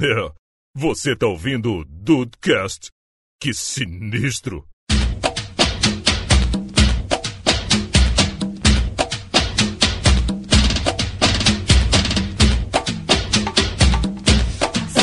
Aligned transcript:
É, 0.00 0.30
você 0.76 1.16
tá 1.16 1.26
ouvindo 1.26 1.72
o 1.72 1.84
Dudecast? 1.84 2.88
Que 3.40 3.52
sinistro! 3.52 4.64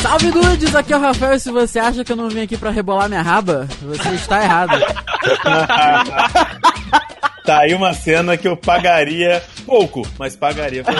Salve 0.00 0.30
Dudes, 0.30 0.74
aqui 0.74 0.94
é 0.94 0.96
o 0.96 1.00
Rafael 1.00 1.34
e 1.34 1.40
se 1.40 1.50
você 1.50 1.78
acha 1.78 2.02
que 2.02 2.12
eu 2.12 2.16
não 2.16 2.30
vim 2.30 2.40
aqui 2.40 2.56
pra 2.56 2.70
rebolar 2.70 3.06
minha 3.06 3.20
raba, 3.20 3.68
você 3.82 4.14
está 4.14 4.42
errado. 4.42 4.76
Tá 7.46 7.60
aí 7.60 7.72
uma 7.74 7.94
cena 7.94 8.36
que 8.36 8.48
eu 8.48 8.56
pagaria 8.56 9.40
pouco, 9.64 10.02
mas 10.18 10.34
pagaria. 10.34 10.82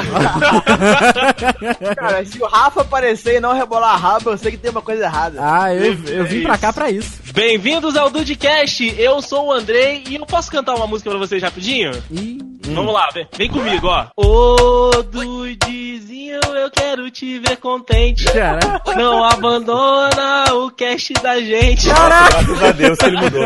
Cara, 1.97 2.25
se 2.25 2.41
o 2.41 2.47
Rafa 2.47 2.83
aparecer 2.83 3.39
e 3.39 3.41
não 3.41 3.53
rebolar 3.53 3.95
a 3.95 3.97
raba, 3.97 4.31
eu 4.31 4.39
sei 4.39 4.53
que 4.53 4.57
tem 4.57 4.71
uma 4.71 4.81
coisa 4.81 5.03
errada. 5.07 5.41
Ah, 5.43 5.75
eu, 5.75 5.99
eu 6.07 6.25
vim 6.25 6.45
pra 6.45 6.57
cá 6.57 6.73
pra 6.73 6.89
isso. 6.89 7.21
Bem-vindos 7.33 7.97
ao 7.97 8.09
Dudecast, 8.11 8.95
eu 8.97 9.21
sou 9.21 9.47
o 9.49 9.53
Andrei 9.53 10.05
e 10.09 10.15
eu 10.15 10.25
posso 10.25 10.49
cantar 10.49 10.77
uma 10.77 10.87
música 10.87 11.11
pra 11.11 11.19
vocês 11.19 11.43
rapidinho? 11.43 11.91
Ih, 12.13 12.39
Vamos 12.75 12.93
lá, 12.93 13.09
vem, 13.15 13.27
vem 13.37 13.49
comigo, 13.49 13.87
ó. 13.87 14.07
Ô 14.17 15.03
Dudizinho, 15.03 16.41
eu 16.41 16.71
quero 16.71 17.11
te 17.11 17.39
ver 17.39 17.57
contente. 17.59 18.25
cara. 18.33 18.81
Não 18.97 19.25
abandona 19.25 20.53
o 20.55 20.71
cast 20.71 21.13
da 21.15 21.39
gente. 21.41 21.87
Graças 21.87 22.63
a 22.63 22.73
Deus 22.73 22.99
que 22.99 23.05
ele 23.07 23.17
mudou. 23.21 23.43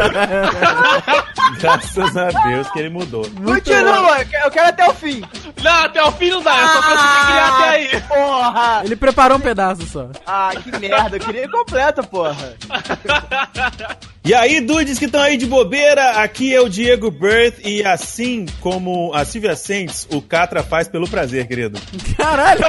Graças 1.60 2.16
a 2.16 2.30
Deus 2.30 2.70
que 2.70 2.78
ele 2.78 2.88
mudou. 2.90 3.22
Continua, 3.22 4.18
eu 4.20 4.26
quero- 4.26 4.44
eu 4.46 4.50
quero 4.50 4.68
até 4.68 4.86
o 4.88 4.94
fim. 4.94 5.22
Não, 5.62 5.84
até 5.84 6.02
o 6.02 6.12
fim 6.12 6.30
não 6.30 6.42
dá, 6.42 6.54
eu 6.60 6.68
só 6.68 6.82
consegui 6.82 7.26
criar 7.26 7.48
até 7.48 7.68
aí. 7.70 8.00
Porra! 8.02 8.82
Ele 8.84 8.96
preparou 8.96 9.38
um 9.38 9.40
pedaço 9.40 9.86
só. 9.86 10.08
Ah, 10.26 10.50
que 10.62 10.70
merda, 10.78 11.16
eu 11.16 11.20
queria 11.20 11.44
ir 11.44 11.50
completo, 11.50 12.02
porra. 12.06 12.54
E 14.22 14.34
aí, 14.34 14.60
dudes 14.60 14.98
que 14.98 15.06
estão 15.06 15.22
aí 15.22 15.38
de 15.38 15.46
bobeira, 15.46 16.10
aqui 16.22 16.54
é 16.54 16.60
o 16.60 16.68
Diego 16.68 17.10
Birth 17.10 17.54
e 17.64 17.82
assim 17.82 18.44
como 18.60 19.10
a 19.14 19.24
Silvia 19.24 19.56
Sentes, 19.56 20.06
o 20.12 20.20
Catra 20.20 20.62
faz 20.62 20.86
pelo 20.88 21.08
prazer, 21.08 21.48
querido. 21.48 21.80
Caralho! 22.18 22.60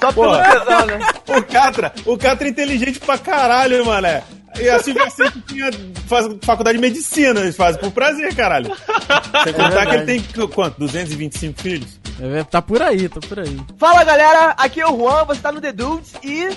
Só 0.00 0.12
pelo 0.12 0.26
Porra. 0.26 0.42
tesão, 0.58 0.86
né? 0.86 0.98
O 1.28 1.42
Catra, 1.42 1.92
o 2.06 2.16
Catra 2.18 2.46
é 2.48 2.50
inteligente 2.50 2.98
pra 3.00 3.18
caralho, 3.18 3.84
mané. 3.84 4.22
E 4.60 4.68
a 4.68 4.78
Silvia 4.78 5.08
Sentes 5.10 5.42
tinha, 5.46 5.70
faz 6.06 6.26
faculdade 6.42 6.76
de 6.76 6.82
medicina, 6.82 7.40
eles 7.40 7.56
fazem 7.56 7.80
por 7.80 7.90
prazer, 7.90 8.34
caralho. 8.34 8.74
Sem 9.44 9.52
contar 9.52 9.86
que 9.86 9.94
ele 9.94 10.04
tem, 10.04 10.48
quanto, 10.48 10.78
225 10.78 11.60
filhos? 11.60 11.98
É, 12.20 12.44
Tá 12.44 12.60
por 12.60 12.82
aí, 12.82 13.08
tá 13.08 13.20
por 13.26 13.40
aí. 13.40 13.58
Fala 13.78 14.04
galera, 14.04 14.50
aqui 14.58 14.80
é 14.80 14.86
o 14.86 14.96
Juan, 14.96 15.24
você 15.24 15.40
tá 15.40 15.50
no 15.50 15.60
The 15.60 15.72
Dudes 15.72 16.12
e 16.22 16.48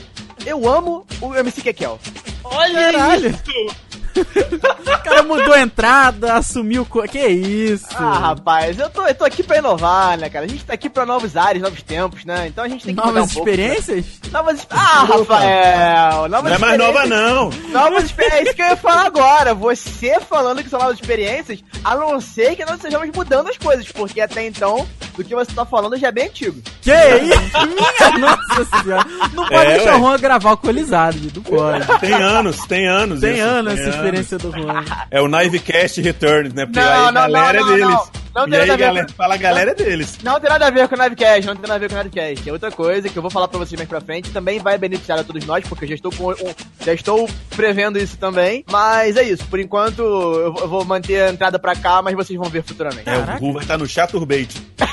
eu 0.46 0.68
amo 0.70 1.06
o 1.22 1.34
MC 1.36 1.62
Kekel. 1.62 2.00
Olha 2.44 2.92
Caralho. 2.92 3.30
isso. 3.30 3.76
O 4.22 5.04
cara 5.06 5.24
mudou 5.24 5.54
a 5.54 5.62
entrada, 5.62 6.34
assumiu. 6.34 6.86
Co... 6.86 7.04
Que 7.04 7.26
isso? 7.28 7.86
Ah, 7.96 8.18
rapaz, 8.18 8.78
eu 8.80 8.90
tô, 8.90 9.06
eu 9.06 9.14
tô 9.16 9.24
aqui 9.26 9.44
pra 9.44 9.58
inovar, 9.58 10.18
né, 10.18 10.30
cara? 10.30 10.46
A 10.46 10.48
gente 10.48 10.64
tá 10.66 10.74
aqui 10.74 10.90
pra 10.90 11.06
novos 11.06 11.36
ares, 11.38 11.62
novos 11.62 11.82
tempos, 11.84 12.26
né? 12.26 12.48
Então 12.48 12.64
a 12.64 12.68
gente 12.70 12.86
tem 12.86 12.96
que 12.96 13.02
mudar 13.02 13.14
Novas 13.14 13.32
um 13.32 13.34
pouco, 13.36 13.50
experiências? 13.50 14.06
né? 14.06 14.30
Novas 14.32 14.68
Ah, 14.70 15.04
Rafael! 15.06 16.30
Novas 16.30 16.50
Não 16.52 16.56
é 16.56 16.58
mais 16.58 16.78
nova, 16.78 17.04
experiências. 17.04 17.64
não. 17.64 17.72
Novas 17.72 18.04
experiências, 18.06 18.40
é 18.40 18.44
isso 18.44 18.54
que 18.56 18.62
eu 18.62 18.68
ia 18.68 18.76
falar 18.78 19.06
agora. 19.06 19.54
Você 19.54 20.20
falando 20.22 20.64
que 20.64 20.70
são 20.70 20.80
novas 20.80 20.96
experiências, 21.00 21.60
a 21.84 21.96
não 21.96 22.20
ser 22.20 22.56
que 22.56 22.66
nós 22.66 22.76
estejamos 22.76 23.10
mudando 23.16 23.50
as 23.50 23.58
coisas, 23.58 23.88
porque 23.92 24.22
até 24.22 24.46
então, 24.46 24.88
do 25.18 25.24
que 25.24 25.34
você 25.36 25.52
tá 25.54 25.66
falando 25.66 25.98
já 25.98 26.08
é 26.08 26.12
bem 26.12 26.26
antigo. 26.28 26.62
Que 26.82 26.92
isso? 26.92 27.68
Minha 27.68 28.18
nossa 28.20 28.66
senhora. 28.84 29.06
Não 29.34 29.46
pode 29.48 29.54
É, 29.56 29.76
deixar 29.78 29.92
ué. 29.94 29.96
o 29.98 30.00
Juan 30.00 30.18
gravar 30.20 30.50
alcoolizado, 30.52 31.18
não 31.36 31.42
pode. 31.44 32.00
Tem 32.00 32.14
anos, 32.14 32.58
tem 32.68 32.88
anos. 32.88 33.20
Tem 33.22 33.34
isso, 33.36 33.44
anos 33.44 33.74
essa 33.74 33.82
anos. 33.84 33.96
experiência 33.96 34.38
do 34.38 34.52
Juan. 34.52 34.84
É 35.12 35.22
o 35.22 35.28
Knivecast 35.28 36.02
Returns, 36.02 36.54
né? 36.54 36.66
Porque 36.66 36.80
Não, 36.80 36.88
aí 36.88 37.00
a 37.00 37.06
não, 37.06 37.14
galera 37.14 37.60
não, 37.62 37.68
é 37.68 37.72
deles. 37.74 37.88
não, 37.88 38.08
não. 38.36 38.46
Não 38.46 38.48
e 38.48 38.52
tem 38.52 38.60
aí 38.62 38.68
nada 38.68 38.74
a 38.74 38.78
ver 38.78 38.84
galera, 38.86 39.08
com- 39.08 39.14
fala 39.14 39.34
a 39.34 39.38
galera 39.38 39.72
é 39.72 39.76
deles. 39.76 40.18
Não 40.22 40.40
tem 40.40 40.50
nada 40.50 40.68
a 40.68 40.70
ver 40.70 40.88
com 40.88 40.96
o 40.96 40.98
Navecast, 40.98 41.48
não 41.48 41.56
tem 41.56 41.62
nada 41.64 41.76
a 41.76 41.80
ver 41.80 41.88
com 41.90 41.96
o 41.96 41.98
Navecast. 41.98 42.50
É 42.50 42.52
outra 42.52 42.72
coisa 42.72 43.10
que 43.10 43.18
eu 43.18 43.22
vou 43.22 43.32
falar 43.32 43.48
pra 43.48 43.58
vocês 43.58 43.78
mais 43.80 43.88
pra 43.90 44.02
frente. 44.02 44.30
Também 44.32 44.60
vai 44.60 44.78
beneficiar 44.78 45.18
a 45.20 45.24
todos 45.24 45.46
nós, 45.46 45.66
porque 45.68 45.86
eu 45.86 45.90
já 45.90 45.96
estou, 45.96 46.12
com, 46.12 46.32
um- 46.32 46.56
já 46.86 46.94
estou 46.94 47.30
prevendo 47.56 47.98
isso 47.98 48.18
também. 48.18 48.64
Mas 48.70 49.16
é 49.18 49.24
isso. 49.24 49.46
Por 49.46 49.60
enquanto, 49.60 50.02
eu 50.02 50.54
vou- 50.68 50.86
manter 50.86 51.22
a 51.24 51.30
entrada 51.32 51.58
pra 51.58 51.76
cá, 51.76 52.02
mas 52.02 52.14
vocês 52.14 52.38
vão 52.38 52.50
ver 52.50 52.62
futuramente. 52.64 53.10
É, 53.10 53.18
o 53.18 53.40
Ru 53.40 53.54
vai 53.54 53.64
estar 53.64 53.78
no 53.78 53.88
Chaturbate. 53.88 54.56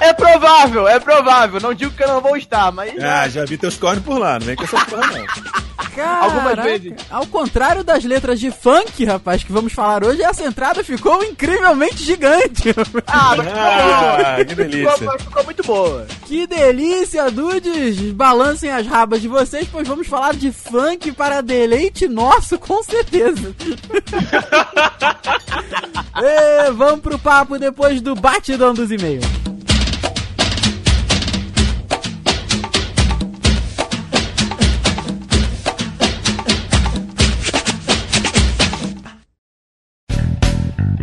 É 0.00 0.12
provável, 0.12 0.88
é 0.88 0.98
provável. 0.98 1.60
Não 1.60 1.72
digo 1.72 1.92
que 1.92 2.02
eu 2.02 2.08
não 2.08 2.20
vou 2.20 2.36
estar, 2.36 2.70
mas. 2.72 2.92
Ah, 3.02 3.28
já 3.28 3.44
vi 3.44 3.56
teus 3.56 3.76
cornos 3.76 4.04
por 4.04 4.18
lá, 4.18 4.38
não 4.38 4.46
vem 4.46 4.56
com 4.56 4.64
essa 4.64 4.84
porra 4.84 5.06
não. 5.06 5.24
Algumas 6.02 6.54
Caraca, 6.54 6.62
vezes. 6.68 6.92
Ao 7.10 7.26
contrário 7.26 7.84
das 7.84 8.04
letras 8.04 8.40
de 8.40 8.50
funk, 8.50 9.04
rapaz, 9.04 9.42
que 9.44 9.52
vamos 9.52 9.72
falar 9.72 10.04
hoje, 10.04 10.22
essa 10.22 10.44
entrada 10.44 10.82
ficou 10.84 11.22
incrivelmente 11.24 12.02
gigante. 12.02 12.74
Ah, 13.06 13.34
mas 13.36 13.46
Ah, 13.48 14.36
que 14.38 14.44
ficou, 14.50 14.64
delícia. 14.66 14.92
ficou, 14.98 15.18
ficou 15.18 15.44
muito 15.44 15.62
boa. 15.62 16.06
que 16.26 16.46
delícia, 16.46 17.30
dudes! 17.30 18.00
Balancem 18.12 18.70
as 18.70 18.86
rabas 18.86 19.20
de 19.20 19.28
vocês, 19.28 19.68
pois 19.70 19.86
vamos 19.86 20.06
falar 20.06 20.34
de 20.34 20.50
funk 20.52 21.12
para 21.12 21.40
deleite 21.40 22.08
nosso, 22.08 22.58
com 22.58 22.82
certeza. 22.82 23.54
e 26.16 26.70
vamos 26.72 27.00
pro 27.00 27.18
papo 27.18 27.58
depois 27.58 28.00
do 28.00 28.14
batidão 28.14 28.72
dos 28.74 28.90
e-mails. 28.90 29.24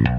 Meu 0.02 0.12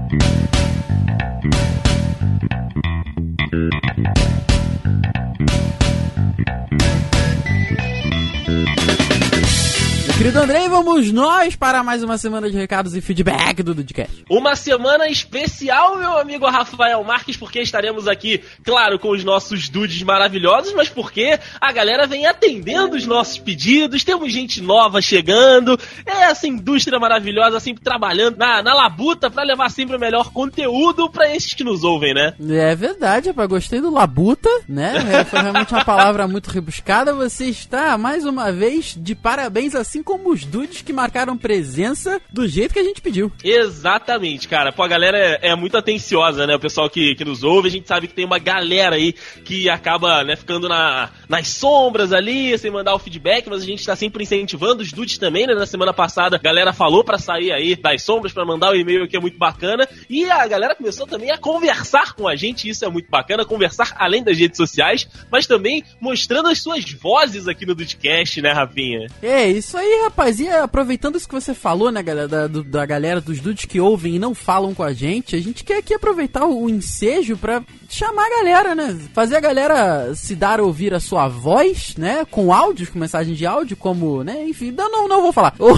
querido 10.23 10.39
Andrei, 10.39 10.69
vamos 10.69 11.11
nós 11.11 11.53
para 11.53 11.83
mais 11.83 12.01
uma 12.01 12.17
semana 12.17 12.49
de 12.49 12.55
recados 12.55 12.95
e 12.95 13.01
feedback 13.01 13.61
do 13.61 13.75
Dudcast. 13.75 14.23
Uma 14.29 14.55
semana 14.55 15.09
especial, 15.09 15.97
meu 15.97 16.17
amigo 16.17 16.45
Rafael 16.45 17.03
Marques, 17.03 17.35
porque 17.35 17.59
estaremos 17.59 18.07
aqui, 18.07 18.41
claro, 18.63 18.97
com 18.97 19.09
os 19.09 19.21
nossos 19.21 19.67
dudes 19.67 20.01
maravilhosos, 20.01 20.73
mas 20.73 20.87
porque 20.87 21.37
a 21.59 21.73
galera 21.73 22.07
vem 22.07 22.25
atendendo 22.25 22.95
os 22.95 23.05
nossos 23.05 23.37
pedidos, 23.37 24.05
temos 24.05 24.31
gente 24.31 24.61
nova 24.61 25.01
chegando, 25.01 25.77
é 26.05 26.31
essa 26.31 26.47
indústria 26.47 26.97
maravilhosa 26.97 27.59
sempre 27.59 27.83
trabalhando 27.83 28.37
na, 28.37 28.63
na 28.63 28.73
labuta 28.73 29.29
pra 29.29 29.43
levar 29.43 29.69
sempre 29.71 29.97
o 29.97 29.99
melhor 29.99 30.31
conteúdo 30.31 31.09
pra 31.09 31.35
esses 31.35 31.53
que 31.53 31.65
nos 31.65 31.83
ouvem, 31.83 32.13
né? 32.13 32.33
É 32.49 32.73
verdade, 32.73 33.27
rapaz, 33.27 33.49
gostei 33.49 33.81
do 33.81 33.91
labuta, 33.91 34.49
né? 34.69 34.93
É, 35.19 35.25
Foi 35.25 35.41
realmente 35.41 35.73
uma 35.73 35.83
palavra 35.83 36.29
muito 36.29 36.49
rebuscada. 36.49 37.13
Você 37.13 37.47
está, 37.47 37.97
mais 37.97 38.23
uma 38.23 38.53
vez, 38.53 38.95
de 38.97 39.15
parabéns, 39.15 39.75
assim 39.75 40.01
como 40.01 40.12
os 40.25 40.45
dudes 40.45 40.81
que 40.81 40.93
marcaram 40.93 41.37
presença 41.37 42.21
do 42.31 42.47
jeito 42.47 42.73
que 42.73 42.79
a 42.79 42.83
gente 42.83 43.01
pediu. 43.01 43.31
Exatamente, 43.43 44.47
cara. 44.47 44.71
Pô, 44.71 44.83
a 44.83 44.87
galera 44.87 45.17
é, 45.17 45.49
é 45.49 45.55
muito 45.55 45.77
atenciosa, 45.77 46.47
né? 46.47 46.55
O 46.55 46.59
pessoal 46.59 46.89
que, 46.89 47.15
que 47.15 47.25
nos 47.25 47.43
ouve, 47.43 47.67
a 47.67 47.71
gente 47.71 47.87
sabe 47.87 48.07
que 48.07 48.13
tem 48.13 48.25
uma 48.25 48.39
galera 48.39 48.95
aí 48.95 49.13
que 49.43 49.69
acaba, 49.69 50.23
né, 50.23 50.35
ficando 50.35 50.67
na, 50.67 51.09
nas 51.27 51.47
sombras 51.47 52.11
ali, 52.13 52.57
sem 52.57 52.71
mandar 52.71 52.93
o 52.93 52.99
feedback, 52.99 53.47
mas 53.49 53.63
a 53.63 53.65
gente 53.65 53.85
tá 53.85 53.95
sempre 53.95 54.23
incentivando 54.23 54.81
os 54.81 54.91
dudes 54.91 55.17
também, 55.17 55.47
né? 55.47 55.53
Na 55.53 55.65
semana 55.65 55.93
passada, 55.93 56.35
a 56.35 56.39
galera 56.39 56.73
falou 56.73 57.03
pra 57.03 57.17
sair 57.17 57.51
aí 57.51 57.75
das 57.75 58.03
sombras, 58.03 58.33
pra 58.33 58.45
mandar 58.45 58.71
o 58.71 58.75
e-mail 58.75 59.07
que 59.07 59.17
é 59.17 59.19
muito 59.19 59.37
bacana. 59.37 59.87
E 60.09 60.29
a 60.29 60.45
galera 60.47 60.75
começou 60.75 61.05
também 61.07 61.31
a 61.31 61.37
conversar 61.37 62.13
com 62.13 62.27
a 62.27 62.35
gente, 62.35 62.69
isso 62.69 62.85
é 62.85 62.89
muito 62.89 63.09
bacana, 63.09 63.45
conversar 63.45 63.95
além 63.97 64.23
das 64.23 64.37
redes 64.37 64.57
sociais, 64.57 65.07
mas 65.31 65.47
também 65.47 65.83
mostrando 65.99 66.49
as 66.49 66.61
suas 66.61 66.89
vozes 66.91 67.47
aqui 67.47 67.65
no 67.65 67.75
Dudcast, 67.75 68.41
né, 68.41 68.51
Rafinha? 68.51 69.07
É, 69.21 69.47
isso 69.47 69.77
aí, 69.77 70.02
rapaz. 70.03 70.39
E 70.39 70.47
aproveitando 70.49 71.15
isso 71.15 71.27
que 71.27 71.33
você 71.33 71.53
falou, 71.53 71.91
né, 71.91 72.01
galera, 72.01 72.27
da, 72.27 72.47
da 72.47 72.83
galera, 72.85 73.21
dos 73.21 73.39
dudes 73.39 73.65
que 73.65 73.79
ouvem 73.79 74.15
e 74.15 74.19
não 74.19 74.35
falam 74.35 74.73
com 74.73 74.83
a 74.83 74.91
gente, 74.93 75.35
a 75.35 75.41
gente 75.41 75.63
quer 75.63 75.77
aqui 75.77 75.93
aproveitar 75.93 76.45
o, 76.45 76.63
o 76.63 76.69
ensejo 76.69 77.37
pra 77.37 77.61
chamar 77.89 78.25
a 78.25 78.37
galera, 78.37 78.73
né? 78.75 78.99
Fazer 79.13 79.37
a 79.37 79.39
galera 79.39 80.13
se 80.15 80.35
dar 80.35 80.59
a 80.59 80.63
ouvir 80.63 80.93
a 80.93 80.99
sua 80.99 81.27
voz, 81.27 81.95
né? 81.97 82.25
Com 82.29 82.53
áudios, 82.53 82.89
com 82.89 82.99
mensagem 82.99 83.33
de 83.35 83.45
áudio, 83.45 83.77
como, 83.77 84.23
né? 84.23 84.45
Enfim, 84.47 84.71
não, 84.71 84.91
não, 84.91 85.07
não 85.07 85.21
vou 85.21 85.31
falar. 85.31 85.53
Ou, 85.59 85.73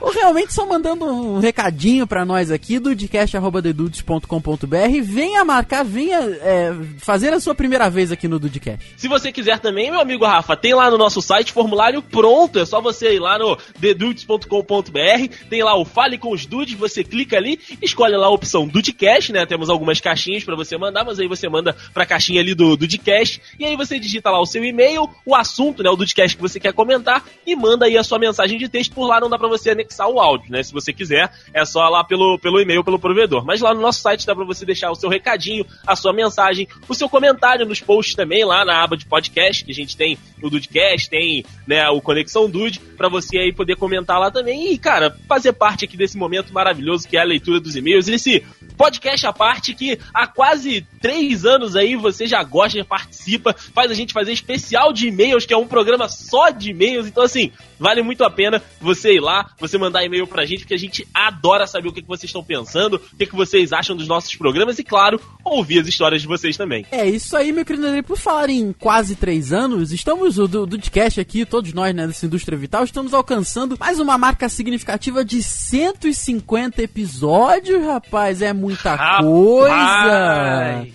ou 0.00 0.12
realmente 0.12 0.52
só 0.52 0.64
mandando 0.66 1.06
um 1.06 1.40
recadinho 1.40 2.06
pra 2.06 2.24
nós 2.24 2.50
aqui, 2.50 2.78
dudcast.dedudes.com.br. 2.78 5.02
Venha 5.02 5.44
marcar, 5.44 5.84
venha 5.84 6.18
é, 6.18 6.72
fazer 6.98 7.32
a 7.32 7.40
sua 7.40 7.54
primeira 7.54 7.88
vez 7.88 8.12
aqui 8.12 8.28
no 8.28 8.38
Dudcast. 8.38 8.94
Se 8.96 9.08
você 9.08 9.32
quiser 9.32 9.58
também, 9.58 9.90
meu 9.90 10.00
amigo 10.00 10.24
Rafa, 10.24 10.56
tem 10.56 10.74
lá 10.74 10.90
no 10.90 10.98
nosso 10.98 11.22
site 11.22 11.52
formulário 11.52 12.02
pronto, 12.02 12.58
é 12.60 12.66
só 12.66 12.80
você 12.80 13.14
ir 13.14 13.18
lá 13.18 13.38
no 13.38 13.56
thedudes.com.br, 13.80 15.34
tem 15.48 15.62
lá 15.62 15.76
o 15.76 15.84
Fale 15.84 16.18
com 16.18 16.32
os 16.32 16.46
Dudes, 16.46 16.74
você 16.74 17.02
clica 17.02 17.36
ali, 17.36 17.58
escolhe 17.82 18.16
lá 18.16 18.26
a 18.26 18.30
opção 18.30 18.66
Dudecast, 18.66 19.32
né? 19.32 19.46
Temos 19.46 19.70
algumas 19.70 20.00
caixinhas 20.00 20.44
para 20.44 20.56
você 20.56 20.76
mandar, 20.76 21.04
mas 21.04 21.18
aí 21.18 21.28
você 21.28 21.48
manda 21.48 21.76
pra 21.92 22.06
caixinha 22.06 22.40
ali 22.40 22.54
do 22.54 22.76
Dudecast, 22.76 23.40
e 23.58 23.64
aí 23.64 23.76
você 23.76 23.98
digita 23.98 24.30
lá 24.30 24.40
o 24.40 24.46
seu 24.46 24.64
e-mail, 24.64 25.08
o 25.24 25.34
assunto, 25.34 25.82
né, 25.82 25.90
o 25.90 25.96
Dudecast 25.96 26.36
que 26.36 26.42
você 26.42 26.60
quer 26.60 26.72
comentar, 26.72 27.24
e 27.46 27.54
manda 27.56 27.86
aí 27.86 27.96
a 27.96 28.04
sua 28.04 28.18
mensagem 28.18 28.58
de 28.58 28.68
texto, 28.68 28.94
por 28.94 29.06
lá 29.06 29.20
não 29.20 29.28
dá 29.28 29.38
pra 29.38 29.48
você 29.48 29.70
anexar 29.70 30.08
o 30.08 30.20
áudio, 30.20 30.50
né? 30.50 30.62
Se 30.62 30.72
você 30.72 30.92
quiser, 30.92 31.32
é 31.52 31.64
só 31.64 31.88
lá 31.88 32.04
pelo, 32.04 32.38
pelo 32.38 32.60
e-mail, 32.60 32.84
pelo 32.84 32.98
provedor. 32.98 33.44
Mas 33.44 33.60
lá 33.60 33.72
no 33.72 33.80
nosso 33.80 34.00
site 34.00 34.26
dá 34.26 34.34
pra 34.34 34.44
você 34.44 34.64
deixar 34.64 34.90
o 34.90 34.94
seu 34.94 35.08
recadinho, 35.08 35.64
a 35.86 35.96
sua 35.96 36.12
mensagem, 36.12 36.68
o 36.88 36.94
seu 36.94 37.08
comentário 37.08 37.66
nos 37.66 37.80
posts 37.80 38.14
também, 38.14 38.44
lá 38.44 38.64
na 38.64 38.82
aba 38.82 38.96
de 38.96 39.06
podcast, 39.06 39.64
que 39.64 39.70
a 39.70 39.74
gente 39.74 39.96
tem 39.96 40.18
o 40.42 40.50
Dudecast, 40.50 41.08
tem 41.08 41.44
né, 41.66 41.88
o 41.88 42.00
Conexão 42.00 42.49
Dude, 42.50 42.80
pra 43.00 43.08
você 43.08 43.38
aí 43.38 43.50
poder 43.50 43.76
comentar 43.76 44.20
lá 44.20 44.30
também 44.30 44.74
e, 44.74 44.76
cara, 44.76 45.16
fazer 45.26 45.54
parte 45.54 45.86
aqui 45.86 45.96
desse 45.96 46.18
momento 46.18 46.52
maravilhoso 46.52 47.08
que 47.08 47.16
é 47.16 47.22
a 47.22 47.24
leitura 47.24 47.58
dos 47.58 47.74
e-mails, 47.74 48.06
esse 48.08 48.44
podcast 48.76 49.26
à 49.26 49.32
parte 49.32 49.72
que 49.72 49.98
há 50.12 50.26
quase 50.26 50.86
três 51.00 51.46
anos 51.46 51.76
aí 51.76 51.96
você 51.96 52.26
já 52.26 52.42
gosta, 52.42 52.76
já 52.76 52.84
participa, 52.84 53.54
faz 53.54 53.90
a 53.90 53.94
gente 53.94 54.12
fazer 54.12 54.32
especial 54.32 54.92
de 54.92 55.08
e-mails, 55.08 55.46
que 55.46 55.54
é 55.54 55.56
um 55.56 55.66
programa 55.66 56.10
só 56.10 56.50
de 56.50 56.72
e-mails, 56.72 57.06
então 57.06 57.22
assim, 57.22 57.50
vale 57.78 58.02
muito 58.02 58.22
a 58.22 58.30
pena 58.30 58.62
você 58.78 59.14
ir 59.14 59.20
lá, 59.20 59.50
você 59.58 59.78
mandar 59.78 60.04
e-mail 60.04 60.26
pra 60.26 60.44
gente, 60.44 60.60
porque 60.60 60.74
a 60.74 60.78
gente 60.78 61.08
adora 61.14 61.66
saber 61.66 61.88
o 61.88 61.92
que, 61.92 62.02
que 62.02 62.08
vocês 62.08 62.28
estão 62.28 62.44
pensando, 62.44 62.96
o 62.96 63.16
que, 63.16 63.24
que 63.24 63.34
vocês 63.34 63.72
acham 63.72 63.96
dos 63.96 64.06
nossos 64.06 64.36
programas 64.36 64.78
e, 64.78 64.84
claro, 64.84 65.18
ouvir 65.42 65.80
as 65.80 65.88
histórias 65.88 66.20
de 66.20 66.28
vocês 66.28 66.56
também. 66.56 66.84
É 66.92 67.08
isso 67.08 67.34
aí, 67.34 67.50
meu 67.50 67.64
querido 67.64 67.86
André. 67.86 68.02
Por 68.02 68.18
falar 68.18 68.50
em 68.50 68.72
quase 68.72 69.16
três 69.16 69.52
anos, 69.52 69.90
estamos, 69.92 70.36
do 70.36 70.66
Dudcast 70.66 71.18
aqui, 71.18 71.46
todos 71.46 71.72
nós, 71.72 71.94
né, 71.94 72.06
dessa 72.06 72.26
indústria 72.26 72.58
vital, 72.58 72.84
estamos 72.90 73.14
alcançando 73.14 73.76
mais 73.78 74.00
uma 74.00 74.18
marca 74.18 74.48
significativa 74.48 75.24
de 75.24 75.42
150 75.42 76.82
episódios, 76.82 77.84
rapaz. 77.84 78.42
É 78.42 78.52
muita 78.52 78.96
coisa. 79.22 80.86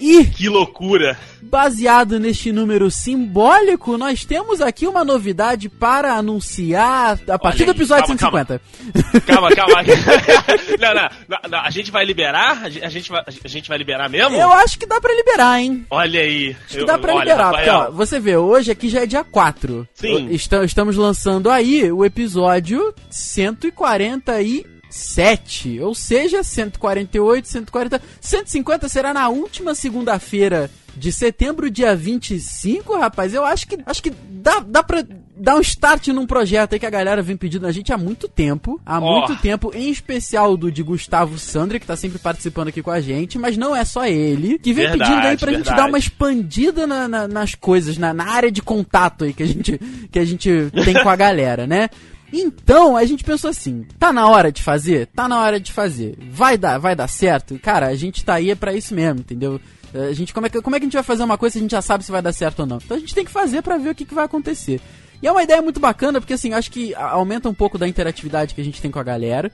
E 0.00 0.24
Que 0.24 0.48
loucura! 0.48 1.18
Baseado 1.42 2.18
neste 2.18 2.50
número 2.50 2.90
simbólico, 2.90 3.96
nós 3.96 4.24
temos 4.24 4.60
aqui 4.60 4.84
uma 4.86 5.04
novidade 5.04 5.68
para 5.68 6.14
anunciar 6.14 7.18
a 7.28 7.38
partir 7.38 7.62
Olha 7.62 7.66
do 7.66 7.70
aí, 7.70 7.76
episódio 7.76 8.16
calma, 8.18 8.44
150. 8.44 8.60
Calma, 9.26 9.50
calma. 9.54 9.82
não, 10.80 10.94
não, 10.94 11.08
não, 11.28 11.50
não, 11.50 11.58
a 11.60 11.70
gente 11.70 11.90
vai 11.92 12.04
liberar? 12.04 12.64
A 12.64 12.68
gente- 12.88 13.08
vai, 13.10 13.22
a 13.44 13.48
gente 13.48 13.68
vai 13.68 13.78
liberar 13.78 14.08
mesmo? 14.08 14.34
Eu 14.36 14.52
acho 14.52 14.76
que 14.78 14.86
dá 14.86 15.00
pra 15.00 15.14
liberar, 15.14 15.60
hein? 15.60 15.86
Olha 15.88 16.20
aí. 16.20 16.56
Acho 16.66 16.78
que 16.78 16.84
dá 16.84 16.98
pra 16.98 17.14
liberar, 17.14 17.52
porque 17.52 17.70
ó, 17.70 17.90
você 17.92 18.18
vê, 18.18 18.36
hoje 18.36 18.72
aqui 18.72 18.88
já 18.88 19.02
é 19.02 19.06
dia 19.06 19.22
4. 19.22 19.88
Sim. 19.94 20.34
Esta- 20.34 20.64
Estamos 20.64 20.96
lançando 20.96 21.48
aí 21.48 21.90
o 21.92 22.04
episódio 22.04 22.92
147. 24.90 25.80
Ou 25.80 25.94
seja, 25.94 26.42
148, 26.42 27.48
140. 27.48 28.02
150 28.20 28.88
será 28.88 29.12
na 29.12 29.28
última 29.28 29.74
segunda-feira 29.74 30.70
de 30.96 31.12
setembro, 31.12 31.70
dia 31.70 31.94
25, 31.94 32.96
rapaz. 32.98 33.34
Eu 33.34 33.44
acho 33.44 33.66
que 33.68 33.78
acho 33.84 34.02
que 34.02 34.10
dá, 34.10 34.60
dá 34.60 34.82
pra 34.82 35.04
dar 35.38 35.56
um 35.56 35.60
start 35.60 36.08
num 36.08 36.26
projeto 36.26 36.72
aí 36.72 36.78
que 36.78 36.86
a 36.86 36.90
galera 36.90 37.20
vem 37.22 37.36
pedindo 37.36 37.66
a 37.66 37.72
gente 37.72 37.92
há 37.92 37.98
muito 37.98 38.26
tempo. 38.26 38.80
Há 38.86 38.98
Ó. 38.98 39.18
muito 39.18 39.36
tempo, 39.42 39.70
em 39.74 39.90
especial 39.90 40.56
do 40.56 40.72
de 40.72 40.82
Gustavo 40.82 41.38
Sandri, 41.38 41.78
que 41.78 41.86
tá 41.86 41.96
sempre 41.96 42.18
participando 42.18 42.68
aqui 42.68 42.82
com 42.82 42.90
a 42.90 43.00
gente, 43.02 43.38
mas 43.38 43.58
não 43.58 43.76
é 43.76 43.84
só 43.84 44.06
ele, 44.06 44.58
que 44.58 44.72
vem 44.72 44.86
Verdade, 44.88 45.10
pedindo 45.10 45.26
aí 45.26 45.36
pra 45.36 45.52
gente 45.52 45.64
verdade. 45.64 45.76
dar 45.82 45.88
uma 45.88 45.98
expandida 45.98 46.86
na- 46.86 47.06
na- 47.06 47.28
nas 47.28 47.54
coisas, 47.54 47.98
na, 47.98 48.14
na 48.14 48.24
área 48.30 48.50
de 48.50 48.62
contato 48.62 49.24
aí 49.24 49.34
que 49.34 49.42
a 49.42 49.46
gente, 49.46 49.78
que 50.10 50.18
a 50.18 50.24
gente 50.24 50.48
tem 50.82 50.94
com 51.02 51.10
a 51.10 51.16
galera, 51.16 51.66
né? 51.66 51.90
Então, 52.32 52.96
a 52.96 53.04
gente 53.04 53.22
pensou 53.24 53.50
assim, 53.50 53.86
tá 53.98 54.12
na 54.12 54.28
hora 54.28 54.50
de 54.50 54.62
fazer? 54.62 55.06
Tá 55.08 55.28
na 55.28 55.40
hora 55.40 55.60
de 55.60 55.72
fazer. 55.72 56.16
Vai 56.30 56.58
dar, 56.58 56.78
vai 56.78 56.94
dar 56.96 57.08
certo? 57.08 57.58
Cara, 57.58 57.86
a 57.86 57.94
gente 57.94 58.24
tá 58.24 58.34
aí 58.34 58.50
é 58.50 58.54
pra 58.54 58.74
isso 58.74 58.94
mesmo, 58.94 59.20
entendeu? 59.20 59.60
A 59.94 60.12
gente, 60.12 60.34
como, 60.34 60.46
é 60.46 60.50
que, 60.50 60.60
como 60.60 60.76
é 60.76 60.78
que 60.80 60.84
a 60.84 60.88
gente 60.88 60.94
vai 60.94 61.02
fazer 61.02 61.22
uma 61.22 61.38
coisa 61.38 61.54
se 61.54 61.58
a 61.58 61.62
gente 61.62 61.70
já 61.70 61.80
sabe 61.80 62.04
se 62.04 62.10
vai 62.12 62.20
dar 62.20 62.32
certo 62.32 62.60
ou 62.60 62.66
não? 62.66 62.78
Então 62.84 62.96
a 62.96 63.00
gente 63.00 63.14
tem 63.14 63.24
que 63.24 63.30
fazer 63.30 63.62
pra 63.62 63.78
ver 63.78 63.90
o 63.90 63.94
que, 63.94 64.04
que 64.04 64.14
vai 64.14 64.24
acontecer. 64.24 64.80
E 65.22 65.26
é 65.26 65.32
uma 65.32 65.42
ideia 65.42 65.62
muito 65.62 65.80
bacana, 65.80 66.20
porque 66.20 66.34
assim, 66.34 66.52
acho 66.52 66.70
que 66.70 66.94
aumenta 66.94 67.48
um 67.48 67.54
pouco 67.54 67.78
da 67.78 67.88
interatividade 67.88 68.54
que 68.54 68.60
a 68.60 68.64
gente 68.64 68.82
tem 68.82 68.90
com 68.90 68.98
a 68.98 69.02
galera 69.04 69.50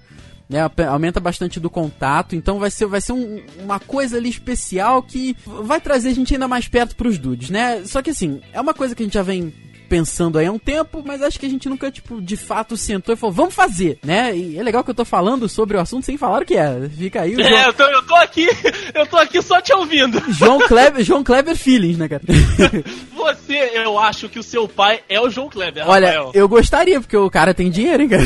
né, 0.49 0.59
aumenta 0.91 1.19
bastante 1.19 1.59
do 1.59 1.71
contato, 1.71 2.37
então 2.37 2.59
vai 2.59 2.71
ser, 2.71 2.85
vai 2.87 3.01
ser 3.01 3.13
um- 3.13 3.41
uma 3.61 3.81
coisa 3.81 4.19
ali 4.19 4.29
especial 4.29 5.03
que 5.03 5.35
vai 5.47 5.81
trazer 5.81 6.11
a 6.11 6.15
gente 6.15 6.35
ainda 6.35 6.47
mais 6.47 6.69
perto 6.69 6.95
pros 6.95 7.17
dudes, 7.17 7.49
né? 7.49 7.83
Só 7.87 8.03
que 8.03 8.11
assim, 8.11 8.41
é 8.53 8.61
uma 8.61 8.75
coisa 8.75 8.95
que 8.95 9.03
a 9.03 9.07
gente 9.07 9.15
já 9.15 9.23
vem 9.23 9.55
pensando 9.93 10.39
aí 10.39 10.47
há 10.47 10.53
um 10.53 10.59
tempo, 10.59 11.03
mas 11.05 11.21
acho 11.23 11.39
que 11.39 11.45
a 11.45 11.49
gente 11.51 11.69
nunca, 11.69 11.91
tipo, 11.91 12.19
de 12.23 12.35
fato 12.35 12.79
sentou 12.79 13.13
e 13.13 13.17
falou, 13.19 13.35
vamos 13.35 13.55
fazer, 13.55 13.99
né? 14.03 14.35
E 14.35 14.59
é 14.59 14.63
legal 14.63 14.83
que 14.83 14.89
eu 14.91 14.95
tô 14.95 15.05
falando 15.05 15.47
sobre 15.51 15.77
o 15.77 15.81
assunto 15.81 16.07
sem 16.07 16.17
falar 16.17 16.41
o 16.41 16.47
que 16.47 16.57
é. 16.57 16.89
Fica 16.97 17.21
aí 17.21 17.37
o 17.37 17.41
É, 17.43 17.47
João, 17.51 17.61
eu 17.67 17.73
tô, 17.75 17.83
eu 17.85 18.03
tô 18.07 18.15
aqui, 18.17 18.47
eu 18.95 19.07
tô 19.07 19.19
aqui 19.19 19.43
só 19.43 19.61
te 19.61 19.71
ouvindo. 19.75 20.19
João 20.33 20.61
Kleber, 20.67 21.05
João 21.05 21.23
Kleber 21.23 21.55
Feelings, 21.55 21.99
né, 21.99 22.09
cara? 22.09 22.23
Você, 23.15 23.71
eu 23.75 23.99
acho 23.99 24.31
que 24.31 24.39
o 24.39 24.43
seu 24.43 24.67
pai 24.67 25.01
é 25.11 25.21
o 25.21 25.29
João 25.29 25.51
Kleber, 25.51 25.87
Olha, 25.87 26.07
Rafael. 26.07 26.31
eu 26.35 26.49
gostaria, 26.49 26.99
porque 26.99 27.17
o 27.17 27.29
cara 27.31 27.53
tem 27.53 27.71
dinheiro, 27.71 28.03
hein, 28.03 28.09
cara? 28.09 28.23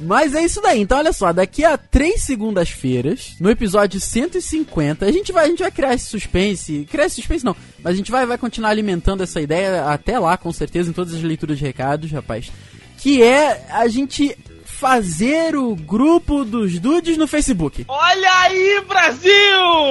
Mas 0.00 0.34
é 0.34 0.44
isso 0.44 0.60
daí. 0.60 0.80
Então, 0.80 0.98
olha 0.98 1.12
só, 1.12 1.32
daqui 1.32 1.64
a 1.64 1.76
três 1.76 2.22
segundas-feiras, 2.22 3.34
no 3.40 3.50
episódio 3.50 4.00
150, 4.00 5.04
a 5.06 5.12
gente 5.12 5.32
vai, 5.32 5.44
a 5.44 5.48
gente 5.48 5.60
vai 5.62 5.70
criar 5.70 5.94
esse 5.94 6.06
suspense. 6.06 6.86
Criar 6.90 7.06
esse 7.06 7.16
suspense 7.16 7.44
não, 7.44 7.56
mas 7.82 7.94
a 7.94 7.96
gente 7.96 8.10
vai, 8.10 8.26
vai 8.26 8.36
continuar 8.38 8.70
alimentando 8.70 9.22
essa 9.26 9.40
ideia 9.40 9.84
até 9.84 10.18
lá, 10.18 10.36
com 10.36 10.52
certeza, 10.52 10.90
em 10.90 10.92
todas 10.92 11.14
as 11.14 11.22
leituras 11.22 11.58
de 11.58 11.64
recados, 11.64 12.10
rapaz. 12.10 12.50
Que 12.98 13.22
é 13.22 13.66
a 13.70 13.86
gente 13.88 14.36
fazer 14.66 15.56
o 15.56 15.74
grupo 15.74 16.44
dos 16.44 16.78
dudes 16.78 17.16
no 17.16 17.26
Facebook. 17.26 17.84
Olha 17.88 18.30
aí, 18.42 18.82
Brasil! 18.86 19.30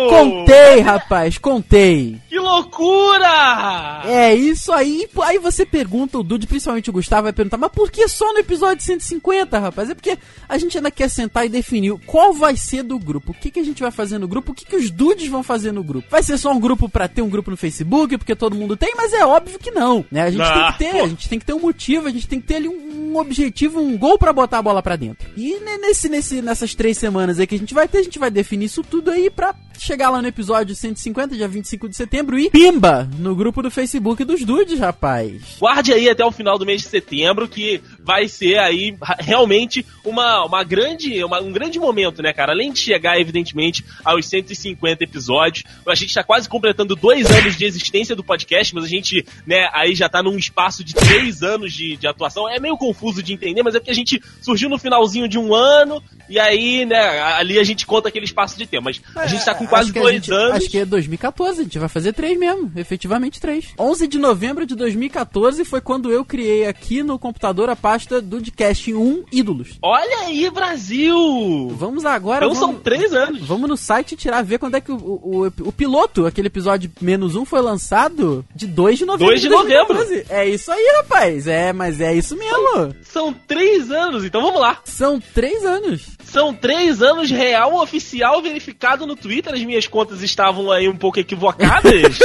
Contei, 0.09 0.79
rapaz, 0.81 1.37
contei. 1.37 2.17
Que 2.29 2.37
loucura! 2.39 4.01
É 4.05 4.33
isso 4.33 4.71
aí. 4.71 5.07
Aí 5.23 5.37
você 5.39 5.65
pergunta, 5.65 6.17
o 6.19 6.23
Dude, 6.23 6.47
principalmente 6.47 6.89
o 6.89 6.93
Gustavo, 6.93 7.23
vai 7.23 7.33
perguntar, 7.33 7.57
mas 7.57 7.71
por 7.71 7.89
que 7.89 8.07
só 8.07 8.31
no 8.33 8.39
episódio 8.39 8.83
150, 8.83 9.57
rapaz? 9.59 9.89
É 9.89 9.95
porque 9.95 10.17
a 10.47 10.57
gente 10.57 10.77
ainda 10.77 10.91
quer 10.91 11.09
sentar 11.09 11.45
e 11.45 11.49
definir 11.49 11.93
qual 12.05 12.33
vai 12.33 12.55
ser 12.57 12.83
do 12.83 12.99
grupo. 12.99 13.31
O 13.31 13.35
que, 13.35 13.49
que 13.51 13.59
a 13.59 13.63
gente 13.63 13.81
vai 13.81 13.91
fazer 13.91 14.17
no 14.17 14.27
grupo? 14.27 14.51
O 14.51 14.55
que, 14.55 14.65
que 14.65 14.75
os 14.75 14.91
Dudes 14.91 15.27
vão 15.27 15.43
fazer 15.43 15.71
no 15.71 15.83
grupo? 15.83 16.07
Vai 16.09 16.21
ser 16.23 16.37
só 16.37 16.51
um 16.51 16.59
grupo 16.59 16.87
pra 16.89 17.07
ter 17.07 17.21
um 17.21 17.29
grupo 17.29 17.51
no 17.51 17.57
Facebook, 17.57 18.17
porque 18.17 18.35
todo 18.35 18.55
mundo 18.55 18.75
tem, 18.77 18.93
mas 18.95 19.13
é 19.13 19.25
óbvio 19.25 19.59
que 19.59 19.71
não, 19.71 20.05
né? 20.11 20.23
A 20.23 20.31
gente 20.31 20.41
Ah, 20.43 20.53
tem 20.53 20.71
que 20.71 20.77
ter, 20.77 20.99
pô. 20.99 21.05
a 21.05 21.07
gente 21.07 21.29
tem 21.29 21.39
que 21.39 21.45
ter 21.45 21.53
um 21.53 21.59
motivo, 21.61 22.07
a 22.07 22.11
gente 22.11 22.27
tem 22.27 22.39
que 22.41 22.47
ter 22.47 22.55
ali 22.55 22.67
um, 22.67 23.11
um 23.13 23.17
objetivo, 23.17 23.79
um 23.79 23.97
gol 23.97 24.17
pra 24.17 24.33
botar 24.33 24.59
a 24.59 24.61
bola 24.65 24.81
pra 24.83 24.95
dentro. 24.95 25.29
E 25.37 25.59
ne- 25.59 25.77
nesse, 25.77 26.09
nesse, 26.09 26.41
nessas 26.41 26.73
três 26.75 26.97
semanas 26.97 27.39
aí 27.39 27.45
que 27.47 27.55
a 27.55 27.59
gente 27.59 27.73
vai 27.73 27.87
ter, 27.87 27.99
a 27.99 28.03
gente 28.03 28.17
vai 28.19 28.29
definir 28.31 28.65
isso 28.65 28.83
tudo 28.83 29.11
aí 29.11 29.29
pra 29.29 29.53
chegar 29.79 30.09
lá 30.09 30.21
no 30.21 30.27
episódio 30.27 30.75
150, 30.75 31.35
dia 31.35 31.47
25 31.47 31.89
de 31.89 31.95
setembro, 31.95 32.37
e 32.39 32.49
pimba! 32.49 33.09
No 33.17 33.35
grupo 33.35 33.61
do 33.61 33.69
Facebook 33.71 34.23
dos 34.23 34.43
Dudes, 34.43 34.79
rapaz. 34.79 35.57
Guarde 35.59 35.93
aí 35.93 36.09
até 36.09 36.23
o 36.25 36.31
final 36.31 36.57
do 36.57 36.65
mês 36.65 36.81
de 36.81 36.87
setembro, 36.87 37.47
que 37.47 37.81
vai 37.99 38.27
ser 38.27 38.57
aí 38.59 38.95
realmente 39.19 39.85
uma, 40.03 40.45
uma 40.45 40.63
grande, 40.63 41.23
uma- 41.23 41.41
um 41.41 41.51
grande 41.51 41.79
momento, 41.79 42.21
né, 42.21 42.31
cara? 42.33 42.51
Além 42.53 42.71
de 42.71 42.79
chegar, 42.79 43.19
evidentemente, 43.19 43.83
aos 44.03 44.25
150 44.27 45.03
episódios, 45.03 45.63
a 45.87 45.95
gente 45.95 46.13
tá 46.13 46.23
quase 46.23 46.47
completando 46.47 46.95
dois 46.95 47.29
anos 47.29 47.57
de 47.57 47.65
existência 47.65 48.15
do 48.15 48.23
podcast, 48.23 48.73
mas 48.73 48.83
a 48.83 48.87
gente, 48.87 49.25
né, 49.45 49.69
aí 49.73 49.95
já 49.95 50.07
tá 50.09 50.21
num 50.21 50.37
espaço 50.37 50.83
de 50.83 50.93
três 50.93 51.41
anos 51.41 51.73
de, 51.73 51.97
de 51.97 52.07
atuação. 52.07 52.49
É 52.49 52.59
meio 52.59 52.77
confuso 52.77 53.21
de 53.21 53.33
entender, 53.33 53.63
mas 53.63 53.75
é 53.75 53.79
porque 53.79 53.91
a 53.91 53.95
gente 53.95 54.21
surgiu 54.41 54.69
no 54.69 54.77
finalzinho 54.77 55.27
de 55.27 55.37
um 55.37 55.53
ano, 55.53 56.01
e 56.29 56.39
aí, 56.39 56.85
né, 56.85 56.97
ali 57.33 57.59
a 57.59 57.63
gente 57.63 57.85
conta 57.85 58.09
aquele 58.09 58.25
espaço 58.25 58.57
de 58.57 58.65
tempo. 58.65 58.83
Mas 58.85 59.01
a 59.15 59.27
gente 59.27 59.43
tá 59.43 59.53
com 59.55 59.64
quase 59.67 59.85
Acho 59.85 59.93
que 59.93 59.99
a 59.99 60.01
dois 60.01 60.13
gente- 60.15 60.31
anos. 60.33 60.55
Acho 60.57 60.69
que 60.69 60.77
é 60.79 60.85
2014, 60.85 61.59
a 61.61 61.63
gente 61.63 61.79
vai 61.79 61.89
fazer 61.89 62.13
três 62.13 62.37
mesmo, 62.37 62.71
efetivamente 62.75 63.39
três. 63.39 63.67
11 63.79 64.07
de 64.07 64.17
novembro 64.17 64.65
de 64.65 64.75
2014 64.75 65.63
foi 65.65 65.81
quando 65.81 66.11
eu 66.11 66.23
criei 66.25 66.65
aqui 66.67 67.03
no 67.03 67.17
computador 67.19 67.69
a 67.69 67.75
pasta 67.75 68.21
do 68.21 68.41
Dcast 68.41 68.93
1 68.93 69.23
Ídolos. 69.31 69.77
Olha 69.81 70.19
aí, 70.25 70.49
Brasil! 70.49 71.69
Vamos 71.77 72.05
agora. 72.05 72.45
Então 72.45 72.55
são 72.55 72.67
vamos, 72.69 72.83
três 72.83 73.13
anos. 73.13 73.41
vamos 73.41 73.69
no 73.69 73.77
site 73.77 74.15
tirar, 74.15 74.41
ver 74.43 74.57
quando 74.59 74.75
é 74.75 74.81
que 74.81 74.91
o, 74.91 74.95
o, 74.95 75.47
o- 75.47 75.53
o 75.67 75.71
piloto, 75.71 76.25
aquele 76.25 76.47
episódio 76.47 76.91
menos 77.01 77.35
um, 77.35 77.45
foi 77.45 77.61
lançado 77.61 78.45
de 78.55 78.65
2 78.67 78.99
de 78.99 79.05
novembro. 79.05 79.27
2 79.27 79.41
de 79.41 79.49
novembro. 79.49 79.95
2014. 79.95 80.25
É 80.29 80.47
isso 80.47 80.71
aí, 80.71 80.93
rapaz. 80.97 81.47
É, 81.47 81.73
mas 81.73 81.99
é 81.99 82.13
isso 82.13 82.35
mesmo. 82.37 82.95
São 83.03 83.33
três 83.33 83.91
anos, 83.91 84.23
então 84.23 84.41
vamos 84.41 84.59
lá. 84.61 84.79
São 84.85 85.19
três 85.19 85.65
anos. 85.65 86.05
São 86.35 86.53
três 86.53 87.01
anos 87.01 87.31
real, 87.31 87.81
oficial, 87.81 88.41
verificado 88.41 89.07
no 89.07 89.15
Twitter. 89.15 89.53
As 89.53 89.63
minhas 89.63 89.87
contas 89.87 90.21
estavam 90.21 90.69
aí 90.69 90.89
um 90.89 90.97
pouco 90.97 91.17
equivocadas. 91.17 92.19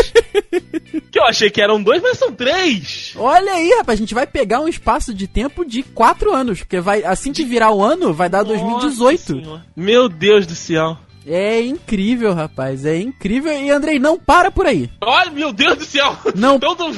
que 1.13 1.17
eu 1.17 1.25
achei 1.27 1.49
que 1.49 1.63
eram 1.63 1.81
dois, 1.81 2.03
mas 2.03 2.19
são 2.19 2.33
três. 2.33 3.13
Olha 3.15 3.53
aí, 3.53 3.71
rapaz, 3.79 4.01
a 4.01 4.03
gente 4.03 4.13
vai 4.13 4.27
pegar 4.27 4.59
um 4.63 4.67
espaço 4.67 5.15
de 5.15 5.29
tempo 5.29 5.65
de 5.65 5.85
quatro 5.85 6.35
anos, 6.35 6.59
porque 6.59 6.81
vai 6.81 7.05
assim 7.05 7.33
que 7.33 7.45
virar 7.45 7.71
o 7.71 7.85
ano, 7.85 8.13
vai 8.13 8.29
dar 8.29 8.43
2018. 8.43 8.99
Nossa 9.37 9.43
Senhora. 9.45 9.67
Meu 9.77 10.09
Deus 10.09 10.45
do 10.45 10.57
céu. 10.57 10.99
É 11.25 11.61
incrível, 11.61 12.35
rapaz, 12.35 12.85
é 12.85 12.99
incrível. 12.99 13.53
E 13.53 13.71
Andrei, 13.71 14.01
não 14.01 14.19
para 14.19 14.51
por 14.51 14.67
aí. 14.67 14.91
Olha, 15.01 15.31
meu 15.31 15.53
Deus 15.53 15.77
do 15.79 15.85
céu. 15.85 16.17
Não. 16.35 16.57
Então, 16.61 16.75
tô- 16.75 16.91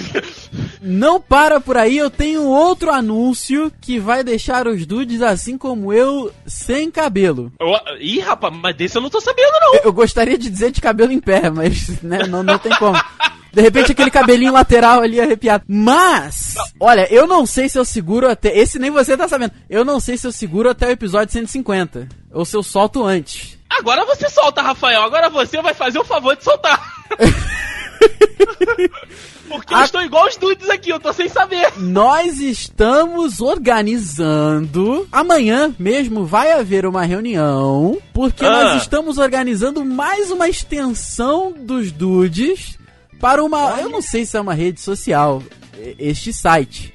Não 0.84 1.20
para 1.20 1.60
por 1.60 1.76
aí, 1.76 1.96
eu 1.96 2.10
tenho 2.10 2.42
outro 2.42 2.90
anúncio 2.92 3.72
que 3.80 4.00
vai 4.00 4.24
deixar 4.24 4.66
os 4.66 4.84
dudes 4.84 5.22
assim 5.22 5.56
como 5.56 5.92
eu, 5.92 6.32
sem 6.44 6.90
cabelo. 6.90 7.52
Eu- 7.60 7.72
Ih, 8.00 8.18
rapaz, 8.18 8.52
mas 8.60 8.74
desse 8.76 8.98
eu 8.98 9.02
não 9.02 9.08
tô 9.08 9.20
sabendo, 9.20 9.52
não. 9.60 9.74
Eu 9.84 9.92
gostaria 9.92 10.36
de 10.36 10.50
dizer 10.50 10.72
de 10.72 10.80
cabelo 10.80 11.12
em 11.12 11.20
pé, 11.20 11.48
mas 11.50 12.02
né, 12.02 12.26
não, 12.26 12.42
não 12.42 12.58
tem 12.58 12.74
como. 12.76 13.00
De 13.52 13.60
repente 13.60 13.92
aquele 13.92 14.10
cabelinho 14.10 14.52
lateral 14.52 15.02
ali 15.02 15.20
arrepiado. 15.20 15.62
Mas, 15.68 16.54
olha, 16.80 17.06
eu 17.14 17.26
não 17.26 17.44
sei 17.46 17.68
se 17.68 17.78
eu 17.78 17.84
seguro 17.84 18.28
até. 18.28 18.56
Esse 18.58 18.78
nem 18.78 18.90
você 18.90 19.14
tá 19.16 19.28
sabendo. 19.28 19.52
Eu 19.68 19.84
não 19.84 20.00
sei 20.00 20.16
se 20.16 20.26
eu 20.26 20.32
seguro 20.32 20.70
até 20.70 20.86
o 20.88 20.90
episódio 20.90 21.32
150. 21.34 22.08
Ou 22.32 22.44
se 22.46 22.56
eu 22.56 22.62
solto 22.62 23.04
antes. 23.04 23.58
Agora 23.68 24.06
você 24.06 24.28
solta, 24.30 24.62
Rafael. 24.62 25.02
Agora 25.02 25.28
você 25.28 25.60
vai 25.60 25.74
fazer 25.74 25.98
o 25.98 26.04
favor 26.04 26.34
de 26.34 26.42
soltar. 26.44 26.80
Porque 29.48 29.74
eu 29.74 29.78
A- 29.78 29.84
estou 29.84 30.00
igual 30.02 30.26
os 30.26 30.36
dudes 30.36 30.68
aqui, 30.70 30.90
eu 30.90 30.98
tô 31.00 31.12
sem 31.12 31.28
saber. 31.28 31.70
Nós 31.78 32.40
estamos 32.40 33.40
organizando. 33.40 35.06
Amanhã 35.12 35.74
mesmo 35.78 36.24
vai 36.24 36.52
haver 36.52 36.86
uma 36.86 37.04
reunião. 37.04 37.98
Porque 38.14 38.44
Ah. 38.44 38.50
nós 38.50 38.82
estamos 38.82 39.18
organizando 39.18 39.84
mais 39.84 40.30
uma 40.30 40.48
extensão 40.48 41.52
dos 41.52 41.92
dudes 41.92 42.78
para 43.20 43.44
uma. 43.44 43.78
Eu 43.80 43.90
não 43.90 44.00
sei 44.00 44.24
se 44.24 44.36
é 44.36 44.40
uma 44.40 44.54
rede 44.54 44.80
social, 44.80 45.42
este 45.98 46.32
site. 46.32 46.94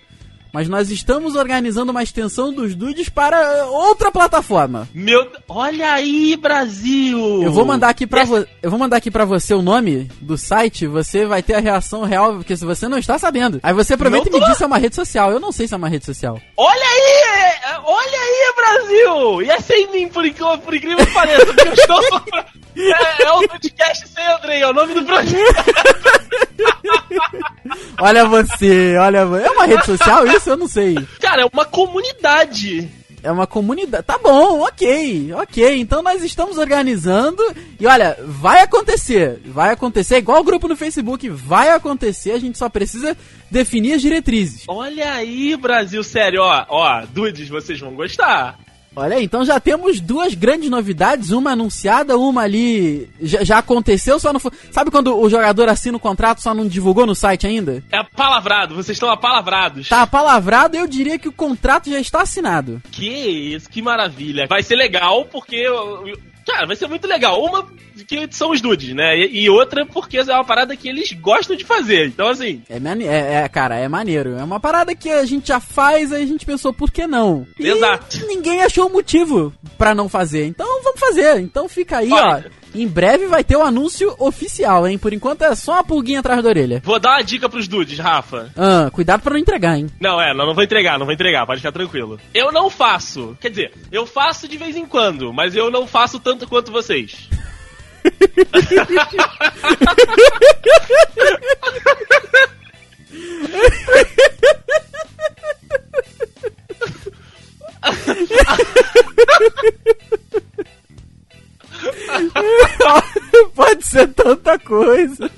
Mas 0.58 0.68
nós 0.68 0.90
estamos 0.90 1.36
organizando 1.36 1.92
uma 1.92 2.02
extensão 2.02 2.52
dos 2.52 2.74
dudes 2.74 3.10
para 3.10 3.68
outra 3.68 4.12
plataforma. 4.12 4.90
Meu, 4.92 5.32
olha 5.48 5.94
aí, 5.94 6.36
Brasil. 6.36 7.44
Eu 7.44 7.52
vou 7.52 7.64
mandar 7.64 7.90
aqui 7.90 8.08
para 8.08 8.24
vo... 8.24 8.44
eu 8.64 8.70
vou 8.72 8.80
mandar 8.80 8.98
aqui 8.98 9.12
para 9.12 9.24
você 9.24 9.54
o 9.54 9.62
nome 9.62 10.10
do 10.20 10.36
site, 10.36 10.88
você 10.88 11.28
vai 11.28 11.44
ter 11.44 11.54
a 11.54 11.60
reação 11.60 12.06
real, 12.06 12.34
porque 12.38 12.58
se 12.58 12.66
você 12.66 12.88
não 12.88 12.98
está 12.98 13.20
sabendo. 13.20 13.60
Aí 13.62 13.72
você 13.72 13.94
aproveita 13.94 14.30
e 14.30 14.32
me 14.32 14.44
diz 14.44 14.58
se 14.58 14.64
é 14.64 14.66
uma 14.66 14.80
rede 14.80 14.96
social. 14.96 15.32
Eu 15.32 15.40
não 15.40 15.52
sei 15.52 15.68
se 15.68 15.76
é 15.76 15.78
uma 15.78 15.90
rede 15.90 16.06
social. 16.06 16.42
Olha 16.58 16.88
aí, 16.88 17.52
é, 17.54 17.78
olha 17.84 18.20
aí, 18.20 18.54
Brasil. 18.56 19.42
E 19.44 19.52
é 19.52 19.60
sem 19.60 19.92
mim, 19.92 20.08
por, 20.08 20.26
incrível- 20.26 20.58
por 20.58 20.74
incrível 20.74 21.06
que 21.06 21.14
pareça, 21.14 21.46
porque 21.46 21.68
eu 21.68 21.74
estou... 21.74 22.00
É, 22.80 23.24
é 23.24 23.32
o 23.32 23.48
podcast 23.48 24.08
sem 24.08 24.24
Andrei, 24.28 24.62
é 24.62 24.68
o 24.68 24.74
nome 24.74 24.94
do 24.94 25.04
projeto. 25.04 25.42
Olha 28.00 28.26
você, 28.26 28.96
olha 28.98 29.20
É 29.20 29.50
uma 29.50 29.66
rede 29.66 29.86
social 29.86 30.26
isso? 30.28 30.47
Eu 30.50 30.58
não 30.58 30.68
sei. 30.68 30.96
Cara, 31.20 31.44
é 31.44 31.46
uma 31.52 31.66
comunidade. 31.66 32.90
É 33.24 33.32
uma 33.32 33.48
comunidade. 33.48 34.06
Tá 34.06 34.18
bom, 34.18 34.62
ok, 34.62 35.34
ok. 35.34 35.80
Então 35.80 36.02
nós 36.02 36.24
estamos 36.24 36.58
organizando. 36.58 37.44
E 37.80 37.86
olha, 37.86 38.18
vai 38.24 38.62
acontecer. 38.62 39.42
Vai 39.46 39.72
acontecer, 39.72 40.18
igual 40.18 40.42
o 40.42 40.44
grupo 40.44 40.68
no 40.68 40.76
Facebook. 40.76 41.28
Vai 41.30 41.70
acontecer, 41.70 42.32
a 42.32 42.40
gente 42.40 42.58
só 42.58 42.70
precisa 42.70 43.18
definir 43.50 43.94
as 43.94 44.02
diretrizes. 44.02 44.64
Olha 44.68 45.14
aí, 45.14 45.58
Brasil, 45.58 46.04
sério, 46.04 46.42
ó, 46.42 46.66
ó, 46.70 47.06
dudes, 47.06 47.50
vocês 47.50 47.80
vão 47.80 47.96
gostar. 47.96 48.58
Olha 49.00 49.18
aí, 49.18 49.24
então 49.24 49.46
já 49.46 49.60
temos 49.60 50.00
duas 50.00 50.34
grandes 50.34 50.72
novidades, 50.72 51.30
uma 51.30 51.52
anunciada, 51.52 52.18
uma 52.18 52.42
ali 52.42 53.08
já, 53.22 53.44
já 53.44 53.60
aconteceu, 53.60 54.20
só 54.20 54.34
não 54.34 54.40
foi. 54.40 54.52
Sabe 54.72 54.90
quando 54.90 55.16
o 55.16 55.30
jogador 55.30 55.70
assina 55.70 55.98
o 55.98 56.00
contrato 56.00 56.42
só 56.42 56.52
não 56.52 56.68
divulgou 56.68 57.06
no 57.06 57.14
site 57.14 57.46
ainda? 57.46 57.84
É 57.92 58.02
palavrado, 58.02 58.74
vocês 58.74 58.96
estão 58.96 59.12
apalavrados. 59.12 59.88
Tá 59.88 60.08
palavrado, 60.08 60.76
eu 60.76 60.88
diria 60.88 61.20
que 61.20 61.28
o 61.28 61.32
contrato 61.32 61.92
já 61.92 62.00
está 62.00 62.24
assinado. 62.24 62.82
Que 62.92 63.08
isso, 63.08 63.70
que 63.70 63.84
maravilha. 63.84 64.48
Vai 64.48 64.64
ser 64.64 64.76
legal 64.76 65.26
porque. 65.26 65.64
Cara, 66.48 66.66
vai 66.66 66.78
ser 66.78 66.88
muito 66.88 67.06
legal. 67.06 67.44
Uma 67.44 67.68
que 68.08 68.28
são 68.32 68.52
os 68.52 68.62
dudes, 68.62 68.96
né? 68.96 69.18
E, 69.18 69.44
e 69.44 69.50
outra 69.50 69.86
porque 69.86 70.18
é 70.18 70.24
uma 70.24 70.46
parada 70.46 70.76
que 70.78 70.88
eles 70.88 71.12
gostam 71.12 71.58
de 71.58 71.66
fazer. 71.66 72.08
Então, 72.08 72.30
assim, 72.30 72.62
É, 72.70 72.78
é, 72.78 73.34
é, 73.44 73.50
cara, 73.50 73.76
é 73.76 73.88
maneiro. 73.90 74.38
É 74.38 74.44
uma 74.44 74.60
parada 74.60 74.96
que 74.96 75.10
a 75.10 75.26
gente 75.26 75.50
já 75.50 75.60
faz, 75.60 76.14
aí 76.14 76.24
a 76.24 76.26
gente 76.26 76.46
pensou, 76.46 76.72
por 76.74 76.90
que 76.90 77.06
não? 77.06 77.46
E 77.60 77.68
Exato. 77.68 78.26
ninguém 78.28 78.64
achou 78.64 78.90
motivo 78.90 79.54
pra 79.78 79.94
não 79.94 80.08
fazer. 80.08 80.46
Então 80.46 80.66
vamos 80.84 81.00
fazer. 81.00 81.40
Então 81.42 81.68
fica 81.68 81.98
aí, 81.98 82.12
Olha. 82.12 82.46
ó. 82.48 82.67
Em 82.78 82.88
breve 82.88 83.26
vai 83.26 83.44
ter 83.44 83.56
o 83.56 83.64
anúncio 83.64 84.16
oficial, 84.20 84.88
hein? 84.88 85.00
Por 85.00 85.12
enquanto 85.12 85.42
é 85.42 85.56
só 85.56 85.74
uma 85.74 85.84
pulguinha 85.84 86.20
atrás 86.20 86.44
da 86.44 86.50
orelha. 86.50 86.80
vou 86.86 87.00
dar 87.00 87.16
uma 87.16 87.24
dica 87.24 87.50
pros 87.50 87.68
dudes, 87.68 87.98
Rafa. 87.98 88.52
Ah, 88.56 88.92
cuidado 88.92 89.22
pra 89.22 89.34
não 89.34 89.40
entregar, 89.40 89.80
hein? 89.80 89.88
Não, 90.00 90.22
é, 90.22 90.32
não, 90.32 90.46
não 90.46 90.54
vou 90.54 90.64
entregar, 90.64 91.00
não 91.00 91.06
vou 91.08 91.14
entregar, 91.14 91.48
pode 91.48 91.60
ficar 91.60 91.72
tranquilo. 91.72 92.20
Eu 92.36 92.52
não 92.52 92.70
faço. 92.70 93.36
Quer 93.42 93.50
dizer, 93.50 93.74
eu 93.92 94.06
faço 94.06 94.48
de 94.48 94.58
vez 94.58 94.76
em 94.76 94.86
quando, 94.86 95.34
mas 95.34 95.56
eu 95.56 95.72
não 95.72 95.88
faço 95.88 96.20
tanto 96.20 96.48
quanto 96.48 96.72
vocês. 96.72 97.28
Pode 113.56 113.86
ser 113.86 114.08
tanta 114.10 114.58
coisa. 114.60 115.30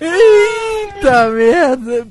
Eita 0.00 1.28
merda. 1.30 2.06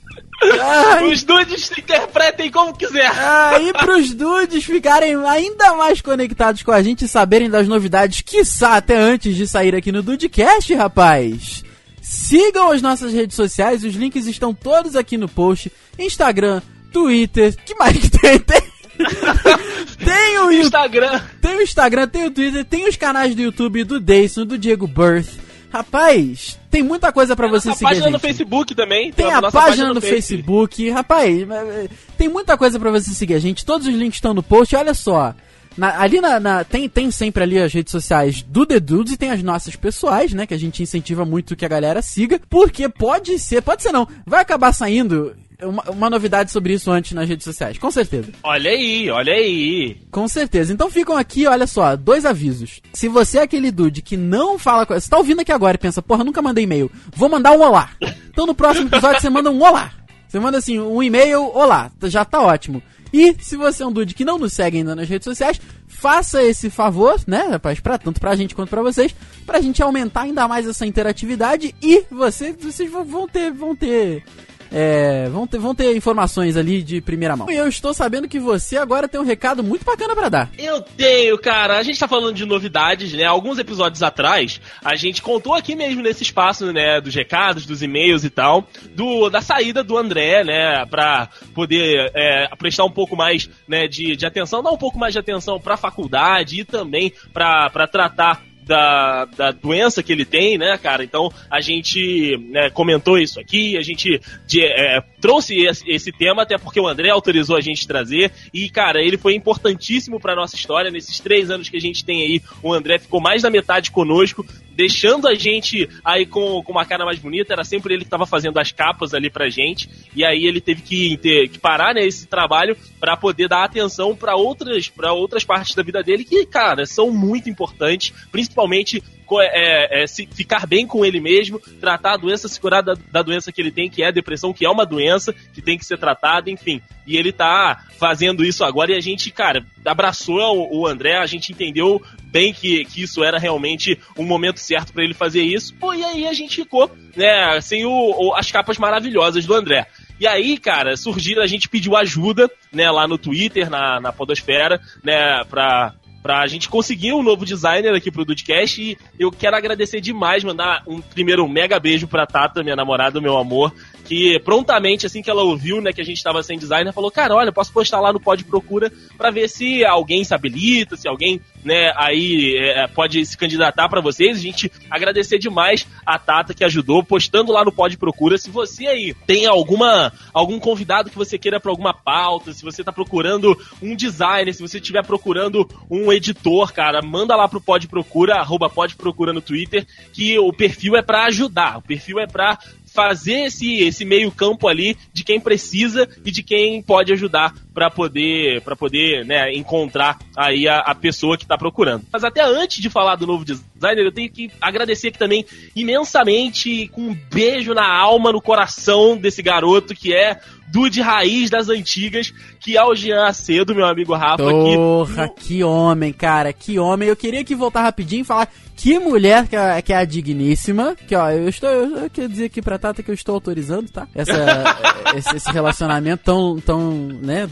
Ai, 0.62 1.12
Os 1.12 1.24
dudes 1.24 1.66
se 1.66 1.80
interpretem 1.80 2.52
como 2.52 2.76
quiser. 2.76 3.10
Aí 3.10 3.74
pros 3.74 4.14
dudes 4.14 4.64
ficarem 4.64 5.16
ainda 5.26 5.74
mais 5.76 6.00
conectados 6.00 6.62
com 6.62 6.72
a 6.72 6.82
gente 6.82 7.06
e 7.06 7.08
saberem 7.08 7.50
das 7.50 7.68
novidades, 7.68 8.22
quiçá 8.22 8.76
até 8.78 8.96
antes 8.96 9.36
de 9.36 9.48
sair 9.48 9.74
aqui 9.74 9.92
no 9.92 10.04
Dudecast, 10.04 10.74
rapaz. 10.76 11.64
Sigam 12.02 12.72
as 12.72 12.82
nossas 12.82 13.12
redes 13.12 13.36
sociais, 13.36 13.84
os 13.84 13.96
links 13.96 14.28
estão 14.28 14.54
todos 14.54 14.96
aqui 14.96 15.18
no 15.18 15.28
post. 15.28 15.72
Instagram, 15.98 16.62
Twitter, 16.94 17.56
que 17.66 17.76
mais 17.76 17.98
que 17.98 18.10
tem? 18.10 18.40
Tem, 18.40 18.62
tem 20.04 20.40
o. 20.40 20.52
Instagram. 20.52 21.22
Tem 21.42 21.58
o 21.58 21.62
Instagram, 21.62 22.08
tem 22.08 22.26
o 22.26 22.32
Twitter, 22.32 22.66
tem 22.66 22.88
os 22.88 22.96
canais 22.96 23.36
do 23.36 23.42
YouTube 23.42 23.84
do 23.84 24.00
Dayson, 24.00 24.46
do 24.46 24.58
Diego 24.58 24.88
Birth. 24.88 25.30
Rapaz, 25.70 26.58
tem 26.72 26.82
muita 26.82 27.12
coisa 27.12 27.36
pra 27.36 27.48
você 27.50 27.74
seguir. 27.74 27.86
a 27.86 27.90
página 27.90 28.10
no. 28.10 28.20
Facebook 28.20 28.74
também. 28.74 29.12
Tem 29.12 29.32
a 29.32 29.42
página 29.52 29.94
no 29.94 30.00
Face. 30.02 30.14
Facebook. 30.14 30.90
Rapaz, 30.90 31.50
é, 31.50 31.90
tem 32.18 32.30
muita 32.30 32.58
coisa 32.58 32.80
pra 32.80 32.90
você 32.90 33.12
seguir 33.12 33.34
a 33.34 33.40
gente. 33.40 33.66
Todos 33.66 33.86
os 33.86 33.94
links 33.94 34.16
estão 34.18 34.34
no 34.34 34.42
post. 34.42 34.76
Olha 34.76 34.94
só. 34.94 35.36
na- 35.78 36.00
ali 36.02 36.22
na, 36.22 36.40
na- 36.40 36.64
tem, 36.64 36.88
tem 36.88 37.12
sempre 37.12 37.44
ali 37.44 37.60
as 37.60 37.72
redes 37.74 37.92
sociais 37.92 38.42
do 38.42 38.66
The 38.66 38.80
Dudes 38.80 39.14
e 39.14 39.18
tem 39.18 39.30
as 39.30 39.44
nossas 39.44 39.76
pessoais, 39.76 40.34
né? 40.34 40.48
Que 40.48 40.54
a 40.54 40.58
gente 40.58 40.82
incentiva 40.82 41.26
muito 41.26 41.56
que 41.56 41.66
a 41.66 41.70
galera 41.70 42.02
siga. 42.02 42.40
Porque 42.50 42.88
pode 42.88 43.38
ser, 43.38 43.62
pode 43.62 43.84
ser 43.84 43.92
não. 43.92 44.08
Vai 44.26 44.42
acabar 44.42 44.72
saindo 44.74 45.36
uma, 45.62 45.84
uma 45.90 46.10
novidade 46.10 46.52
sobre 46.52 46.74
isso 46.74 46.92
antes 46.92 47.14
nas 47.14 47.28
redes 47.28 47.44
sociais. 47.44 47.78
Com 47.78 47.90
certeza. 47.90 48.30
Olha 48.44 48.70
aí, 48.72 49.10
olha 49.10 49.34
aí. 49.34 49.98
Com 50.12 50.28
certeza. 50.28 50.72
Então 50.74 50.90
ficam 50.92 51.18
aqui, 51.18 51.48
olha 51.48 51.66
só, 51.68 51.96
dois 51.96 52.26
avisos. 52.26 52.82
Se 52.94 53.08
você 53.08 53.40
é 53.40 53.42
aquele 53.44 53.72
dude 53.72 54.02
que 54.02 54.16
não 54.18 54.60
fala 54.60 54.86
com. 54.86 54.94
Você 54.94 55.10
tá 55.10 55.18
ouvindo 55.18 55.42
aqui 55.42 55.52
agora 55.52 55.76
e 55.76 55.80
pensa, 55.80 56.02
porra, 56.02 56.24
nunca 56.24 56.42
mandei 56.42 56.64
e-mail. 56.66 56.92
Vou 57.16 57.30
mandar 57.30 57.52
um 57.52 57.62
olá. 57.62 57.90
Então 58.30 58.46
no 58.46 58.54
próximo 58.56 58.88
episódio 58.88 59.20
você 59.22 59.30
manda 59.30 59.50
um 59.52 59.62
olá. 59.62 59.92
Você 60.28 60.40
manda 60.40 60.58
assim, 60.58 60.80
um 60.80 61.02
e-mail, 61.02 61.42
olá. 61.54 61.90
Já 62.04 62.24
tá 62.26 62.42
ótimo. 62.42 62.84
E 63.14 63.34
se 63.40 63.56
você 63.56 63.82
é 63.82 63.88
um 63.88 63.92
dude 63.92 64.14
que 64.14 64.26
não 64.26 64.38
nos 64.38 64.52
segue 64.52 64.78
ainda 64.80 64.94
nas 64.94 65.08
redes 65.08 65.24
sociais, 65.24 65.60
faça 65.88 66.44
esse 66.44 66.70
favor, 66.70 67.16
né, 67.26 67.48
rapaz, 67.52 67.80
pra, 67.80 67.98
tanto 67.98 68.20
pra 68.20 68.36
gente 68.36 68.54
quanto 68.54 68.70
pra 68.70 68.82
vocês, 68.82 69.16
pra 69.46 69.62
gente 69.62 69.82
aumentar 69.82 70.24
ainda 70.24 70.46
mais 70.48 70.68
essa 70.68 70.86
interatividade 70.86 71.74
e 71.82 72.04
você, 72.12 72.52
vocês 72.52 72.92
vão- 72.92 73.06
vão 73.06 73.26
ter, 73.28 73.50
vão 73.54 73.74
ter 73.74 74.24
é, 74.72 75.30
vão, 75.30 75.48
ter, 75.48 75.58
vão 75.58 75.76
ter 75.76 75.96
informações 75.96 76.58
ali 76.58 76.84
de 76.84 77.02
primeira 77.02 77.36
mão. 77.36 77.50
E 77.50 77.56
eu 77.56 77.68
estou 77.68 77.94
sabendo 77.94 78.28
que 78.28 78.40
você 78.40 78.78
agora 78.78 79.08
tem 79.08 79.20
um 79.20 79.26
recado 79.26 79.64
muito 79.64 79.86
bacana 79.86 80.16
pra 80.16 80.30
dar. 80.30 80.50
Eu 80.58 80.82
tenho, 80.82 81.38
cara. 81.38 81.78
A 81.78 81.84
gente 81.84 82.00
tá 82.00 82.08
falando 82.08 82.36
de 82.36 82.46
novidades, 82.46 83.14
né? 83.14 83.24
Alguns 83.24 83.60
episódios 83.60 84.04
atrás, 84.04 84.60
a 84.84 84.96
gente 84.96 85.22
contou 85.22 85.54
aqui 85.54 85.76
mesmo 85.76 86.02
nesse 86.02 86.24
espaço, 86.24 86.72
né? 86.72 87.00
Dos 87.02 87.14
recados, 87.14 87.66
dos 87.66 87.82
e-mails 87.82 88.24
e 88.24 88.30
tal, 88.30 88.68
do, 88.96 89.30
da 89.30 89.42
saída 89.42 89.84
do 89.84 89.98
André, 89.98 90.44
né? 90.44 90.86
Pra 90.86 91.30
poder 91.54 92.12
é, 92.14 92.48
prestar 92.58 92.86
um 92.86 92.92
pouco 92.92 93.16
mais 93.16 93.50
né, 93.68 93.88
de, 93.88 94.16
de 94.16 94.26
atenção, 94.26 94.64
dar 94.64 94.72
um 94.72 94.78
pouco 94.78 94.98
mais 94.98 95.14
de 95.14 95.20
atenção 95.20 95.60
pra 95.60 95.78
faculdade 95.78 96.62
e 96.62 96.66
também 96.66 97.12
pra, 97.34 97.70
pra 97.70 97.88
tratar 97.88 98.47
da, 98.68 99.26
da 99.26 99.52
doença 99.52 100.04
que 100.04 100.12
ele 100.12 100.26
tem, 100.26 100.58
né, 100.58 100.78
cara? 100.78 101.04
Então 101.04 101.32
a 101.50 101.62
gente 101.62 102.38
né, 102.52 102.70
comentou 102.70 103.18
isso 103.18 103.40
aqui, 103.40 103.78
a 103.78 103.82
gente 103.82 104.20
de- 104.46 104.64
é, 104.66 105.02
trouxe 105.28 105.66
esse, 105.66 105.84
esse 105.92 106.10
tema 106.10 106.44
até 106.44 106.58
porque 106.58 106.80
o 106.80 106.88
André 106.88 107.10
autorizou 107.10 107.58
a 107.58 107.62
gente 107.62 107.86
trazer 107.86 108.32
e, 108.54 108.70
cara, 108.70 109.04
ele 109.04 109.18
foi 109.18 109.36
importantíssimo 109.36 110.22
pra 110.22 110.34
nossa 110.34 110.56
história 110.56 110.90
nesses 110.90 111.20
três 111.20 111.52
anos 111.52 111.68
que 111.68 111.76
a 111.76 111.82
gente 111.82 112.06
tem 112.06 112.22
aí. 112.22 112.42
O 112.64 112.72
André 112.72 112.98
ficou 112.98 113.20
mais 113.20 113.42
da 113.42 113.50
metade 113.50 113.92
conosco, 113.92 114.46
deixando 114.72 115.28
a 115.28 115.36
gente 115.36 115.90
aí 116.06 116.26
com, 116.26 116.64
com 116.64 116.72
uma 116.72 116.86
cara 116.86 117.04
mais 117.04 117.20
bonita. 117.20 117.52
Era 117.52 117.66
sempre 117.66 117.94
ele 117.94 118.06
que 118.06 118.10
tava 118.10 118.26
fazendo 118.26 118.58
as 118.58 118.72
capas 118.72 119.14
ali 119.14 119.30
pra 119.30 119.50
gente 119.50 119.90
e 120.16 120.24
aí 120.24 120.46
ele 120.46 120.62
teve 120.62 120.82
que, 120.82 121.18
ter, 121.18 121.50
que 121.50 121.60
parar 121.60 121.94
né, 121.94 122.06
esse 122.06 122.26
trabalho 122.26 122.78
pra 122.98 123.18
poder 123.18 123.50
dar 123.50 123.66
atenção 123.66 124.16
pra 124.16 124.38
outras 124.38 124.88
para 124.88 125.12
outras 125.12 125.44
partes 125.44 125.76
da 125.76 125.84
vida 125.84 126.02
dele 126.02 126.24
que, 126.24 126.46
cara, 126.46 126.86
são 126.86 127.12
muito 127.12 127.50
importantes, 127.50 128.14
principalmente 128.32 129.04
é, 129.42 130.04
é, 130.04 130.08
se 130.08 130.26
ficar 130.28 130.66
bem 130.66 130.88
com 130.88 131.06
ele 131.06 131.20
mesmo, 131.20 131.60
tratar 131.82 132.14
a 132.14 132.18
doença, 132.18 132.48
se 132.48 132.60
curar 132.60 132.82
da, 132.82 132.94
da 133.12 133.22
doença 133.22 133.52
que 133.52 133.62
ele 133.62 133.72
tem, 133.72 133.90
que 133.90 134.02
é 134.04 134.08
a 134.08 134.12
depressão, 134.12 134.54
que 134.54 134.66
é 134.66 134.70
uma 134.70 134.86
doença 134.86 135.34
que 135.54 135.62
tem 135.62 135.78
que 135.78 135.86
ser 135.86 135.98
tratada, 135.98 136.50
enfim. 136.50 136.82
E 137.06 137.18
ele 137.18 137.32
tá 137.32 137.84
fazendo 137.98 138.44
isso 138.44 138.64
agora 138.64 138.92
e 138.92 138.96
a 138.96 139.00
gente, 139.00 139.32
cara, 139.32 139.66
abraçou 139.86 140.40
o, 140.72 140.82
o 140.82 140.88
André, 140.88 141.18
a 141.18 141.26
gente 141.26 141.52
entendeu 141.52 142.02
bem 142.24 142.54
que, 142.54 142.84
que 142.86 143.02
isso 143.04 143.24
era 143.24 143.38
realmente 143.40 143.98
um 144.18 144.24
momento 144.24 144.60
certo 144.60 144.94
pra 144.94 145.04
ele 145.04 145.14
fazer 145.14 145.42
isso. 145.42 145.74
Pô, 145.76 145.94
e 145.94 146.04
aí 146.04 146.28
a 146.28 146.34
gente 146.34 146.56
ficou, 146.56 146.92
né, 147.16 147.60
sem 147.62 147.86
o, 147.86 147.92
o- 147.92 148.36
as 148.36 148.52
capas 148.52 148.78
maravilhosas 148.78 149.46
do 149.46 149.54
André. 149.54 149.88
E 150.20 150.26
aí, 150.28 150.58
cara, 150.58 150.98
surgiram, 150.98 151.44
a 151.44 151.48
gente 151.48 151.70
pediu 151.70 151.96
ajuda, 151.96 152.50
né, 152.74 152.90
lá 152.90 153.08
no 153.08 153.18
Twitter, 153.18 153.70
na, 153.70 154.00
na 154.02 154.12
Podosfera, 154.12 154.82
né, 155.04 155.44
pra, 155.50 155.94
pra 156.28 156.46
gente 156.46 156.68
conseguir 156.68 157.14
um 157.14 157.24
novo 157.24 157.46
designer 157.46 157.96
aqui 157.96 158.12
pro 158.12 158.26
Dudcast. 158.26 158.82
E 158.82 158.98
eu 159.18 159.32
quero 159.32 159.56
agradecer 159.56 160.02
demais, 160.02 160.44
mandar 160.44 160.84
um 160.86 161.00
primeiro 161.00 161.46
um 161.46 161.48
mega 161.48 161.80
beijo 161.80 162.06
pra 162.06 162.28
Tata, 162.28 162.62
minha 162.64 162.76
namorada, 162.76 163.22
meu 163.22 163.38
amor, 163.38 163.74
que 164.08 164.40
prontamente, 164.40 165.06
assim 165.06 165.22
que 165.22 165.30
ela 165.30 165.44
ouviu, 165.44 165.82
né, 165.82 165.92
que 165.92 166.00
a 166.00 166.06
gente 166.06 166.24
tava 166.24 166.42
sem 166.42 166.58
designer, 166.58 166.94
falou, 166.94 167.12
cara, 167.12 167.36
olha, 167.36 167.52
posso 167.52 167.74
postar 167.74 168.00
lá 168.00 168.14
no 168.14 168.22
Pod 168.22 168.42
Procura 168.46 168.92
pra 169.18 169.30
ver 169.30 169.50
se 169.50 169.84
alguém 169.84 170.24
se 170.24 170.34
habilita, 170.34 170.96
se 170.96 171.10
alguém, 171.10 171.42
né, 171.64 171.92
aí 171.98 172.56
é, 172.58 172.88
pode 172.88 173.26
se 173.26 173.38
candidatar 173.38 173.90
pra 173.90 174.00
vocês. 174.00 174.38
A 174.38 174.42
gente 174.42 174.72
agradecer 174.90 175.38
demais 175.38 175.86
a 176.06 176.18
Tata 176.18 176.54
que 176.54 176.64
ajudou, 176.64 177.04
postando 177.04 177.52
lá 177.52 177.66
no 177.66 177.72
Pod 177.72 177.98
Procura. 177.98 178.38
Se 178.38 178.50
você 178.50 178.88
aí 178.88 179.14
tem 179.26 179.46
alguma 179.46 180.14
algum 180.34 180.58
convidado 180.58 181.10
que 181.10 181.18
você 181.18 181.38
queira 181.38 181.60
pra 181.60 181.72
alguma 181.72 181.94
pauta, 181.94 182.54
se 182.54 182.64
você 182.64 182.84
tá 182.84 182.94
procurando 182.94 183.58
um 183.82 183.94
designer, 183.94 184.54
se 184.54 184.62
você 184.62 184.78
estiver 184.78 185.06
procurando 185.06 185.68
um 185.92 186.14
editor, 186.14 186.72
cara, 186.72 187.02
manda 187.02 187.36
lá 187.36 187.48
pro 187.48 187.60
Pod 187.60 187.86
Procura, 187.90 188.36
arroba 188.36 188.70
Pod 188.70 188.96
Procura 188.96 189.34
no 189.34 189.42
Twitter, 189.42 189.86
que 190.14 190.40
o 190.40 190.54
perfil 190.54 190.96
é 190.96 191.02
pra 191.02 191.26
ajudar, 191.26 191.80
o 191.80 191.82
perfil 191.82 192.20
é 192.20 192.26
pra 192.26 192.58
fazer 192.98 193.46
esse, 193.46 193.76
esse 193.76 194.04
meio 194.04 194.32
campo 194.32 194.68
ali 194.68 194.98
de 195.14 195.24
quem 195.24 195.40
precisa 195.40 196.10
e 196.26 196.32
de 196.32 196.42
quem 196.42 196.82
pode 196.82 197.14
ajudar 197.14 197.54
para 197.78 197.92
poder 197.92 198.60
para 198.62 198.76
poder 198.76 199.24
né, 199.24 199.54
encontrar 199.54 200.18
aí 200.36 200.68
a, 200.68 200.80
a 200.80 200.96
pessoa 200.96 201.38
que 201.38 201.44
está 201.44 201.56
procurando. 201.56 202.06
Mas 202.12 202.24
até 202.24 202.44
antes 202.44 202.82
de 202.82 202.90
falar 202.90 203.16
do 203.18 203.28
novo 203.28 203.46
designer, 203.46 204.04
eu 204.04 204.12
tenho 204.12 204.32
que 204.32 204.50
agradecer 204.60 205.10
aqui 205.10 205.20
também 205.20 205.46
imensamente 205.76 206.88
com 206.88 207.02
um 207.02 207.18
beijo 207.32 207.76
na 207.76 207.88
alma, 207.88 208.32
no 208.32 208.42
coração 208.42 209.16
desse 209.16 209.44
garoto 209.44 209.94
que 209.94 210.12
é 210.12 210.40
Dude 210.70 211.02
Raiz 211.02 211.50
das 211.50 211.70
Antigas, 211.70 212.34
que 212.60 212.76
é 212.76 212.84
o 212.84 212.94
Jean 212.94 213.26
Acedo, 213.26 213.74
meu 213.74 213.86
amigo 213.86 214.14
Rafa. 214.14 214.44
Porra, 214.44 215.30
que, 215.30 215.46
que 215.46 215.64
homem, 215.64 216.12
cara, 216.12 216.52
que 216.52 216.78
homem. 216.78 217.08
Eu 217.08 217.16
queria 217.16 217.44
que 217.44 217.56
voltar 217.56 217.84
rapidinho 217.84 218.22
e 218.22 218.26
falar 218.26 218.50
que 218.76 219.00
mulher 219.00 219.48
que 219.48 219.56
é, 219.56 219.82
que 219.82 219.94
é 219.94 219.98
a 219.98 220.06
digníssima. 220.06 220.96
Que 221.08 221.16
ó, 221.16 221.30
eu 221.32 221.48
estou. 221.48 221.70
Eu, 221.70 221.98
eu 221.98 222.10
quero 222.10 222.28
dizer 222.28 222.46
aqui 222.46 222.62
pra 222.62 222.78
Tata 222.78 223.02
que 223.02 223.10
eu 223.10 223.16
estou 223.16 223.36
autorizando, 223.36 223.90
tá? 223.90 224.08
Essa, 224.14 224.34
esse, 225.16 225.38
esse 225.38 225.52
relacionamento 225.52 226.24
tão, 226.26 226.60
tão, 226.60 226.92
né, 227.22 227.48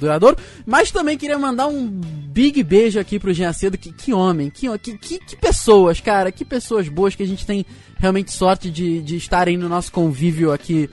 Mas 0.65 0.91
também 0.91 1.17
queria 1.17 1.38
mandar 1.38 1.67
um 1.67 1.88
big 1.88 2.63
beijo 2.63 3.00
aqui 3.00 3.19
pro 3.19 3.34
Jean 3.34 3.53
Cedo. 3.53 3.77
Que, 3.77 3.91
que 3.91 4.13
homem, 4.13 4.50
que, 4.50 4.67
que, 4.77 4.98
que, 4.98 5.19
que 5.19 5.36
pessoas, 5.36 6.00
cara, 6.00 6.31
que 6.31 6.45
pessoas 6.45 6.88
boas 6.88 7.15
que 7.15 7.24
a 7.24 7.27
gente 7.27 7.45
tem 7.45 7.65
realmente 7.98 8.31
sorte 8.31 8.69
de, 8.69 9.01
de 9.01 9.15
estarem 9.15 9.57
no 9.57 9.69
nosso 9.69 9.91
convívio 9.91 10.51
aqui 10.51 10.89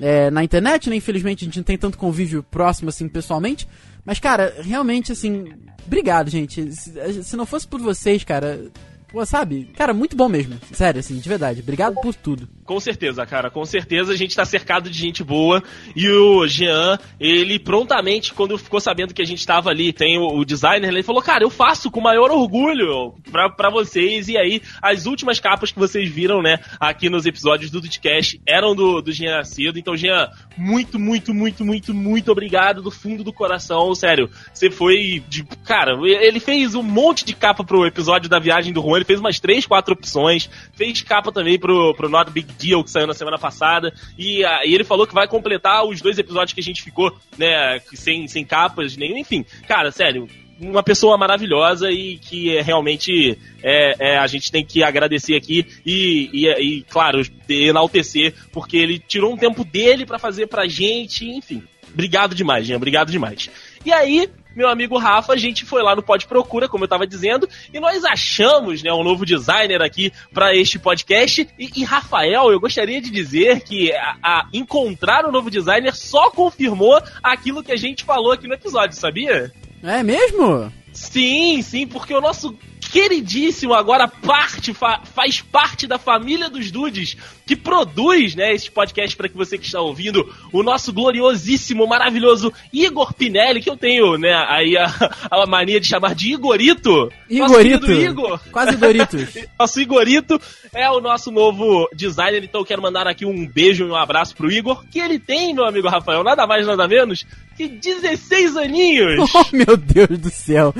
é, 0.00 0.30
na 0.30 0.42
internet, 0.44 0.90
né? 0.90 0.96
Infelizmente 0.96 1.44
a 1.44 1.46
gente 1.46 1.56
não 1.56 1.64
tem 1.64 1.78
tanto 1.78 1.98
convívio 1.98 2.42
próximo 2.42 2.88
assim 2.88 3.08
pessoalmente. 3.08 3.66
Mas, 4.04 4.20
cara, 4.20 4.54
realmente, 4.62 5.10
assim, 5.10 5.52
obrigado, 5.84 6.30
gente. 6.30 6.70
Se, 6.72 7.24
se 7.24 7.36
não 7.36 7.44
fosse 7.44 7.66
por 7.66 7.80
vocês, 7.80 8.22
cara. 8.22 8.70
Pô, 9.08 9.24
sabe? 9.24 9.70
Cara, 9.76 9.94
muito 9.94 10.16
bom 10.16 10.28
mesmo. 10.28 10.58
Sério, 10.72 10.98
assim, 10.98 11.18
de 11.18 11.28
verdade. 11.28 11.60
Obrigado 11.60 11.94
por 12.00 12.14
tudo. 12.14 12.48
Com 12.64 12.80
certeza, 12.80 13.24
cara, 13.24 13.48
com 13.48 13.64
certeza 13.64 14.12
a 14.12 14.16
gente 14.16 14.34
tá 14.34 14.44
cercado 14.44 14.90
de 14.90 14.98
gente 14.98 15.22
boa 15.22 15.62
e 15.94 16.10
o 16.10 16.44
Jean, 16.48 16.98
ele 17.20 17.60
prontamente, 17.60 18.34
quando 18.34 18.58
ficou 18.58 18.80
sabendo 18.80 19.14
que 19.14 19.22
a 19.22 19.24
gente 19.26 19.46
tava 19.46 19.70
ali, 19.70 19.92
tem 19.92 20.18
o, 20.18 20.26
o 20.36 20.44
designer, 20.44 20.88
ele 20.88 21.04
falou, 21.04 21.22
cara, 21.22 21.44
eu 21.44 21.50
faço 21.50 21.90
com 21.90 22.00
o 22.00 22.02
maior 22.02 22.32
orgulho 22.32 23.14
pra, 23.30 23.48
pra 23.48 23.70
vocês. 23.70 24.26
E 24.26 24.36
aí, 24.36 24.60
as 24.82 25.06
últimas 25.06 25.38
capas 25.38 25.70
que 25.70 25.78
vocês 25.78 26.10
viram, 26.10 26.42
né, 26.42 26.58
aqui 26.80 27.08
nos 27.08 27.24
episódios 27.24 27.70
do 27.70 27.80
Dudcast 27.80 28.40
eram 28.44 28.74
do, 28.74 29.00
do 29.00 29.12
Jean 29.12 29.38
Acedo. 29.38 29.78
Então, 29.78 29.96
Jean, 29.96 30.28
muito, 30.56 30.98
muito, 30.98 31.32
muito, 31.32 31.64
muito, 31.64 31.94
muito 31.94 32.32
obrigado 32.32 32.82
do 32.82 32.90
fundo 32.90 33.22
do 33.22 33.32
coração, 33.32 33.94
sério. 33.94 34.28
Você 34.52 34.68
foi 34.68 35.22
de. 35.28 35.44
Cara, 35.64 35.92
ele 36.02 36.40
fez 36.40 36.74
um 36.74 36.82
monte 36.82 37.24
de 37.24 37.34
capa 37.34 37.62
pro 37.62 37.86
episódio 37.86 38.28
da 38.28 38.40
viagem 38.40 38.72
do 38.72 38.82
Juan, 38.82 38.95
ele 38.96 39.04
fez 39.04 39.20
umas 39.20 39.38
três, 39.40 39.66
quatro 39.66 39.94
opções, 39.94 40.48
fez 40.74 41.02
capa 41.02 41.32
também 41.32 41.58
pro, 41.58 41.94
pro 41.94 42.08
Not 42.08 42.30
Big 42.30 42.52
Deal, 42.54 42.82
que 42.82 42.90
saiu 42.90 43.06
na 43.06 43.14
semana 43.14 43.38
passada, 43.38 43.92
e, 44.18 44.44
ah, 44.44 44.60
e 44.64 44.74
ele 44.74 44.84
falou 44.84 45.06
que 45.06 45.14
vai 45.14 45.28
completar 45.28 45.84
os 45.84 46.00
dois 46.00 46.18
episódios 46.18 46.52
que 46.52 46.60
a 46.60 46.64
gente 46.64 46.82
ficou, 46.82 47.16
né, 47.38 47.80
sem, 47.94 48.26
sem 48.28 48.44
capas, 48.44 48.96
nenhum, 48.96 49.18
enfim. 49.18 49.44
Cara, 49.66 49.90
sério, 49.90 50.28
uma 50.60 50.82
pessoa 50.82 51.18
maravilhosa 51.18 51.90
e 51.90 52.16
que 52.16 52.56
é, 52.56 52.62
realmente 52.62 53.38
é, 53.62 54.12
é, 54.12 54.18
a 54.18 54.26
gente 54.26 54.50
tem 54.50 54.64
que 54.64 54.82
agradecer 54.82 55.36
aqui 55.36 55.66
e, 55.84 56.30
e, 56.32 56.48
e, 56.48 56.82
claro, 56.82 57.22
enaltecer, 57.48 58.34
porque 58.52 58.76
ele 58.76 58.98
tirou 58.98 59.32
um 59.32 59.36
tempo 59.36 59.64
dele 59.64 60.06
para 60.06 60.18
fazer 60.18 60.46
pra 60.46 60.66
gente, 60.66 61.28
enfim. 61.28 61.62
Obrigado 61.92 62.34
demais, 62.34 62.66
Jean, 62.66 62.76
obrigado 62.76 63.10
demais. 63.10 63.50
E 63.86 63.92
aí, 63.92 64.28
meu 64.56 64.68
amigo 64.68 64.98
Rafa, 64.98 65.32
a 65.32 65.36
gente 65.36 65.64
foi 65.64 65.80
lá 65.80 65.94
no 65.94 66.02
Pod 66.02 66.26
Procura, 66.26 66.68
como 66.68 66.82
eu 66.82 66.88
tava 66.88 67.06
dizendo, 67.06 67.48
e 67.72 67.78
nós 67.78 68.04
achamos, 68.04 68.82
né, 68.82 68.92
um 68.92 69.04
novo 69.04 69.24
designer 69.24 69.80
aqui 69.80 70.12
para 70.34 70.56
este 70.56 70.76
podcast. 70.76 71.48
E, 71.56 71.70
e, 71.76 71.84
Rafael, 71.84 72.50
eu 72.50 72.58
gostaria 72.58 73.00
de 73.00 73.12
dizer 73.12 73.60
que 73.60 73.92
a, 73.92 74.16
a 74.20 74.48
encontrar 74.52 75.24
o 75.24 75.28
um 75.28 75.30
novo 75.30 75.48
designer 75.48 75.94
só 75.94 76.32
confirmou 76.32 77.00
aquilo 77.22 77.62
que 77.62 77.70
a 77.70 77.76
gente 77.76 78.02
falou 78.02 78.32
aqui 78.32 78.48
no 78.48 78.54
episódio, 78.54 78.98
sabia? 78.98 79.52
É 79.84 80.02
mesmo? 80.02 80.72
Sim, 80.92 81.62
sim, 81.62 81.86
porque 81.86 82.12
o 82.12 82.20
nosso 82.20 82.58
queridíssimo 82.90 83.72
agora 83.72 84.08
parte 84.08 84.74
fa 84.74 85.00
faz 85.04 85.40
parte 85.40 85.86
da 85.86 85.98
família 85.98 86.50
dos 86.50 86.72
dudes 86.72 87.16
que 87.46 87.54
produz, 87.54 88.34
né, 88.34 88.52
este 88.52 88.72
podcast 88.72 89.16
para 89.16 89.28
que 89.28 89.36
você 89.36 89.56
que 89.56 89.66
está 89.66 89.80
ouvindo, 89.80 90.28
o 90.52 90.64
nosso 90.64 90.92
gloriosíssimo, 90.92 91.86
maravilhoso 91.86 92.52
Igor 92.72 93.14
Pinelli, 93.14 93.62
que 93.62 93.70
eu 93.70 93.76
tenho, 93.76 94.18
né, 94.18 94.34
aí 94.48 94.76
a, 94.76 94.86
a 95.30 95.46
mania 95.46 95.78
de 95.78 95.86
chamar 95.86 96.16
de 96.16 96.32
Igorito. 96.32 97.08
Igorito. 97.30 97.92
Igor. 97.92 98.40
Quase 98.50 98.76
Doritos. 98.76 99.28
nosso 99.56 99.80
Igorito 99.80 100.40
é 100.74 100.90
o 100.90 101.00
nosso 101.00 101.30
novo 101.30 101.88
designer, 101.94 102.42
então 102.42 102.62
eu 102.62 102.66
quero 102.66 102.82
mandar 102.82 103.06
aqui 103.06 103.24
um 103.24 103.46
beijo 103.46 103.86
e 103.86 103.90
um 103.90 103.94
abraço 103.94 104.34
pro 104.34 104.50
Igor, 104.50 104.84
que 104.90 104.98
ele 104.98 105.20
tem, 105.20 105.54
meu 105.54 105.64
amigo 105.64 105.88
Rafael, 105.88 106.24
nada 106.24 106.48
mais 106.48 106.66
nada 106.66 106.88
menos 106.88 107.24
que 107.56 107.66
16 107.68 108.56
aninhos. 108.56 109.30
Oh, 109.36 109.44
meu 109.52 109.76
Deus 109.76 110.18
do 110.18 110.30
céu. 110.30 110.72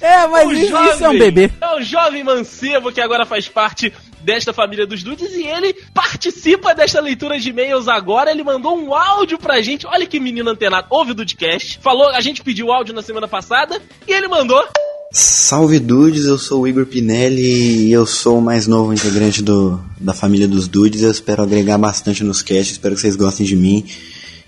é, 0.00 0.26
mas 0.26 0.50
isso, 0.50 0.68
jovem, 0.68 0.90
isso 0.90 1.04
é 1.04 1.08
um 1.08 1.18
bebê. 1.18 1.50
É 1.58 1.76
um 1.76 1.82
jovem 1.82 2.22
mancebo 2.22 2.92
que 2.92 3.00
agora 3.00 3.24
faz 3.24 3.48
parte 3.48 3.90
desta 4.20 4.52
família 4.60 4.86
dos 4.86 5.02
dudes 5.02 5.32
e 5.32 5.46
ele 5.46 5.74
participa 5.94 6.74
desta 6.74 7.00
leitura 7.00 7.40
de 7.40 7.48
e-mails 7.48 7.88
agora. 7.88 8.30
Ele 8.30 8.44
mandou 8.44 8.76
um 8.76 8.94
áudio 8.94 9.38
pra 9.38 9.62
gente. 9.62 9.86
Olha 9.86 10.06
que 10.06 10.20
menino 10.20 10.50
antenado. 10.50 10.86
Ouve 10.90 11.12
o 11.12 11.14
Dudcast. 11.14 11.78
Falou, 11.82 12.10
a 12.10 12.20
gente 12.20 12.42
pediu 12.42 12.66
o 12.66 12.72
áudio 12.72 12.94
na 12.94 13.00
semana 13.00 13.26
passada 13.26 13.80
e 14.06 14.12
ele 14.12 14.28
mandou. 14.28 14.62
Salve 15.12 15.78
Dudes, 15.78 16.26
eu 16.26 16.38
sou 16.38 16.60
o 16.60 16.68
Igor 16.68 16.84
Pinelli 16.84 17.88
e 17.88 17.90
eu 17.92 18.04
sou 18.04 18.38
o 18.38 18.42
mais 18.42 18.66
novo 18.66 18.92
integrante 18.92 19.42
do, 19.42 19.82
da 19.98 20.12
família 20.12 20.46
dos 20.46 20.68
Dudes. 20.68 21.02
Eu 21.02 21.10
espero 21.10 21.42
agregar 21.42 21.78
bastante 21.78 22.22
nos 22.22 22.42
casts, 22.42 22.72
espero 22.72 22.94
que 22.94 23.00
vocês 23.00 23.16
gostem 23.16 23.46
de 23.46 23.56
mim. 23.56 23.84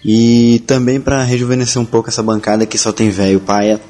E 0.05 0.63
também 0.67 1.01
para 1.01 1.23
rejuvenescer 1.25 1.81
um 1.81 1.87
pouco 1.87 2.11
essa 2.11 2.23
bancada 2.23 2.67
que 2.67 2.77
só 2.77 2.93
tem 2.93 3.09
velho 3.09 3.41
paia 3.41 3.81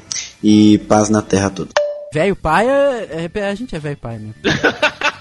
e 0.41 0.77
paz 0.87 1.09
na 1.09 1.21
terra 1.21 1.49
toda. 1.49 1.71
Velho 2.13 2.35
paia, 2.35 2.71
é, 2.71 3.29
é, 3.33 3.49
a 3.49 3.55
gente 3.55 3.75
é 3.75 3.79
velho 3.79 3.97
paia 3.97 4.19
mesmo. 4.19 4.35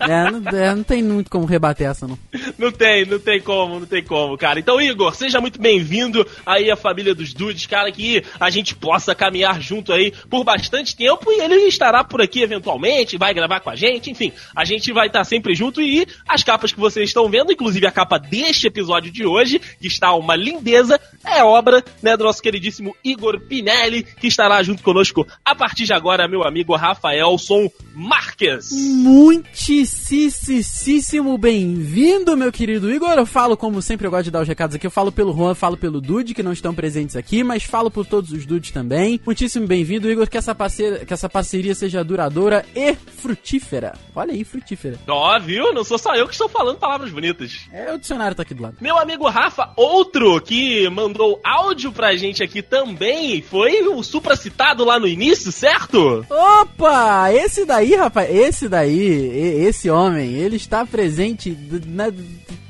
É 0.00 0.30
não, 0.30 0.58
é, 0.58 0.74
não, 0.74 0.82
tem 0.82 1.02
muito 1.02 1.30
como 1.30 1.44
rebater 1.44 1.88
essa, 1.88 2.06
não. 2.06 2.18
Não 2.56 2.70
tem, 2.70 3.04
não 3.04 3.18
tem 3.18 3.40
como, 3.40 3.80
não 3.80 3.86
tem 3.86 4.02
como, 4.02 4.36
cara. 4.36 4.60
Então, 4.60 4.80
Igor, 4.80 5.14
seja 5.14 5.40
muito 5.40 5.60
bem-vindo 5.60 6.26
aí 6.46 6.70
à 6.70 6.76
família 6.76 7.14
dos 7.14 7.34
Dudes, 7.34 7.66
cara, 7.66 7.90
que 7.90 8.22
a 8.38 8.50
gente 8.50 8.74
possa 8.74 9.14
caminhar 9.14 9.60
junto 9.60 9.92
aí 9.92 10.12
por 10.30 10.44
bastante 10.44 10.96
tempo 10.96 11.30
e 11.32 11.40
ele 11.40 11.54
estará 11.66 12.04
por 12.04 12.22
aqui 12.22 12.42
eventualmente, 12.42 13.18
vai 13.18 13.34
gravar 13.34 13.60
com 13.60 13.70
a 13.70 13.76
gente, 13.76 14.10
enfim, 14.10 14.32
a 14.54 14.64
gente 14.64 14.92
vai 14.92 15.08
estar 15.08 15.24
sempre 15.24 15.54
junto 15.54 15.80
e 15.80 16.06
as 16.28 16.42
capas 16.42 16.72
que 16.72 16.80
vocês 16.80 17.08
estão 17.08 17.28
vendo, 17.28 17.52
inclusive 17.52 17.86
a 17.86 17.92
capa 17.92 18.18
deste 18.18 18.66
episódio 18.66 19.10
de 19.10 19.26
hoje, 19.26 19.60
que 19.80 19.86
está 19.86 20.14
uma 20.14 20.36
lindeza, 20.36 21.00
é 21.24 21.42
obra, 21.42 21.84
né, 22.02 22.16
do 22.16 22.24
nosso 22.24 22.42
queridíssimo 22.42 22.94
Igor 23.04 23.40
Pinelli, 23.40 24.02
que 24.02 24.28
estará 24.28 24.62
junto 24.62 24.82
conosco 24.82 25.26
a 25.44 25.54
partir 25.54 25.84
de 25.84 25.92
agora, 25.92 26.28
meu 26.28 26.44
amigo 26.44 26.76
Rafaelson 26.76 27.70
Marques. 27.94 28.70
Muitíssimo 28.72 29.87
Muitíssimo 29.88 31.38
bem-vindo, 31.38 32.36
meu 32.36 32.52
querido 32.52 32.90
Igor. 32.90 33.10
Eu 33.10 33.24
falo, 33.24 33.56
como 33.56 33.80
sempre, 33.80 34.06
eu 34.06 34.10
gosto 34.10 34.24
de 34.24 34.30
dar 34.30 34.42
os 34.42 34.48
recados 34.48 34.76
aqui. 34.76 34.86
Eu 34.86 34.90
falo 34.90 35.10
pelo 35.10 35.34
Juan, 35.34 35.54
falo 35.54 35.76
pelo 35.76 36.00
Dude, 36.00 36.34
que 36.34 36.42
não 36.42 36.52
estão 36.52 36.74
presentes 36.74 37.16
aqui, 37.16 37.42
mas 37.42 37.62
falo 37.62 37.90
por 37.90 38.04
todos 38.06 38.30
os 38.32 38.44
Dudes 38.44 38.70
também. 38.70 39.20
Muitíssimo 39.24 39.66
bem-vindo, 39.66 40.10
Igor. 40.10 40.28
Que 40.28 40.36
essa, 40.36 40.54
parceira, 40.54 41.04
que 41.06 41.12
essa 41.14 41.28
parceria 41.28 41.74
seja 41.74 42.02
duradoura 42.04 42.66
e 42.74 42.94
frutífera. 42.94 43.94
Olha 44.14 44.32
aí, 44.32 44.44
frutífera. 44.44 44.98
Ó, 45.08 45.38
viu? 45.40 45.72
Não 45.72 45.84
sou 45.84 45.98
só 45.98 46.14
eu 46.14 46.26
que 46.26 46.32
estou 46.32 46.48
falando 46.48 46.78
palavras 46.78 47.10
bonitas. 47.10 47.66
É, 47.72 47.92
o 47.94 47.98
dicionário 47.98 48.34
tá 48.36 48.42
aqui 48.42 48.54
do 48.54 48.62
lado. 48.62 48.76
Meu 48.80 48.98
amigo 48.98 49.28
Rafa, 49.28 49.70
outro 49.76 50.40
que 50.40 50.88
mandou 50.90 51.40
áudio 51.44 51.92
pra 51.92 52.14
gente 52.16 52.42
aqui 52.42 52.60
também, 52.62 53.40
foi 53.42 53.86
o 53.88 54.02
supracitado 54.02 54.84
lá 54.84 54.98
no 54.98 55.06
início, 55.06 55.50
certo? 55.52 56.26
Opa! 56.28 57.32
Esse 57.32 57.64
daí, 57.64 57.94
rapaz, 57.94 58.28
esse 58.34 58.68
daí, 58.68 58.98
e- 58.98 59.68
esse 59.78 59.88
homem, 59.88 60.34
ele 60.34 60.56
está 60.56 60.84
presente 60.84 61.56
na, 61.86 62.08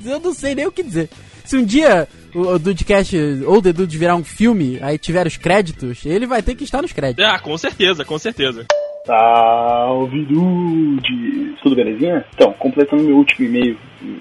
eu 0.05 0.19
não 0.19 0.33
sei 0.33 0.53
nem 0.53 0.67
o 0.67 0.71
que 0.71 0.83
dizer. 0.83 1.09
Se 1.43 1.57
um 1.57 1.65
dia 1.65 2.07
o, 2.35 2.41
o 2.41 2.59
Dudecast 2.59 3.15
ou 3.45 3.57
o 3.57 3.61
The 3.61 3.73
Dude 3.73 3.97
virar 3.97 4.15
um 4.15 4.23
filme, 4.23 4.77
aí 4.81 4.99
tiver 4.99 5.25
os 5.25 5.35
créditos, 5.35 6.05
ele 6.05 6.27
vai 6.27 6.43
ter 6.43 6.53
que 6.53 6.63
estar 6.63 6.83
nos 6.83 6.93
créditos. 6.93 7.25
Ah, 7.25 7.39
com 7.39 7.57
certeza, 7.57 8.05
com 8.05 8.19
certeza. 8.19 8.65
Salve 9.05 10.25
Dude! 10.25 11.55
Tudo 11.61 11.75
belezinha? 11.75 12.25
Então, 12.33 12.53
completando 12.53 13.03
meu 13.03 13.17
último 13.17 13.47
e-mail 13.47 13.77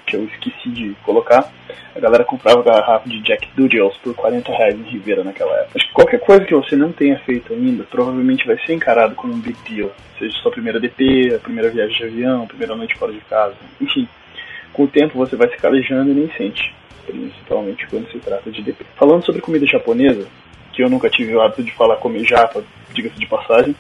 que 0.07 0.17
eu 0.17 0.25
esqueci 0.25 0.69
de 0.71 0.95
colocar, 1.05 1.51
a 1.95 2.01
galera 2.01 2.25
comprava 2.25 2.63
garrafa 2.63 3.09
de 3.09 3.21
Jack 3.23 3.49
Daniels 3.57 3.97
por 3.99 4.15
40 4.15 4.51
reais 4.53 4.75
em 4.75 4.83
Ribeira 4.83 5.25
naquela 5.25 5.53
época. 5.57 5.79
Acho 5.79 5.87
que 5.89 5.93
qualquer 5.93 6.21
coisa 6.21 6.45
que 6.45 6.55
você 6.55 6.77
não 6.77 6.93
tenha 6.93 7.19
feito 7.21 7.53
ainda, 7.53 7.85
provavelmente 7.85 8.47
vai 8.47 8.59
ser 8.65 8.75
encarado 8.75 9.15
como 9.15 9.35
um 9.35 9.41
big 9.41 9.57
deal. 9.69 9.91
Seja 10.19 10.37
sua 10.39 10.53
primeira 10.53 10.81
DP, 10.81 11.35
a 11.35 11.39
primeira 11.39 11.71
viagem 11.71 11.97
de 11.97 12.05
avião, 12.05 12.45
a 12.45 12.47
primeira 12.47 12.75
noite 12.75 12.97
fora 12.97 13.13
de 13.13 13.21
casa, 13.21 13.57
enfim. 13.81 14.09
Com 14.73 14.85
o 14.85 14.89
tempo 14.89 15.19
você 15.19 15.35
vai 15.37 15.49
se 15.49 15.57
calejando 15.57 16.11
e 16.11 16.15
nem 16.15 16.31
sente, 16.37 16.73
principalmente 17.07 17.87
quando 17.89 18.11
se 18.11 18.19
trata 18.19 18.51
de 18.51 18.63
DP. 18.63 18.85
Falando 18.97 19.25
sobre 19.25 19.41
comida 19.41 19.67
japonesa, 19.67 20.27
que 20.73 20.83
eu 20.83 20.89
nunca 20.89 21.11
tive 21.11 21.35
o 21.35 21.41
hábito 21.41 21.65
de 21.65 21.73
falar 21.73 21.97
comer 21.97 22.25
japa, 22.25 22.63
diga-se 22.95 23.19
de 23.19 23.27
passagem, 23.27 23.75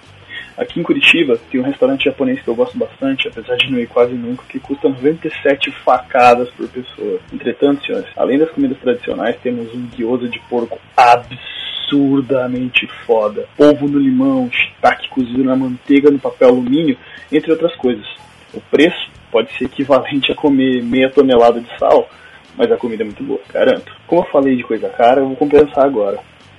Aqui 0.59 0.81
em 0.81 0.83
Curitiba 0.83 1.39
tem 1.51 1.61
um 1.61 1.65
restaurante 1.65 2.07
japonês 2.07 2.43
que 2.43 2.49
eu 2.49 2.55
gosto 2.55 2.77
bastante, 2.77 3.29
apesar 3.29 3.55
de 3.57 3.71
não 3.71 3.79
ir 3.79 3.87
quase 3.87 4.13
nunca, 4.13 4.43
que 4.49 4.59
custa 4.59 4.89
97 4.89 5.71
facadas 5.85 6.51
por 6.51 6.67
pessoa. 6.69 7.21
Entretanto, 7.33 7.87
senhores, 7.87 8.09
além 8.17 8.39
das 8.39 8.51
comidas 8.51 8.77
tradicionais, 8.79 9.37
temos 9.41 9.73
um 9.73 9.87
gyoza 9.97 10.29
de 10.29 10.41
porco 10.51 10.81
absurdamente 10.97 12.89
foda. 13.07 13.47
Polvo 13.57 13.87
no 13.87 14.01
limão, 14.01 14.51
shiitake 14.51 15.09
cozido 15.11 15.45
na 15.45 15.55
manteiga 15.55 16.11
no 16.11 16.19
papel 16.19 16.49
alumínio, 16.49 16.99
entre 17.31 17.53
outras 17.53 17.77
coisas. 17.77 18.07
O 18.53 18.61
preço 18.61 19.09
pode 19.31 19.57
ser 19.57 19.67
equivalente 19.67 20.33
a 20.33 20.35
comer 20.35 20.83
meia 20.83 21.09
tonelada 21.09 21.61
de 21.61 21.79
sal, 21.79 22.11
mas 22.57 22.73
a 22.73 22.77
comida 22.77 23.05
é 23.05 23.07
muito 23.07 23.23
boa, 23.23 23.41
garanto. 23.53 23.95
Como 24.09 24.23
eu 24.23 24.27
falei 24.33 24.57
de 24.57 24.65
coisa 24.65 24.89
cara, 24.89 25.21
eu 25.21 25.29
vou 25.29 25.37
compensar 25.37 25.85
agora. 25.85 26.19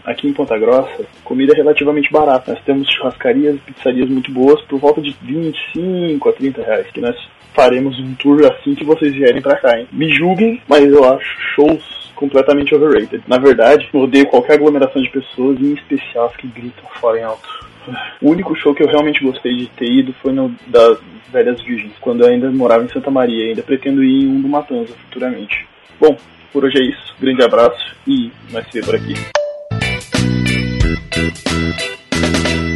Aqui 0.10 0.28
em 0.28 0.34
Ponta 0.34 0.58
Grossa, 0.58 1.06
comida 1.24 1.54
é 1.54 1.58
relativamente 1.58 2.12
barata. 2.12 2.54
Nós 2.54 2.64
temos 2.64 2.90
churrascarias 2.90 3.58
e 3.58 3.72
pizzarias 3.72 4.10
muito 4.10 4.32
boas 4.32 4.60
por 4.64 4.80
volta 4.80 5.00
de 5.00 5.16
25 5.22 6.28
a 6.28 6.34
30 6.34 6.64
reais. 6.64 6.88
Que 6.88 7.00
nós 7.00 7.16
faremos 7.54 8.00
um 8.00 8.16
tour 8.16 8.44
assim 8.48 8.74
que 8.74 8.84
vocês 8.84 9.14
vierem 9.14 9.40
pra 9.40 9.58
cá, 9.58 9.80
hein? 9.80 9.88
Me 9.92 10.10
julguem, 10.12 10.60
mas 10.68 10.84
eu 10.92 11.04
acho 11.14 11.30
shows 11.54 12.12
completamente 12.16 12.74
overrated. 12.74 13.22
Na 13.28 13.38
verdade, 13.38 13.88
eu 13.94 14.00
odeio 14.00 14.26
qualquer 14.26 14.54
aglomeração 14.54 15.00
de 15.00 15.12
pessoas, 15.12 15.60
e 15.60 15.66
em 15.66 15.74
especial 15.74 16.26
as 16.26 16.36
que 16.38 16.48
gritam 16.48 16.86
fora 17.00 17.20
em 17.20 17.24
alto. 17.24 17.48
O 18.20 18.32
único 18.32 18.56
show 18.56 18.74
que 18.74 18.82
eu 18.82 18.88
realmente 18.88 19.24
gostei 19.24 19.56
de 19.56 19.68
ter 19.68 19.92
ido 19.92 20.12
foi 20.24 20.34
no 20.34 20.52
das 20.66 20.98
Velhas 21.32 21.62
Virgens, 21.62 21.94
quando 22.02 22.24
eu 22.24 22.30
ainda 22.30 22.50
morava 22.50 22.84
em 22.84 22.90
Santa 22.90 23.12
Maria. 23.12 23.50
Ainda 23.50 23.62
pretendo 23.62 24.04
ir 24.04 24.24
em 24.24 24.28
um 24.28 24.42
do 24.42 24.48
Matanza 24.48 24.96
futuramente. 25.06 25.68
Bom, 26.00 26.18
por 26.52 26.66
hoje 26.66 26.80
é 26.80 26.82
isso. 26.82 27.16
Grande 27.20 27.44
abraço 27.44 27.96
e 28.08 28.32
nós 28.52 28.66
se 28.66 28.80
vê 28.80 28.84
por 28.84 28.96
aqui. 28.96 29.39
Thank 31.20 32.60
you. 32.60 32.69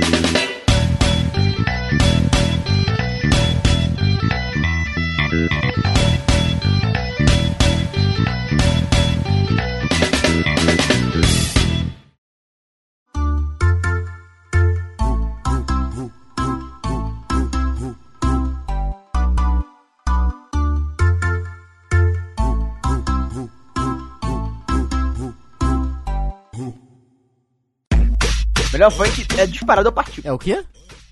Melhor 28.84 28.92
funk 28.92 29.26
é 29.40 29.46
disparado, 29.48 29.92
partiu. 29.94 30.22
É 30.26 30.32
o 30.34 30.38
quê? 30.38 30.62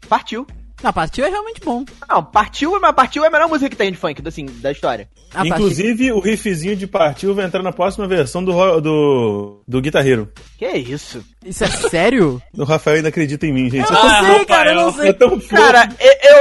Partiu. 0.09 0.45
Na 0.83 0.91
partiu 0.91 1.23
é 1.23 1.29
realmente 1.29 1.61
bom. 1.63 1.85
Não, 2.09 2.23
partiu, 2.23 2.77
mas 2.81 2.93
partiu 2.95 3.23
é 3.23 3.27
a 3.27 3.29
melhor 3.31 3.47
música 3.47 3.69
que 3.69 3.75
tem 3.75 3.91
de 3.91 3.97
funk, 3.99 4.19
assim, 4.27 4.45
da 4.45 4.71
história. 4.71 5.07
A 5.33 5.45
Inclusive, 5.45 6.11
o 6.11 6.19
riffzinho 6.19 6.75
de 6.75 6.87
partiu 6.87 7.33
vai 7.35 7.45
entrar 7.45 7.61
na 7.61 7.71
próxima 7.71 8.07
versão 8.07 8.43
do, 8.43 8.81
do, 8.81 9.61
do 9.67 9.79
Guitar 9.81 10.05
Hero. 10.05 10.27
Que 10.57 10.65
é 10.65 10.77
isso? 10.77 11.23
partiu- 11.43 11.49
Isso 11.49 11.63
é 11.63 11.67
sério? 11.67 12.41
O 12.57 12.63
Rafael 12.63 12.97
ainda 12.97 13.09
acredita 13.09 13.45
em 13.45 13.53
mim, 13.53 13.69
gente. 13.69 13.85
Eu 13.85 13.91
não 13.93 14.25
sei, 14.35 14.45
cara, 14.45 14.71
eu 14.71 14.75
não 14.75 14.91
sei. 14.91 15.09
É. 15.11 15.13
Cara, 15.55 15.89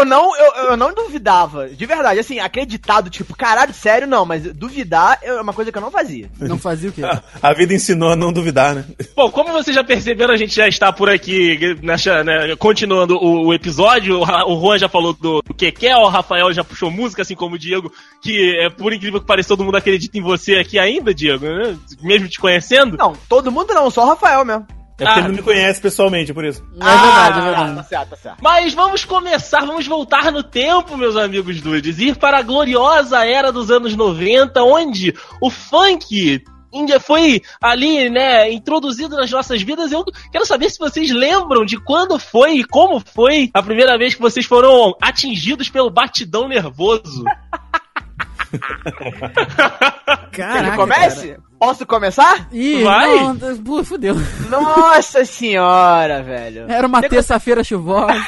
eu 0.00 0.04
não, 0.04 0.36
eu, 0.36 0.52
eu 0.70 0.76
não 0.76 0.94
duvidava. 0.94 1.68
De 1.68 1.86
verdade, 1.86 2.20
assim, 2.20 2.38
acreditado, 2.38 3.10
tipo, 3.10 3.36
caralho, 3.36 3.72
sério, 3.72 4.06
não, 4.06 4.24
mas 4.24 4.42
duvidar 4.52 5.18
é 5.22 5.32
uma 5.34 5.52
coisa 5.52 5.70
que 5.70 5.78
eu 5.78 5.82
não 5.82 5.90
fazia. 5.90 6.30
Não 6.40 6.58
fazia 6.58 6.90
o 6.90 6.92
quê? 6.92 7.02
A 7.40 7.52
vida 7.52 7.72
ensinou 7.72 8.10
a 8.10 8.16
não 8.16 8.32
duvidar, 8.32 8.74
né? 8.74 8.84
Bom, 9.14 9.30
como 9.30 9.52
vocês 9.52 9.74
já 9.74 9.84
perceberam, 9.84 10.34
a 10.34 10.36
gente 10.36 10.54
já 10.54 10.66
está 10.66 10.92
por 10.92 11.08
aqui, 11.08 11.78
nessa, 11.80 12.24
né, 12.24 12.56
continuando 12.56 13.16
o, 13.16 13.46
o 13.46 13.54
episódio. 13.54 14.20
O, 14.20 14.60
Juan 14.60 14.78
já 14.78 14.88
falou 14.88 15.12
do, 15.12 15.42
do 15.42 15.54
que 15.54 15.70
quer, 15.70 15.96
o 15.96 16.08
Rafael 16.08 16.52
já 16.52 16.64
puxou 16.64 16.90
música, 16.90 17.22
assim 17.22 17.36
como 17.36 17.54
o 17.54 17.58
Diego, 17.58 17.92
que 18.20 18.58
é 18.58 18.68
por 18.68 18.92
incrível 18.92 19.20
que 19.20 19.26
pareça, 19.26 19.50
todo 19.50 19.64
mundo 19.64 19.76
acredita 19.76 20.18
em 20.18 20.22
você 20.22 20.56
aqui 20.56 20.78
ainda, 20.78 21.14
Diego, 21.14 21.46
né? 21.46 21.76
mesmo 22.02 22.28
te 22.28 22.40
conhecendo. 22.40 22.96
Não, 22.96 23.14
todo 23.28 23.52
mundo 23.52 23.72
não, 23.72 23.90
só 23.90 24.04
o 24.04 24.08
Rafael 24.08 24.44
mesmo. 24.44 24.66
É 25.00 25.04
porque 25.06 25.18
Ah. 25.18 25.18
ele 25.18 25.28
não 25.28 25.34
me 25.36 25.42
conhece 25.42 25.80
pessoalmente, 25.80 26.32
por 26.34 26.44
isso. 26.44 26.62
É 26.80 26.84
verdade, 26.84 27.38
é 27.38 27.42
Ah, 27.42 27.44
verdade. 27.44 27.76
Tá 27.76 27.82
certo, 27.84 28.08
tá 28.10 28.16
certo. 28.16 28.38
Mas 28.42 28.74
vamos 28.74 29.04
começar, 29.04 29.60
vamos 29.64 29.86
voltar 29.86 30.30
no 30.30 30.42
tempo, 30.42 30.96
meus 30.96 31.16
amigos 31.16 31.60
dudes, 31.60 31.98
ir 31.98 32.16
para 32.16 32.38
a 32.38 32.42
gloriosa 32.42 33.24
era 33.24 33.50
dos 33.50 33.70
anos 33.70 33.94
90, 33.96 34.62
onde 34.62 35.14
o 35.40 35.50
funk 35.50 36.42
ainda 36.72 37.00
foi 37.00 37.42
ali, 37.60 38.08
né, 38.08 38.48
introduzido 38.52 39.16
nas 39.16 39.28
nossas 39.30 39.60
vidas. 39.60 39.90
Eu 39.90 40.04
quero 40.30 40.46
saber 40.46 40.70
se 40.70 40.78
vocês 40.78 41.10
lembram 41.10 41.64
de 41.64 41.76
quando 41.76 42.16
foi 42.16 42.58
e 42.58 42.64
como 42.64 43.00
foi 43.00 43.50
a 43.52 43.60
primeira 43.62 43.98
vez 43.98 44.14
que 44.14 44.20
vocês 44.20 44.46
foram 44.46 44.94
atingidos 45.02 45.68
pelo 45.68 45.90
batidão 45.90 46.46
nervoso. 46.46 47.24
Quer 50.32 50.46
que 50.46 50.54
Caraca, 50.54 50.76
comece? 50.76 51.36
Posso 51.58 51.86
começar? 51.86 52.48
Ih, 52.52 52.82
Vai? 52.82 53.14
não, 53.16 53.84
fudeu. 53.84 54.16
Nossa 54.48 55.24
senhora, 55.24 56.22
velho. 56.22 56.66
Era 56.68 56.86
uma 56.86 57.00
terça-feira 57.02 57.62
chuvosa. 57.62 58.14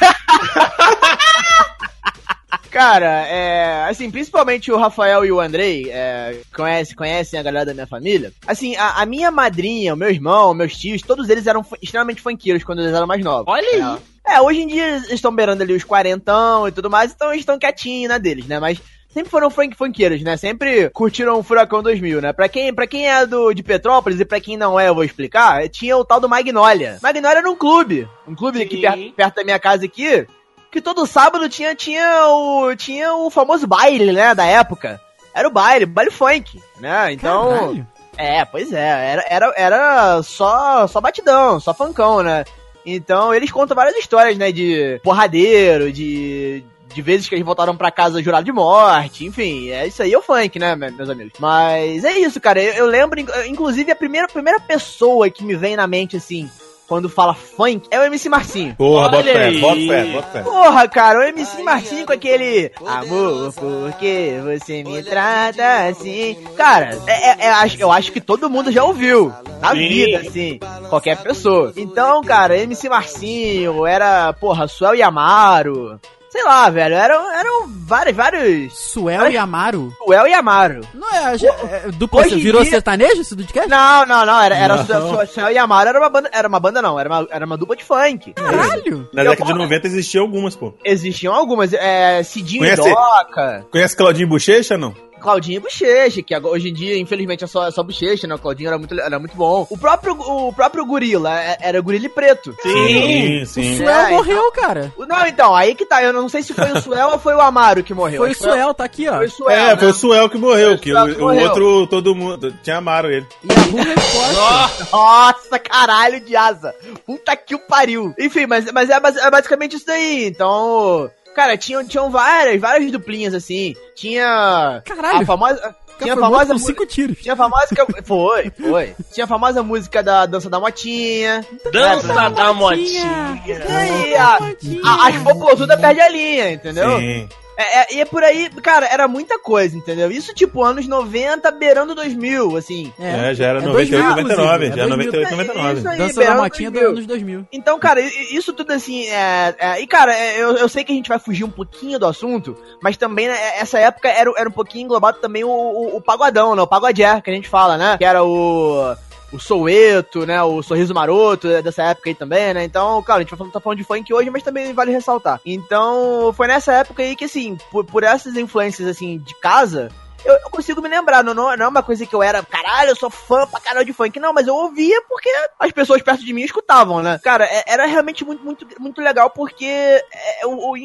Cara, 2.73 3.27
é. 3.27 3.85
Assim, 3.87 4.09
principalmente 4.09 4.71
o 4.71 4.77
Rafael 4.77 5.23
e 5.23 5.31
o 5.31 5.39
Andrei, 5.39 5.91
é, 5.91 6.41
conhece, 6.55 6.95
conhecem 6.95 7.39
a 7.39 7.43
galera 7.43 7.67
da 7.67 7.73
minha 7.73 7.85
família. 7.85 8.33
Assim, 8.47 8.75
a, 8.75 9.01
a 9.01 9.05
minha 9.05 9.29
madrinha, 9.29 9.93
o 9.93 9.97
meu 9.97 10.09
irmão, 10.09 10.55
meus 10.55 10.75
tios, 10.75 11.03
todos 11.03 11.29
eles 11.29 11.45
eram 11.45 11.63
extremamente 11.81 12.21
funkeiros 12.21 12.63
quando 12.63 12.79
eles 12.79 12.93
eram 12.93 13.05
mais 13.05 13.23
novos. 13.23 13.45
Olha 13.47 13.67
aí. 13.67 14.01
É, 14.25 14.41
hoje 14.41 14.61
em 14.61 14.67
dia 14.67 14.87
eles 14.87 15.11
estão 15.11 15.35
beirando 15.35 15.61
ali 15.61 15.73
os 15.73 15.83
quarentão 15.83 16.67
e 16.67 16.71
tudo 16.71 16.89
mais, 16.89 17.11
então 17.11 17.29
eles 17.29 17.41
estão 17.41 17.59
quietinhos 17.59 18.09
na 18.09 18.17
deles, 18.17 18.47
né? 18.47 18.59
Mas 18.59 18.81
sempre 19.13 19.29
foram 19.29 19.49
funk 19.49 19.75
funkeiros, 19.75 20.21
né? 20.21 20.35
Sempre 20.35 20.89
curtiram 20.89 21.37
o 21.37 21.43
Furacão 21.43 21.83
2000, 21.83 22.21
né? 22.21 22.33
Pra 22.33 22.49
quem, 22.49 22.73
pra 22.73 22.87
quem 22.87 23.07
é 23.07 23.25
do, 23.25 23.53
de 23.53 23.61
Petrópolis 23.61 24.19
e 24.19 24.25
pra 24.25 24.39
quem 24.39 24.57
não 24.57 24.79
é, 24.79 24.89
eu 24.89 24.95
vou 24.95 25.03
explicar, 25.03 25.69
tinha 25.69 25.95
o 25.95 26.03
tal 26.03 26.19
do 26.19 26.27
Magnolia. 26.27 26.97
Magnolia 27.01 27.37
era 27.37 27.49
um 27.49 27.55
clube, 27.55 28.07
um 28.27 28.35
clube 28.35 28.61
aqui 28.61 28.75
Sim. 28.75 28.81
perto, 28.81 29.13
perto 29.13 29.35
da 29.35 29.43
minha 29.43 29.59
casa 29.59 29.85
aqui, 29.85 30.27
que 30.71 30.81
todo 30.81 31.05
sábado 31.05 31.47
tinha, 31.47 31.75
tinha, 31.75 32.27
o, 32.27 32.75
tinha 32.75 33.13
o 33.13 33.29
famoso 33.29 33.67
baile, 33.67 34.11
né? 34.11 34.33
Da 34.33 34.45
época. 34.45 34.99
Era 35.33 35.47
o 35.47 35.51
baile, 35.51 35.85
baile 35.85 36.11
funk, 36.11 36.61
né? 36.79 37.13
Então... 37.13 37.49
Caralho. 37.49 37.87
É, 38.15 38.45
pois 38.45 38.71
é, 38.71 39.11
era, 39.11 39.25
era, 39.27 39.53
era 39.57 40.23
só, 40.23 40.85
só 40.87 41.01
batidão, 41.01 41.59
só 41.59 41.73
funkão, 41.73 42.21
né? 42.21 42.45
Então 42.85 43.33
eles 43.33 43.51
contam 43.51 43.75
várias 43.75 43.95
histórias, 43.95 44.37
né? 44.37 44.51
De 44.51 44.99
porradeiro, 45.03 45.91
de. 45.91 46.63
De 46.93 47.01
vezes 47.01 47.27
que 47.27 47.35
eles 47.35 47.45
voltaram 47.45 47.75
pra 47.75 47.89
casa 47.91 48.21
jurado 48.21 48.45
de 48.45 48.51
morte, 48.51 49.25
enfim, 49.25 49.69
é 49.69 49.87
isso 49.87 50.01
aí 50.03 50.13
é 50.13 50.17
o 50.17 50.21
funk, 50.21 50.59
né, 50.59 50.75
me- 50.75 50.91
meus 50.91 51.09
amigos? 51.09 51.33
Mas 51.39 52.03
é 52.03 52.11
isso, 52.19 52.39
cara. 52.39 52.61
Eu, 52.61 52.73
eu 52.73 52.85
lembro, 52.85 53.19
in- 53.19 53.25
inclusive, 53.47 53.91
a 53.91 53.95
primeira, 53.95 54.27
primeira 54.27 54.59
pessoa 54.59 55.29
que 55.29 55.43
me 55.43 55.55
vem 55.55 55.75
na 55.75 55.87
mente, 55.87 56.15
assim, 56.17 56.49
quando 56.87 57.09
fala 57.09 57.33
funk, 57.33 57.87
é 57.89 57.99
o 57.99 58.03
MC 58.03 58.29
Marcinho. 58.29 58.75
Porra, 58.75 59.09
bota 59.09 59.23
fé, 59.23 59.51
bota 59.59 59.75
fé, 59.75 60.05
bota 60.11 60.27
fé. 60.27 60.41
Porra, 60.43 60.87
cara, 60.87 61.19
o 61.19 61.23
MC 61.23 61.63
Marcinho 61.63 62.05
com 62.05 62.13
aquele 62.13 62.71
Amor, 62.85 63.53
por 63.53 63.93
que 63.93 64.39
você 64.43 64.83
me 64.83 65.01
trata 65.01 65.87
assim? 65.87 66.37
Cara, 66.55 66.99
é, 67.07 67.29
é- 67.31 67.37
é- 67.65 67.75
eu 67.79 67.91
acho 67.91 68.11
que 68.11 68.21
todo 68.21 68.49
mundo 68.49 68.71
já 68.71 68.83
ouviu. 68.83 69.33
Na 69.61 69.71
Sim. 69.71 69.87
vida, 69.87 70.19
assim. 70.27 70.59
Qualquer 70.89 71.17
pessoa. 71.23 71.71
Então, 71.77 72.21
cara, 72.21 72.57
MC 72.57 72.89
Marcinho, 72.89 73.85
era, 73.87 74.33
porra, 74.33 74.67
Suel 74.67 74.93
Yamaro. 74.95 75.99
Sei 76.33 76.43
lá, 76.43 76.67
velho, 76.67 76.95
eram, 76.95 77.31
eram 77.31 77.67
vários, 77.85 78.15
vários. 78.17 78.73
Suel 78.75 79.29
e 79.29 79.37
Amaro. 79.37 79.93
Suel 80.03 80.25
e 80.25 80.33
Amaro. 80.33 80.81
Não 80.91 81.07
é, 81.13 81.35
é 81.35 81.91
dupla, 81.91 82.23
você 82.23 82.33
em 82.33 82.39
virou 82.39 82.63
dia- 82.63 82.71
sertanejo 82.71 83.21
esse 83.21 83.35
Dudcast? 83.35 83.69
Não, 83.69 84.03
não, 84.07 84.25
não, 84.25 84.41
era, 84.41 84.57
era 84.57 84.77
Não. 84.77 84.83
Suel, 84.85 85.27
Suel 85.27 85.51
e 85.51 85.59
Amaro 85.59 85.89
era 85.89 85.99
uma 85.99 86.09
banda, 86.09 86.29
era 86.33 86.47
uma 86.47 86.59
banda 86.59 86.81
não, 86.81 86.99
era 86.99 87.07
uma, 87.07 87.27
era 87.29 87.45
uma 87.45 87.55
dupla 87.55 87.75
de 87.75 87.83
funk. 87.83 88.33
Caralho! 88.33 89.07
Na 89.13 89.23
década 89.23 89.53
de 89.53 89.59
90 89.59 89.85
existiam 89.85 90.23
algumas, 90.23 90.55
pô. 90.55 90.73
Existiam 90.83 91.35
algumas, 91.35 91.71
é, 91.71 92.23
Cidinho 92.23 92.63
Conhece? 92.63 92.81
e 92.81 92.95
Doca. 92.95 93.65
Conhece 93.71 93.95
Claudinho 93.95 94.27
Bochecha, 94.27 94.75
não? 94.75 94.95
Claudinho 95.23 95.57
e 95.57 95.59
Bochecha, 95.59 96.21
que 96.21 96.35
hoje 96.37 96.69
em 96.69 96.73
dia, 96.73 96.97
infelizmente, 96.99 97.43
é 97.43 97.47
só, 97.47 97.67
é 97.67 97.71
só 97.71 97.81
Bochecha, 97.81 98.27
né? 98.27 98.35
O 98.35 98.39
Claudinho 98.39 98.67
era 98.67 98.77
muito, 98.77 98.99
era 98.99 99.17
muito 99.17 99.35
bom. 99.35 99.65
O 99.69 99.77
próprio, 99.77 100.13
o 100.19 100.51
próprio 100.53 100.85
Gorila 100.85 101.39
é- 101.39 101.57
era 101.61 101.81
Gorila 101.81 102.05
e 102.05 102.09
Preto. 102.09 102.55
Sim. 102.61 103.41
O 103.41 103.45
sim. 103.45 103.77
Suel 103.77 103.89
É, 103.89 104.09
morreu, 104.11 104.51
cara. 104.51 104.93
O- 104.97 105.05
Não, 105.05 105.25
então, 105.25 105.55
aí 105.55 105.73
que 105.75 105.85
tá. 105.85 106.03
Eu 106.03 106.11
não 106.13 106.27
sei 106.27 106.43
se 106.43 106.53
foi 106.53 106.71
o 106.71 106.81
Suel 106.81 107.09
ou 107.11 107.19
foi 107.19 107.33
o 107.33 107.41
Amaro 107.41 107.83
que 107.83 107.93
morreu. 107.93 108.17
Foi 108.21 108.31
o 108.31 108.35
Suel, 108.35 108.73
tá 108.73 108.83
aqui, 108.83 109.07
ó. 109.07 109.15
Foi 109.17 109.25
o 109.27 109.31
Suel. 109.31 109.49
É, 109.57 109.67
né? 109.69 109.77
foi 109.77 109.87
o 109.87 109.93
Suel 109.93 110.29
que 110.29 110.37
morreu, 110.37 110.73
o 110.73 110.77
que 110.77 110.91
Suel 110.91 111.05
o, 111.05 111.15
que 111.15 111.21
o 111.21 111.25
morreu. 111.25 111.43
outro, 111.47 111.87
todo 111.87 112.13
mundo, 112.13 112.53
tinha 112.61 112.77
amaro 112.77 113.09
ele. 113.11 113.25
E 113.43 113.79
a 113.79 113.83
resposta. 113.83 114.87
Nossa, 114.91 115.59
caralho 115.59 116.19
de 116.19 116.35
asa. 116.35 116.73
Puta 117.05 117.35
que 117.35 117.55
o 117.55 117.59
pariu. 117.59 118.13
Enfim, 118.19 118.45
mas, 118.45 118.69
mas 118.71 118.89
é, 118.89 118.99
basi- 118.99 119.19
é 119.19 119.31
basicamente 119.31 119.75
isso 119.75 119.85
daí. 119.85 120.25
Então, 120.25 121.09
cara, 121.33 121.57
tinham, 121.57 121.85
tinham 121.85 122.09
várias, 122.09 122.59
várias 122.59 122.91
duplinhas 122.91 123.33
assim. 123.33 123.75
Tinha 123.95 124.81
Caralho. 124.85 125.21
a 125.21 125.25
famosa. 125.25 125.75
Tinha 126.01 126.15
a 126.15 126.17
famosa 126.17 126.57
cinco 126.57 126.85
tiros. 126.87 127.19
Tinha 127.19 127.33
a 127.33 127.37
famosa. 127.37 127.67
Foi, 128.03 128.51
foi. 128.59 128.95
Tinha 129.13 129.25
a 129.25 129.27
famosa 129.27 129.61
música 129.61 130.01
da 130.01 130.25
dança 130.25 130.49
da 130.49 130.59
motinha. 130.59 131.45
Dança 131.71 132.11
É, 132.11 132.29
da 132.31 132.51
motinha. 132.53 133.41
E 133.45 133.51
aí, 133.71 134.15
a, 134.15 134.37
a, 134.85 135.07
as 135.07 135.17
popozudas 135.21 135.79
perdem 135.79 136.03
a 136.03 136.09
linha, 136.09 136.51
entendeu? 136.51 136.97
Sim. 136.97 137.29
É, 137.55 137.79
é, 137.81 137.95
e 137.95 138.01
é 138.01 138.05
por 138.05 138.23
aí, 138.23 138.49
cara, 138.61 138.87
era 138.87 139.07
muita 139.07 139.37
coisa, 139.37 139.77
entendeu? 139.77 140.09
Isso 140.11 140.33
tipo 140.33 140.63
anos 140.63 140.87
90, 140.87 141.51
beirando 141.51 141.93
2000, 141.93 142.57
assim. 142.57 142.91
É, 142.99 143.33
já 143.33 143.45
era 143.45 143.59
é 143.59 143.61
98, 143.61 144.03
2000, 144.15 144.23
99, 144.23 144.65
inclusive, 144.65 144.75
já 144.75 144.83
é 144.83 144.87
98, 144.87 145.29
2000. 145.29 145.37
99. 145.37 145.79
Isso 145.79 145.89
aí, 145.89 145.97
Dança 145.97 146.13
da 146.13 146.19
beirando 146.19 146.41
motinha 146.43 146.71
dos 146.71 146.79
2000. 146.81 146.89
anos 146.97 147.05
2000. 147.07 147.47
Então, 147.51 147.79
cara, 147.79 148.01
isso 148.01 148.53
tudo 148.53 148.71
assim, 148.73 149.05
é, 149.07 149.55
é- 149.59 149.81
e 149.81 149.87
cara, 149.87 150.15
é, 150.15 150.41
eu, 150.41 150.57
eu 150.57 150.67
sei 150.69 150.83
que 150.83 150.91
a 150.91 150.95
gente 150.95 151.09
vai 151.09 151.19
fugir 151.19 151.43
um 151.43 151.49
pouquinho 151.49 151.99
do 151.99 152.07
assunto, 152.07 152.57
mas 152.81 152.97
também 152.97 153.27
né, 153.27 153.37
essa 153.59 153.77
época 153.77 154.09
era, 154.09 154.31
era 154.35 154.49
um 154.49 154.53
pouquinho 154.53 154.85
englobado 154.85 155.19
também 155.19 155.43
o, 155.43 155.49
o, 155.49 155.97
o 155.97 156.01
pagodão, 156.01 156.55
né? 156.55 156.61
O 156.61 156.67
pagodé 156.67 157.21
que 157.21 157.29
a 157.29 157.33
gente 157.33 157.47
fala, 157.49 157.77
né? 157.77 157.97
Que 157.97 158.05
era 158.05 158.23
o. 158.23 158.95
O 159.33 159.39
Soueto, 159.39 160.25
né? 160.25 160.41
O 160.43 160.61
Sorriso 160.61 160.93
Maroto 160.93 161.47
é 161.47 161.61
dessa 161.61 161.83
época 161.83 162.09
aí 162.09 162.15
também, 162.15 162.53
né? 162.53 162.63
Então, 162.63 163.01
claro, 163.01 163.19
a 163.19 163.21
gente 163.23 163.31
vai 163.31 163.37
falando, 163.39 163.53
tá 163.53 163.59
falando 163.59 163.77
de 163.79 163.83
funk 163.83 164.13
hoje, 164.13 164.29
mas 164.29 164.43
também 164.43 164.71
vale 164.73 164.91
ressaltar. 164.91 165.41
Então, 165.45 166.31
foi 166.33 166.47
nessa 166.47 166.71
época 166.73 167.01
aí 167.01 167.15
que, 167.15 167.25
assim, 167.25 167.57
por, 167.71 167.83
por 167.83 168.03
essas 168.03 168.37
influências, 168.37 168.87
assim, 168.87 169.17
de 169.17 169.33
casa, 169.39 169.89
eu, 170.23 170.33
eu 170.35 170.49
consigo 170.51 170.81
me 170.81 170.87
lembrar, 170.87 171.23
não, 171.23 171.33
não, 171.33 171.55
não 171.57 171.65
é 171.65 171.67
uma 171.67 171.81
coisa 171.83 172.05
que 172.05 172.13
eu 172.15 172.21
era, 172.21 172.43
caralho, 172.43 172.91
eu 172.91 172.95
sou 172.95 173.09
fã 173.09 173.47
pra 173.47 173.59
caralho 173.59 173.85
de 173.85 173.91
funk, 173.91 174.19
não, 174.19 174.31
mas 174.33 174.47
eu 174.47 174.55
ouvia 174.55 175.01
porque 175.09 175.29
as 175.59 175.71
pessoas 175.71 176.01
perto 176.03 176.23
de 176.23 176.31
mim 176.31 176.43
escutavam, 176.43 177.01
né? 177.01 177.19
Cara, 177.23 177.45
é- 177.45 177.63
era 177.65 177.85
realmente 177.87 178.23
muito, 178.23 178.43
muito, 178.45 178.67
muito 178.79 179.01
legal 179.01 179.29
porque 179.31 179.65
é, 179.65 180.45
o- 180.45 180.75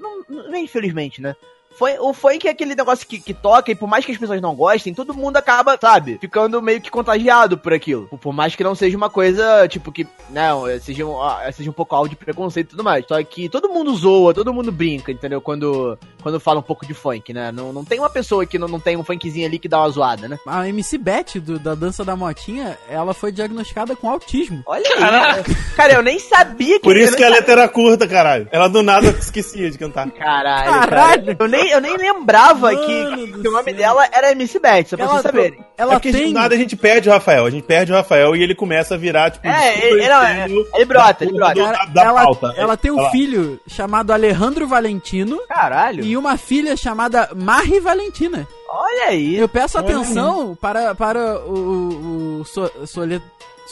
não, 0.00 0.24
não 0.28 0.56
infelizmente, 0.56 1.20
né? 1.20 1.36
Foi, 1.78 1.96
o 1.98 2.12
funk 2.12 2.46
é 2.46 2.50
aquele 2.50 2.74
negócio 2.74 3.06
que, 3.06 3.18
que 3.18 3.34
toca 3.34 3.70
e 3.70 3.74
por 3.74 3.88
mais 3.88 4.04
que 4.04 4.12
as 4.12 4.18
pessoas 4.18 4.40
não 4.40 4.54
gostem, 4.54 4.94
todo 4.94 5.14
mundo 5.14 5.36
acaba, 5.36 5.76
sabe, 5.80 6.18
ficando 6.20 6.60
meio 6.62 6.80
que 6.80 6.90
contagiado 6.90 7.58
por 7.58 7.72
aquilo. 7.72 8.06
Por, 8.08 8.18
por 8.18 8.32
mais 8.32 8.54
que 8.54 8.62
não 8.64 8.74
seja 8.74 8.96
uma 8.96 9.10
coisa, 9.10 9.66
tipo, 9.68 9.90
que, 9.92 10.06
não, 10.30 10.64
seja 10.80 11.04
um, 11.04 11.16
seja 11.52 11.70
um 11.70 11.72
pouco 11.72 11.94
algo 11.94 12.08
de 12.08 12.16
preconceito 12.16 12.68
e 12.68 12.70
tudo 12.70 12.84
mais. 12.84 13.04
Só 13.06 13.22
que 13.22 13.48
todo 13.48 13.68
mundo 13.68 13.94
zoa, 13.96 14.32
todo 14.34 14.52
mundo 14.54 14.70
brinca, 14.72 15.10
entendeu? 15.12 15.40
Quando, 15.40 15.98
quando 16.22 16.38
fala 16.40 16.60
um 16.60 16.62
pouco 16.62 16.86
de 16.86 16.94
funk, 16.94 17.32
né? 17.32 17.50
Não, 17.52 17.72
não 17.72 17.84
tem 17.84 17.98
uma 17.98 18.10
pessoa 18.10 18.46
que 18.46 18.58
não, 18.58 18.68
não 18.68 18.80
tem 18.80 18.96
um 18.96 19.04
funkzinho 19.04 19.46
ali 19.46 19.58
que 19.58 19.68
dá 19.68 19.80
uma 19.80 19.88
zoada, 19.90 20.28
né? 20.28 20.38
A 20.46 20.68
MC 20.68 20.96
Beth, 20.98 21.40
do- 21.40 21.58
da 21.58 21.74
dança 21.74 22.04
da 22.04 22.14
motinha, 22.16 22.78
ela 22.88 23.12
foi 23.14 23.32
diagnosticada 23.32 23.96
com 23.96 24.08
autismo. 24.08 24.62
Olha 24.66 24.84
aí. 24.96 25.44
Cara, 25.76 25.94
eu 25.94 26.02
nem 26.02 26.18
sabia 26.18 26.78
que 26.78 26.84
Por 26.84 26.96
isso 26.96 27.16
que 27.16 27.24
a 27.24 27.28
letra 27.28 27.52
era 27.52 27.68
curta, 27.68 28.06
caralho. 28.06 28.48
Ela 28.52 28.68
do 28.68 28.82
nada 28.82 29.08
esquecia 29.08 29.70
de 29.70 29.78
cantar. 29.78 30.10
Caralho, 30.10 30.64
Caralho. 30.70 31.24
cara. 31.24 31.36
Eu 31.38 31.48
nem, 31.48 31.63
eu 31.70 31.80
nem 31.80 31.96
lembrava 31.96 32.72
Mano 32.72 32.78
que, 32.86 33.32
que 33.42 33.48
o 33.48 33.52
nome 33.52 33.64
céu. 33.70 33.74
dela 33.74 34.08
era 34.12 34.32
MC 34.32 34.58
Beth, 34.58 34.84
só 34.86 34.96
pra 34.96 35.04
Ela, 35.06 35.12
vocês 35.14 35.22
saberem. 35.22 35.58
ela 35.76 35.92
é 35.92 35.96
porque 35.96 36.12
tem. 36.12 36.32
nada 36.32 36.54
a 36.54 36.58
gente 36.58 36.76
perde 36.76 37.08
o 37.08 37.12
Rafael. 37.12 37.44
A 37.46 37.50
gente 37.50 37.64
perde 37.64 37.92
o 37.92 37.94
Rafael 37.94 38.34
e 38.36 38.42
ele 38.42 38.54
começa 38.54 38.94
a 38.94 38.98
virar, 38.98 39.30
tipo, 39.30 39.46
É, 39.46 39.86
ele, 39.86 40.08
não, 40.08 40.22
é, 40.22 40.46
ele 40.74 40.84
brota, 40.84 41.24
ele 41.24 41.32
brota. 41.32 41.54
Cara, 41.54 41.84
da 41.86 42.02
ela, 42.04 42.22
pauta. 42.24 42.54
ela 42.56 42.76
tem 42.76 42.90
um 42.90 43.10
filho 43.10 43.60
chamado 43.66 44.12
Alejandro 44.12 44.66
Valentino 44.66 45.38
Caralho. 45.48 46.04
e 46.04 46.16
uma 46.16 46.36
filha 46.36 46.76
chamada 46.76 47.30
Mari 47.34 47.80
Valentina. 47.80 48.46
Olha 48.68 49.04
aí. 49.06 49.36
Eu 49.38 49.48
peço 49.48 49.78
Olha 49.78 49.86
atenção 49.86 50.56
para, 50.60 50.94
para 50.94 51.38
o, 51.46 51.52
o, 51.52 52.40
o 52.40 52.44
so- 52.44 52.72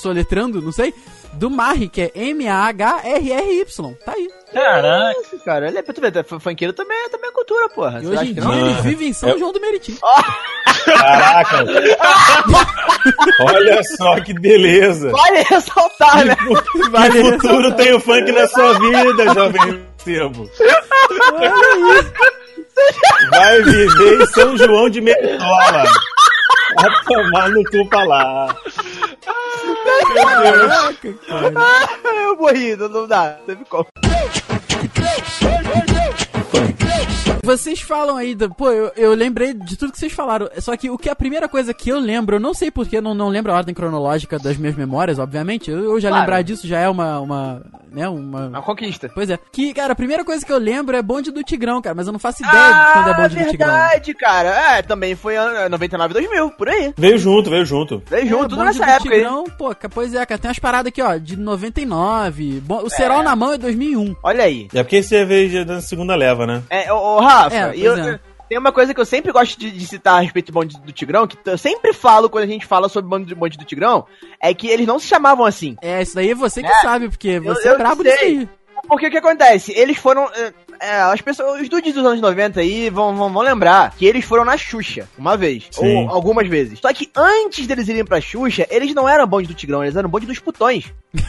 soletrando, 0.03 0.61
não 0.61 0.73
sei, 0.73 0.93
do 1.35 1.49
Mari, 1.49 1.89
que 1.89 2.03
é 2.03 2.11
M-A-H-R-R-Y. 2.15 3.95
Tá 4.05 4.13
aí. 4.13 4.29
Caraca. 4.53 5.15
Cara. 5.45 5.67
Olha, 5.69 5.83
pra 5.83 5.95
tu 5.95 6.01
ver, 6.03 6.15
f- 6.15 6.39
funkeiro 6.41 6.75
também, 6.75 6.97
é- 7.07 7.09
também 7.09 7.31
é 7.31 7.33
cultura, 7.33 7.69
porra. 7.71 8.01
E 8.03 8.07
Você 8.07 8.13
hoje 8.13 8.31
em 8.31 8.35
dia 8.35 8.45
não? 8.45 8.55
eles 8.69 8.81
vivem 8.83 9.09
em 9.09 9.13
São 9.15 9.31
Eu- 9.31 9.39
João 9.39 9.53
do 9.53 9.61
Meriti. 9.61 9.99
Caraca. 10.85 11.65
Olha 13.41 13.83
só 13.97 14.21
que 14.21 14.35
beleza. 14.35 15.11
Vale 15.11 15.43
ressaltar, 15.43 16.25
né? 16.27 16.37
Que 16.37 17.23
futuro 17.31 17.73
tem 17.77 17.95
o 17.95 18.01
funk 18.01 18.31
na 18.33 18.47
sua 18.49 18.79
vida, 18.79 19.35
jovem 19.35 19.87
sebo. 20.05 20.51
Vai 23.31 23.63
viver 23.63 24.21
em 24.23 24.27
São 24.27 24.57
João 24.57 24.89
de 24.91 25.01
Meritola. 25.01 25.85
Vai 26.77 26.91
tomar 27.05 27.51
no 27.51 27.65
cu 27.65 27.89
pra 27.89 28.05
lá. 28.05 28.57
Caraca, 30.15 31.13
cara. 31.27 31.53
Eu 32.25 32.37
morri, 32.37 32.77
não, 32.77 32.89
não 32.89 33.07
dá. 33.07 33.39
Teve 33.47 33.65
como. 33.65 33.87
Vocês 37.45 37.81
falam 37.81 38.17
aí, 38.17 38.37
do, 38.37 38.49
pô, 38.55 38.71
eu, 38.71 38.93
eu 38.97 39.15
lembrei 39.15 39.53
de 39.53 39.77
tudo 39.77 39.91
que 39.91 39.99
vocês 39.99 40.13
falaram. 40.13 40.49
Só 40.61 40.77
que 40.77 40.89
o 40.89 40.97
que 40.97 41.09
a 41.11 41.17
primeira 41.17 41.49
coisa 41.49 41.75
que 41.75 41.91
eu 41.91 41.99
lembro, 41.99 42.37
eu 42.37 42.41
não 42.41 42.55
sei 42.55 42.71
porque, 42.71 43.01
não, 43.01 43.15
não 43.15 43.29
lembro 43.29 43.51
a 43.53 43.57
ordem 43.57 43.75
cronológica 43.75 44.39
das 44.39 44.57
minhas 44.57 44.77
memórias, 44.77 45.19
obviamente. 45.19 45.69
Eu, 45.69 45.83
eu 45.83 46.01
já 46.01 46.09
Claro. 46.09 46.23
lembrar 46.23 46.43
disso 46.43 46.69
já 46.69 46.79
é 46.79 46.89
uma, 46.89 47.19
uma, 47.19 47.63
né, 47.91 48.09
uma... 48.09 48.47
Uma 48.47 48.63
conquista. 48.63 49.11
Pois 49.13 49.29
é. 49.29 49.37
Que, 49.51 49.75
cara, 49.75 49.93
a 49.93 49.97
primeira 49.97 50.25
coisa 50.25 50.47
que 50.47 50.53
eu 50.53 50.57
lembro 50.59 50.97
é 50.97 51.03
bonde 51.03 51.33
do 51.33 51.43
Tigrão, 51.43 51.83
cara, 51.83 51.97
mas 51.97 52.07
eu 52.07 52.13
não 52.13 52.21
faço 52.21 52.45
ideia 52.45 52.73
de 52.75 52.93
quando 52.93 53.09
é 53.11 53.15
bonde 53.17 53.37
do 53.45 53.51
Tigrão. 53.51 53.75
Ah, 53.75 53.81
verdade, 53.89 54.15
cara. 54.15 54.49
É, 54.79 54.83
também 54.83 55.17
foi 55.17 55.37
ano 55.37 55.69
99 55.69 56.15
2000, 56.15 56.51
por 56.51 56.69
aí. 56.69 56.95
Veio 56.97 57.19
junto, 57.19 57.51
veio 57.51 57.67
junto. 57.67 58.01
Veio 58.09 58.23
É, 58.23 58.27
junto, 58.27 58.43
tudo 58.51 58.57
bonde 58.65 58.79
nessa 58.79 58.85
do 58.87 58.89
época 58.91 59.15
aí. 59.15 59.21
Tigrão, 59.21 59.45
pô, 59.59 59.75
ca- 59.75 59.89
pois 59.89 60.15
é, 60.15 60.25
cara, 60.25 60.39
tem 60.41 60.49
umas 60.49 60.61
paradas 60.61 60.91
aqui, 60.91 61.03
ó, 61.03 61.17
de 61.17 61.37
99. 61.37 62.61
Bo- 62.61 62.83
O 62.85 62.89
Serol 62.89 63.25
na 63.25 63.35
mão 63.35 63.53
é 63.53 63.59
2001. 63.59 64.15
Olha 64.23 64.45
aí. 64.45 64.69
É 64.73 64.85
porque 64.85 65.03
você 65.03 65.25
veio 65.25 65.65
da 65.67 65.81
segunda 65.81 66.15
leva, 66.15 66.47
né? 66.47 66.63
É, 66.71 66.93
ô, 66.93 67.17
ô, 67.17 67.32
Rafa, 67.35 67.57
É, 67.57 67.77
e 67.77 67.85
eu, 67.85 67.97
é. 67.97 68.21
tem 68.49 68.59
uma 68.59 68.73
coisa 68.73 68.93
que 68.95 69.01
eu 69.01 69.05
sempre 69.05 69.33
gosto 69.33 69.59
de, 69.59 69.71
de 69.71 69.87
citar 69.87 70.19
a 70.19 70.21
respeito 70.21 70.47
do 70.47 70.53
bonde 70.53 70.79
do 70.81 70.93
Tigrão, 70.93 71.27
que 71.27 71.37
eu 71.45 71.59
sempre 71.59 71.93
falo 71.93 72.29
quando 72.29 72.45
a 72.45 72.49
gente 72.49 72.67
fala 72.67 72.89
sobre 72.89 73.07
o 73.15 73.37
bonde, 73.37 73.57
do 73.59 73.65
Tigrão, 73.65 74.07
é 74.41 74.53
que 74.53 74.69
eles 74.69 74.87
não 74.87 74.99
se 74.99 75.07
chamavam 75.07 75.45
assim. 75.47 75.77
É, 75.83 76.03
isso 76.03 76.15
daí 76.15 76.31
é 76.31 76.35
você 76.35 76.63
que 76.63 76.69
É, 76.69 76.81
sabe, 76.81 77.09
porque 77.09 77.41
você 77.41 77.69
eu 77.69 77.75
é 77.75 77.79
brabo 77.79 78.03
disso 78.03 78.19
aí. 78.21 78.49
Porque 78.89 79.07
o 79.07 79.11
que 79.11 79.19
acontece? 79.19 79.73
Eles 79.77 79.97
foram. 79.97 80.29
é, 80.81 81.01
as 81.03 81.21
pessoas, 81.21 81.61
os 81.63 81.69
dudes 81.69 81.95
dos 81.95 82.05
anos 82.05 82.21
90 82.21 82.59
aí 82.59 82.91
vão, 82.91 83.15
vão, 83.15 83.33
vão 83.33 83.43
lembrar 83.43 83.95
que 83.97 84.05
eles 84.05 84.25
foram 84.25 84.45
na 84.45 84.57
Xuxa 84.57 85.09
uma 85.17 85.37
vez, 85.37 85.69
Sim. 85.71 86.05
ou 86.07 86.11
algumas 86.11 86.49
vezes. 86.49 86.81
Só 86.81 86.93
que 86.93 87.09
antes 87.15 87.65
deles 87.67 87.87
irem 87.89 88.05
pra 88.05 88.21
Xuxa, 88.21 88.67
eles 88.69 88.93
não 88.93 89.09
eram 89.09 89.25
bonde 89.27 89.47
do 89.47 89.55
Tigrão, 89.55 89.85
eles 89.85 89.95
eram 89.95 90.09
bonde 90.11 90.27
dos 90.27 90.41
putões. 90.41 90.93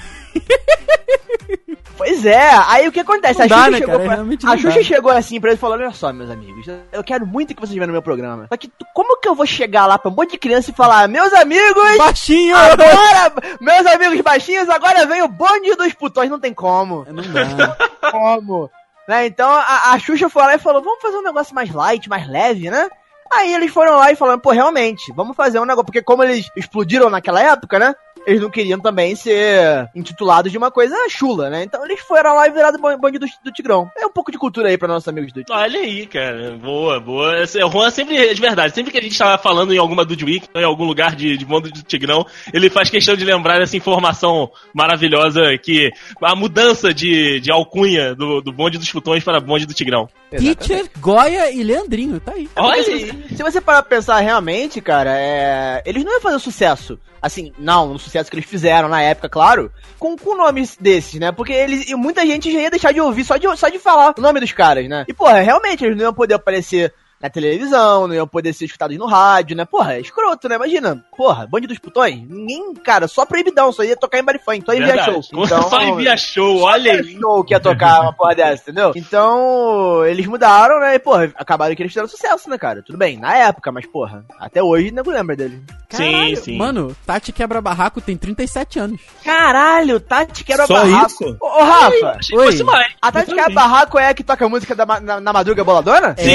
Pois 1.95 2.25
é, 2.25 2.49
aí 2.67 2.87
o 2.87 2.91
que 2.91 2.99
acontece? 2.99 3.37
Não 3.39 3.45
a 3.45 3.47
dá, 3.47 3.55
Xuxa, 3.57 3.71
né, 3.71 3.77
chegou, 3.77 3.95
cara? 3.99 4.25
pra- 4.25 4.51
a 4.51 4.57
Xuxa 4.57 4.77
dá. 4.79 4.83
chegou 4.83 5.11
assim 5.11 5.39
pra 5.39 5.49
eles 5.51 5.59
e 5.59 5.61
falou: 5.61 5.77
Olha 5.77 5.91
só, 5.91 6.11
meus 6.11 6.29
amigos, 6.29 6.65
eu 6.91 7.03
quero 7.03 7.25
muito 7.25 7.53
que 7.53 7.61
vocês 7.61 7.73
venham 7.75 7.87
no 7.87 7.93
meu 7.93 8.01
programa. 8.01 8.47
Só 8.49 8.57
que 8.57 8.71
como 8.95 9.19
que 9.19 9.27
eu 9.27 9.35
vou 9.35 9.45
chegar 9.45 9.85
lá 9.85 9.97
pra 9.99 10.09
um 10.09 10.15
monte 10.15 10.31
de 10.31 10.37
criança 10.39 10.71
e 10.71 10.73
falar: 10.73 11.07
Meus 11.07 11.31
amigos, 11.33 11.97
Baixinho! 11.97 12.55
agora, 12.57 13.33
meus 13.61 13.85
amigos 13.85 14.21
baixinhos, 14.21 14.69
agora 14.69 15.05
vem 15.05 15.21
o 15.21 15.27
bonde 15.27 15.75
dos 15.75 15.93
putões. 15.93 16.29
Não 16.29 16.39
tem 16.39 16.53
como 16.53 17.05
Não 17.07 17.23
dá. 17.55 17.77
como. 18.11 18.69
Né? 19.07 19.25
Então 19.27 19.49
a, 19.51 19.91
a 19.93 19.99
Xuxa 19.99 20.29
foi 20.29 20.41
lá 20.43 20.55
e 20.55 20.59
falou: 20.59 20.81
vamos 20.81 21.01
fazer 21.01 21.17
um 21.17 21.23
negócio 21.23 21.53
mais 21.53 21.71
light, 21.71 22.09
mais 22.09 22.27
leve, 22.27 22.69
né? 22.71 22.89
Aí 23.31 23.53
eles 23.53 23.71
foram 23.71 23.95
lá 23.97 24.11
e 24.11 24.15
falaram, 24.15 24.37
pô, 24.39 24.51
realmente, 24.51 25.11
vamos 25.15 25.35
fazer 25.35 25.59
um 25.59 25.65
negócio, 25.65 25.85
porque 25.85 26.03
como 26.03 26.21
eles 26.23 26.47
explodiram 26.55 27.09
naquela 27.09 27.41
época, 27.41 27.79
né? 27.79 27.95
Eles 28.25 28.41
não 28.41 28.49
queriam 28.49 28.79
também 28.79 29.15
ser 29.15 29.89
intitulados 29.95 30.51
de 30.51 30.57
uma 30.57 30.71
coisa 30.71 30.95
chula, 31.09 31.49
né? 31.49 31.63
Então 31.63 31.83
eles 31.85 31.99
foram 32.01 32.35
lá 32.35 32.47
e 32.47 32.51
viraram 32.51 32.79
ban- 32.79 32.97
bandido 32.97 33.25
do, 33.25 33.31
do 33.45 33.51
Tigrão. 33.51 33.89
É 33.97 34.05
um 34.05 34.11
pouco 34.11 34.31
de 34.31 34.37
cultura 34.37 34.69
aí 34.69 34.77
pra 34.77 34.87
nossos 34.87 35.07
amigos 35.07 35.31
do 35.31 35.43
Olha 35.49 35.79
aí, 35.79 36.05
cara. 36.05 36.51
Boa, 36.51 36.99
boa. 36.99 37.43
O 37.43 37.71
Juan 37.71 37.89
sempre, 37.89 38.33
de 38.33 38.41
verdade, 38.41 38.73
sempre 38.73 38.91
que 38.91 38.97
a 38.97 39.01
gente 39.01 39.17
tava 39.17 39.41
falando 39.41 39.73
em 39.73 39.77
alguma 39.77 40.05
Dude 40.05 40.25
Week, 40.25 40.47
em 40.55 40.63
algum 40.63 40.85
lugar 40.85 41.15
de, 41.15 41.37
de 41.37 41.45
mundo 41.45 41.69
do 41.69 41.83
Tigrão, 41.83 42.25
ele 42.53 42.69
faz 42.69 42.89
questão 42.89 43.15
de 43.15 43.25
lembrar 43.25 43.61
essa 43.61 43.77
informação 43.77 44.49
maravilhosa 44.73 45.41
que 45.61 45.91
a 46.21 46.35
mudança 46.35 46.93
de, 46.93 47.39
de 47.39 47.51
alcunha 47.51 48.15
do, 48.15 48.41
do 48.41 48.51
bonde 48.51 48.77
dos 48.77 48.91
putões 48.91 49.23
para 49.23 49.39
bonde 49.39 49.65
do 49.65 49.73
Tigrão. 49.73 50.09
Teacher, 50.31 50.89
Goya 50.99 51.51
e 51.51 51.63
Leandrinho, 51.63 52.19
tá 52.19 52.33
aí. 52.33 52.49
Olha 52.55 52.83
se, 52.83 52.91
aí. 52.91 53.25
se 53.35 53.43
você 53.43 53.61
parar 53.61 53.83
pra 53.83 53.97
pensar 53.97 54.19
realmente, 54.19 54.81
cara, 54.81 55.11
é... 55.15 55.83
eles 55.85 56.03
não 56.03 56.11
iam 56.11 56.21
fazer 56.21 56.39
sucesso. 56.39 56.99
Assim, 57.21 57.53
não, 57.57 57.93
no 57.93 57.99
sucesso 57.99 58.12
que 58.29 58.35
eles 58.35 58.49
fizeram 58.49 58.87
na 58.87 59.01
época, 59.01 59.29
claro, 59.29 59.71
com, 59.97 60.17
com 60.17 60.35
nomes 60.35 60.77
desses, 60.79 61.19
né? 61.19 61.31
Porque 61.31 61.53
eles, 61.53 61.89
e 61.89 61.95
muita 61.95 62.25
gente 62.25 62.51
já 62.51 62.59
ia 62.59 62.69
deixar 62.69 62.91
de 62.91 63.01
ouvir 63.01 63.23
só 63.23 63.37
de, 63.37 63.57
só 63.57 63.69
de 63.69 63.79
falar 63.79 64.13
o 64.17 64.21
nome 64.21 64.39
dos 64.39 64.51
caras, 64.51 64.87
né? 64.87 65.05
E, 65.07 65.13
porra, 65.13 65.39
realmente, 65.41 65.83
eles 65.83 65.97
não 65.97 66.03
iam 66.03 66.13
poder 66.13 66.35
aparecer 66.35 66.93
na 67.23 67.29
televisão, 67.29 68.05
não 68.05 68.13
iam 68.13 68.27
poder 68.27 68.51
ser 68.51 68.65
escutados 68.65 68.97
no 68.97 69.05
rádio, 69.05 69.55
né? 69.55 69.63
Porra, 69.63 69.93
é 69.93 70.01
escroto, 70.01 70.49
né? 70.49 70.55
Imagina, 70.55 71.01
porra, 71.15 71.47
bonde 71.47 71.67
dos 71.67 71.79
putões, 71.79 72.21
ninguém, 72.27 72.73
cara, 72.73 73.07
só 73.07 73.25
proibidão, 73.25 73.71
só 73.71 73.81
ia 73.81 73.95
tocar 73.95 74.19
em 74.19 74.23
bar 74.25 74.37
funk, 74.43 74.65
só 74.65 74.73
via 74.73 75.05
show. 75.05 75.21
Então, 75.33 75.63
Só 75.69 75.81
envia 75.81 76.17
show, 76.17 76.59
olha 76.63 76.91
aí. 76.91 77.17
show 77.17 77.41
que 77.45 77.53
ia 77.53 77.61
tocar 77.61 78.01
uma 78.01 78.11
porra 78.11 78.35
dessa, 78.35 78.63
entendeu? 78.63 78.91
Então, 78.93 80.05
eles 80.05 80.25
mudaram, 80.25 80.81
né? 80.81 80.95
E, 80.95 80.99
porra, 80.99 81.31
acabaram 81.35 81.73
que 81.73 81.81
eles 81.81 81.93
fizeram 81.93 82.09
sucesso, 82.09 82.49
né, 82.49 82.57
cara? 82.57 82.83
Tudo 82.83 82.97
bem, 82.97 83.17
na 83.17 83.33
época, 83.37 83.71
mas, 83.71 83.85
porra, 83.85 84.25
até 84.37 84.61
hoje 84.61 84.91
nego 84.91 85.09
lembra 85.09 85.33
dele. 85.33 85.63
Sim, 85.89 86.35
sim. 86.35 86.57
Mano, 86.57 86.95
Tati 87.05 87.31
Quebra 87.31 87.61
Barraco 87.61 88.01
tem 88.01 88.17
37 88.17 88.79
anos. 88.79 88.99
Caralho, 89.23 89.99
Tati 89.99 90.43
quebra 90.43 90.65
Só 90.65 90.73
barraco. 90.73 91.07
isso? 91.07 91.37
Ô, 91.39 91.45
ô, 91.45 91.63
Rafa, 91.63 92.19
Oi. 92.33 92.63
mais. 92.63 92.93
a 93.01 93.11
Tati 93.11 93.33
quebra 93.33 93.53
barraco 93.53 93.99
é 93.99 94.07
a 94.09 94.13
que 94.13 94.23
toca 94.23 94.43
a 94.43 94.49
música 94.49 94.75
da, 94.75 94.85
na, 94.99 95.21
na 95.21 95.31
madruga 95.31 95.63
boladona? 95.63 96.15
Sim. 96.17 96.27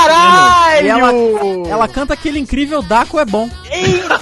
Caralho! 0.00 0.86
E 0.86 0.88
ela, 0.88 1.12
ela 1.68 1.88
canta 1.88 2.14
aquele 2.14 2.38
incrível 2.38 2.82
Daco 2.82 3.18
é 3.18 3.24
bom. 3.24 3.48
Eita 3.70 4.18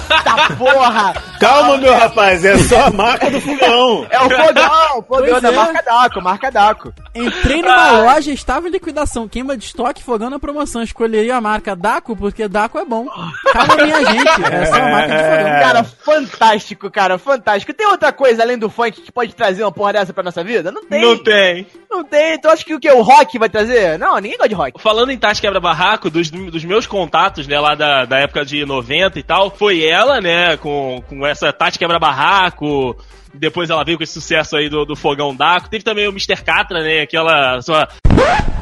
porra! 0.57 1.15
Calma, 1.39 1.77
meu 1.77 1.95
rapaz, 1.95 2.45
é 2.45 2.59
só 2.59 2.87
a 2.87 2.91
marca 2.91 3.31
do 3.31 3.41
fogão. 3.41 4.07
É 4.11 4.19
o 4.19 4.29
fogão, 4.29 4.99
o 4.99 5.03
fogão 5.03 5.29
Pois 5.31 5.43
da 5.43 5.49
é. 5.53 5.53
marca 5.53 5.83
Daco, 5.83 6.21
marca 6.21 6.51
Daco. 6.51 6.95
Entrei 7.15 7.63
numa 7.63 7.93
loja, 7.93 8.33
estava 8.33 8.67
em 8.69 8.73
liquidação, 8.73 9.29
queima 9.29 9.57
de 9.57 9.67
estoque, 9.67 10.03
fogão 10.03 10.29
na 10.31 10.39
promoção. 10.41 10.83
Escolheria 10.83 11.37
a 11.37 11.41
marca 11.41 11.77
Daco, 11.77 12.17
porque 12.17 12.49
Daco 12.49 12.79
é 12.79 12.85
bom. 12.85 13.07
Calma, 13.53 13.77
minha 13.77 14.05
gente, 14.05 14.27
é 14.53 14.67
só 14.67 14.75
a 14.75 14.91
marca 14.91 15.17
de 15.17 15.23
fogão. 15.23 15.49
Cara, 15.69 15.85
fantástico, 15.85 16.91
cara, 16.91 17.19
fantástico. 17.19 17.73
Tem 17.75 17.87
outra 17.87 18.13
coisa 18.13 18.43
além 18.43 18.59
do 18.59 18.71
funk 18.71 19.01
que 19.03 19.13
pode 19.13 19.35
trazer 19.35 19.63
uma 19.63 19.73
porra 19.73 19.93
dessa 19.93 20.13
pra 20.13 20.23
nossa 20.23 20.43
vida? 20.43 20.73
Não 20.73 20.85
tem. 20.85 21.01
Não 21.03 21.17
tem. 21.23 21.67
Não 21.91 22.05
tem. 22.05 22.41
Tu 22.41 22.49
acha 22.49 22.65
que 22.65 22.75
o 22.75 22.81
que? 22.81 22.91
O 22.91 23.03
rock 23.03 23.39
vai 23.39 23.49
trazer? 23.49 23.99
Não, 23.99 24.17
ninguém 24.17 24.37
gosta 24.37 24.49
de 24.49 24.55
rock. 24.55 24.81
Falando 24.83 25.11
em 25.11 25.19
Tati 25.19 25.41
Quebra 25.41 25.61
Barraco, 25.69 26.09
dos, 26.09 26.31
dos 26.31 26.65
meus 26.65 26.87
contatos, 26.87 27.47
né, 27.47 27.61
lá 27.61 27.75
da, 27.75 28.05
da 28.07 28.19
época 28.19 28.43
de 28.45 28.65
90 28.65 29.19
e 29.19 29.23
tal, 29.23 29.51
foi 29.51 29.85
ela, 29.85 30.19
né, 30.21 30.57
com, 30.57 31.03
com 31.07 31.27
essa 31.27 31.53
Tati 31.53 31.79
Quebra 31.79 31.99
Barraco. 31.99 32.97
Depois 33.35 33.69
ela 33.69 33.85
veio 33.85 33.99
com 33.99 34.03
esse 34.05 34.15
sucesso 34.15 34.57
aí 34.57 34.71
do, 34.71 34.87
do 34.87 34.97
Fogão 34.97 35.37
Daco. 35.37 35.69
Teve 35.69 35.85
também 35.85 36.07
o 36.09 36.11
Mr. 36.11 36.43
Catra, 36.43 36.83
né, 36.83 37.03
aquela 37.03 37.61
sua 37.61 37.87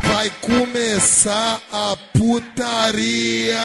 Vai 0.02 0.30
começar 0.40 1.60
a 1.72 1.96
putaria. 2.12 3.62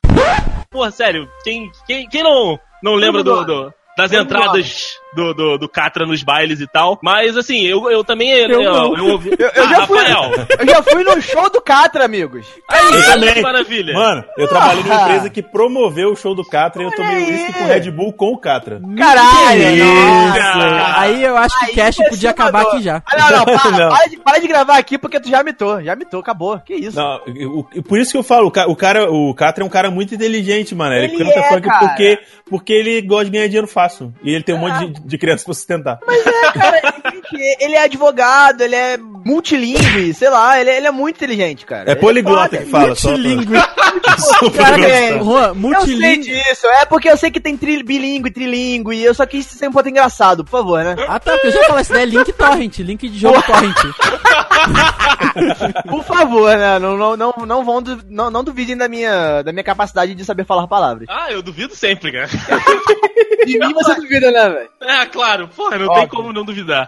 Porra, 0.70 0.92
sério, 0.92 1.28
quem, 1.44 1.72
quem, 1.88 2.08
quem 2.08 2.24
não, 2.24 2.60
não 2.84 2.94
lembra 2.94 3.24
do, 3.24 3.44
do- 3.44 3.74
das 3.98 4.10
Vamos 4.12 4.26
entradas 4.26 4.86
do, 5.16 5.34
do, 5.34 5.58
do 5.58 5.70
Catra 5.70 6.06
nos 6.06 6.24
bailes 6.24 6.60
e 6.60 6.68
tal? 6.68 7.00
Mas 7.04 7.36
assim, 7.38 7.62
eu, 7.66 7.90
eu 7.90 8.04
também. 8.04 8.30
Eu, 8.32 8.62
não. 8.64 8.98
eu 8.98 9.06
ouvi. 9.08 9.32
Eu, 9.38 9.48
eu 9.50 9.64
Ah, 9.66 9.68
já 9.70 9.88
fui, 9.88 9.98
Rafael. 10.00 10.32
eu 10.60 10.66
já 10.68 10.84
fui 10.84 11.04
no 11.04 11.22
show 11.22 11.50
do 11.50 11.62
Catra, 11.62 12.06
amigos. 12.06 12.46
Aí, 12.70 12.86
Eu 12.94 13.06
também. 13.06 13.34
que 13.34 13.42
maravilha. 13.42 13.94
Mano, 13.94 14.24
eu 14.38 14.48
trabalhei 14.48 14.84
numa 14.84 14.96
Ah. 14.96 15.02
empresa 15.04 15.30
que 15.30 15.42
promoveu 15.42 16.12
o 16.12 16.16
show 16.16 16.34
do 16.36 16.44
Catra 16.46 16.82
e 16.82 16.86
eu 16.86 16.92
tomei 16.92 17.18
uísque 17.26 17.54
com 17.54 17.66
Red 17.66 17.92
Bull 17.92 18.14
com 18.14 18.34
o 18.34 18.38
Catra. 18.38 18.82
Caralho, 18.98 19.86
nossa. 19.86 21.00
Aí 21.00 21.24
eu 21.24 21.38
acho 21.38 21.60
que 21.60 21.66
Aí 21.66 21.72
o 21.72 21.76
Cash 21.76 21.96
você 21.96 22.10
podia 22.10 22.30
acabar 22.30 22.62
aqui 22.64 22.82
já. 22.82 23.02
Ah, 23.06 23.18
não, 23.32 23.38
não, 23.38 23.46
para, 23.46 23.72
Não. 23.72 23.90
Para, 23.90 24.08
de, 24.08 24.18
para 24.18 24.40
de 24.40 24.48
gravar 24.48 24.78
aqui 24.78 24.98
porque 24.98 25.20
tu 25.20 25.30
já 25.30 25.44
mitou, 25.44 25.82
já 25.84 25.96
mitou, 25.96 26.20
acabou. 26.20 26.60
Que 26.60 26.74
isso? 26.76 26.98
Não, 26.98 27.20
o- 27.28 27.68
o- 27.76 27.84
por 27.84 28.00
isso 28.00 28.12
que 28.12 28.18
eu 28.18 28.24
falo, 28.24 28.48
o 28.48 28.52
ca- 28.52 28.68
o 28.68 28.76
cara, 28.76 29.12
o 29.12 29.34
Catra 29.34 29.64
é 29.64 29.68
um 29.68 29.70
cara 29.70 29.90
muito 29.92 30.14
inteligente, 30.16 30.74
mano. 30.76 30.94
Ele, 30.96 31.06
Ele 31.14 31.18
canta 31.18 31.40
é, 31.40 31.44
funk 31.50 31.62
cara. 31.68 31.80
porque, 31.88 32.20
porque 32.50 32.74
ele 32.74 33.02
gosta 33.02 33.26
de 33.26 33.32
ganhar 33.32 33.48
dinheiro 33.48 33.68
fácil. 33.68 34.14
E 34.24 34.34
ele 34.34 34.44
tem 34.44 34.56
um 34.56 34.60
monte 34.60 34.88
de, 34.92 35.01
de 35.06 35.18
criança 35.18 35.44
pra 35.46 35.54
sustentar. 35.54 36.00
Mas 36.06 36.26
é, 36.26 36.52
cara, 36.52 36.82
gente, 37.14 37.58
ele 37.60 37.76
é 37.76 37.84
advogado, 37.84 38.62
ele 38.62 38.76
é 38.76 38.98
multilingüe, 38.98 40.14
sei 40.14 40.30
lá, 40.30 40.60
ele, 40.60 40.70
ele 40.72 40.88
é 40.88 40.92
muito 40.92 41.16
inteligente, 41.18 41.66
cara. 41.66 41.90
É 41.90 41.92
Ele 41.92 42.00
poliglota 42.00 42.58
que 42.58 42.66
fala. 42.66 42.88
Multilingüe. 42.88 43.58
Só 44.18 44.40
constar. 44.40 44.80
é. 44.80 45.20
Juan, 45.20 45.48
Eu 45.50 45.54
sei 45.54 45.62
multilingüe. 45.62 46.24
disso, 46.44 46.68
é 46.68 46.86
porque 46.86 47.10
eu 47.10 47.18
sei 47.18 47.30
que 47.32 47.40
tem 47.40 47.56
tri, 47.58 47.84
bilíngue, 47.84 48.32
trilingue, 48.32 48.96
e 48.96 49.04
eu 49.04 49.14
só 49.14 49.26
quis 49.26 49.46
ser 49.46 49.68
um 49.68 49.72
pouco 49.72 49.90
engraçado, 49.90 50.44
por 50.44 50.52
favor, 50.52 50.84
né? 50.84 50.96
Ah 51.08 51.20
tá, 51.20 51.32
porque 51.34 51.48
eu 51.48 51.52
já 51.52 51.64
falei, 51.66 51.82
isso 51.84 51.94
daí 51.94 52.04
é 52.04 52.06
link 52.06 52.32
torrent, 52.34 52.80
link 52.80 53.10
de 53.10 53.20
jogo 53.20 53.42
torrent. 53.44 53.76
Por 55.90 56.04
favor, 56.04 56.58
né? 56.58 56.80
Não, 56.80 56.98
não, 56.98 57.18
não, 57.18 57.34
não, 57.46 57.64
vão, 57.64 57.82
du- 57.82 58.02
não, 58.10 58.30
não 58.32 58.44
duvidem 58.44 58.76
da 58.78 58.88
minha, 58.88 59.42
da 59.42 59.52
minha 59.52 59.64
capacidade 59.64 60.14
de 60.16 60.26
saber 60.26 60.46
falar 60.46 60.68
palavras. 60.68 61.08
Ah, 61.10 61.32
eu 61.32 61.42
duvido 61.42 61.76
sempre, 61.76 62.12
cara. 62.12 62.30
De 63.46 63.58
mim 63.58 63.74
você 63.74 63.96
duvida, 63.96 64.30
né, 64.32 64.50
velho? 64.50 64.70
É, 64.82 65.06
claro, 65.08 65.48
porra, 65.48 65.76
não 65.80 65.88
Óbvio. 65.88 66.00
tem 66.02 66.08
como 66.10 66.32
não 66.32 66.46
duvidar. 66.46 66.88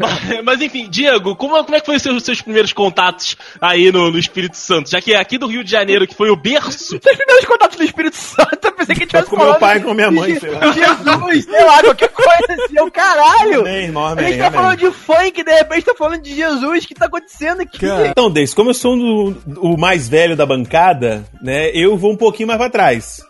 mas, 0.00 0.42
mas, 0.44 0.60
enfim, 0.60 0.88
Diego, 0.90 1.36
como, 1.36 1.62
como 1.62 1.76
é 1.76 1.78
que 1.78 1.86
foi 1.86 1.94
os 1.94 2.02
seus, 2.02 2.20
seus 2.24 2.40
primeiros 2.42 2.72
contatos 2.72 3.36
aí 3.60 3.92
no, 3.92 4.10
no 4.10 4.18
Espírito 4.18 4.56
Santo? 4.56 4.90
Já 4.90 5.00
que 5.00 5.12
é 5.14 5.18
aqui 5.20 5.38
do 5.38 5.46
Rio 5.46 5.62
de 5.62 5.70
Janeiro, 5.70 6.04
que 6.04 6.14
foi 6.16 6.30
o 6.30 6.36
berço. 6.36 6.98
Seus 7.00 7.16
primeiros 7.16 7.44
contatos 7.44 7.76
do 7.76 7.84
Espírito 7.84 8.16
Santo, 8.16 8.58
eu 8.64 8.72
pensei 8.72 8.96
que 8.96 9.06
tivesse 9.06 9.30
com 9.30 9.36
meu 9.36 9.54
pai 9.54 9.76
e 9.78 9.82
com 9.82 9.94
minha 9.94 10.10
mãe, 10.10 10.36
sei 10.40 10.50
lá. 10.50 10.72
Jesus, 10.72 11.44
sei 11.44 11.64
lá, 11.64 11.80
qualquer 11.84 12.08
coisa 12.08 12.64
assim, 12.64 12.80
o 12.80 12.90
caralho! 12.90 13.60
Amém, 13.60 13.84
irmão, 13.84 14.04
A 14.06 14.10
amém, 14.12 14.26
gente 14.30 14.38
tá 14.40 14.46
amém. 14.48 14.60
falando 14.60 14.78
de 14.78 14.90
funk, 14.90 15.44
de 15.44 15.52
repente 15.52 15.84
tá 15.84 15.94
falando 15.96 16.22
de 16.22 16.34
Jesus, 16.34 16.86
que 16.86 16.94
tá 16.94 17.03
acontecendo 17.06 17.60
aqui? 17.62 17.78
Cara. 17.80 18.08
Então, 18.08 18.30
Deis, 18.30 18.52
como 18.54 18.70
eu 18.70 18.74
sou 18.74 18.94
um 18.94 19.30
do- 19.32 19.60
o 19.60 19.76
mais 19.78 20.08
velho 20.08 20.36
da 20.36 20.46
bancada, 20.46 21.24
né, 21.42 21.70
eu 21.70 21.96
vou 21.96 22.12
um 22.12 22.16
pouquinho 22.16 22.46
mais 22.48 22.58
pra 22.58 22.70
trás. 22.70 23.20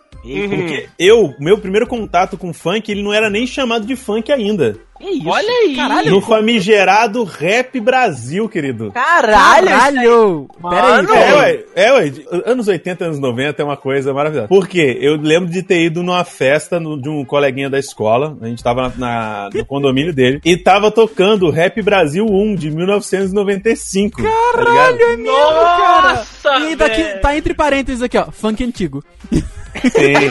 Porque 0.49 0.89
eu, 0.97 1.35
meu 1.39 1.57
primeiro 1.59 1.85
contato 1.85 2.35
com 2.35 2.51
funk, 2.51 2.91
ele 2.91 3.03
não 3.03 3.13
era 3.13 3.29
nem 3.29 3.45
chamado 3.45 3.85
de 3.85 3.95
funk 3.95 4.31
ainda. 4.31 4.75
Que 5.05 5.11
isso? 5.19 5.29
Olha 5.29 5.47
aí. 5.49 5.75
Caralho. 5.75 6.11
No 6.11 6.21
famigerado 6.21 7.23
Rap 7.23 7.79
Brasil, 7.79 8.49
querido. 8.49 8.91
Caralho! 8.91 9.67
Caralho! 9.67 10.47
Pera 10.69 10.95
aí, 10.97 11.05
pera 11.07 11.19
É, 11.19 11.25
aí. 11.25 11.35
ué, 11.35 11.63
é, 11.75 11.93
ué, 11.93 12.11
anos 12.45 12.67
80, 12.67 13.05
anos 13.05 13.19
90 13.19 13.61
é 13.61 13.65
uma 13.65 13.77
coisa 13.77 14.13
maravilhosa. 14.13 14.47
Por 14.47 14.67
quê? 14.67 14.97
Eu 14.99 15.15
lembro 15.17 15.49
de 15.49 15.61
ter 15.61 15.81
ido 15.85 16.01
numa 16.01 16.23
festa 16.23 16.79
no- 16.79 16.99
de 16.99 17.07
um 17.09 17.23
coleguinha 17.23 17.69
da 17.69 17.77
escola, 17.77 18.35
a 18.41 18.47
gente 18.47 18.63
tava 18.63 18.81
na, 18.81 18.91
na- 18.97 19.49
no 19.53 19.65
condomínio 19.65 20.13
dele, 20.13 20.39
e 20.43 20.57
tava 20.57 20.89
tocando 20.89 21.49
Rap 21.51 21.81
Brasil 21.81 22.25
1 22.25 22.55
de 22.55 22.71
1995. 22.71 24.23
Caralho, 24.23 24.65
tá 24.65 24.91
ligado? 24.91 25.23
Nossa, 25.23 26.59
E 26.69 26.75
daqui, 26.75 27.03
velho. 27.03 27.21
tá 27.21 27.37
entre 27.37 27.53
parênteses 27.53 28.01
aqui, 28.01 28.17
ó, 28.17 28.31
funk 28.31 28.63
antigo. 28.63 29.03
Sim. 29.31 30.29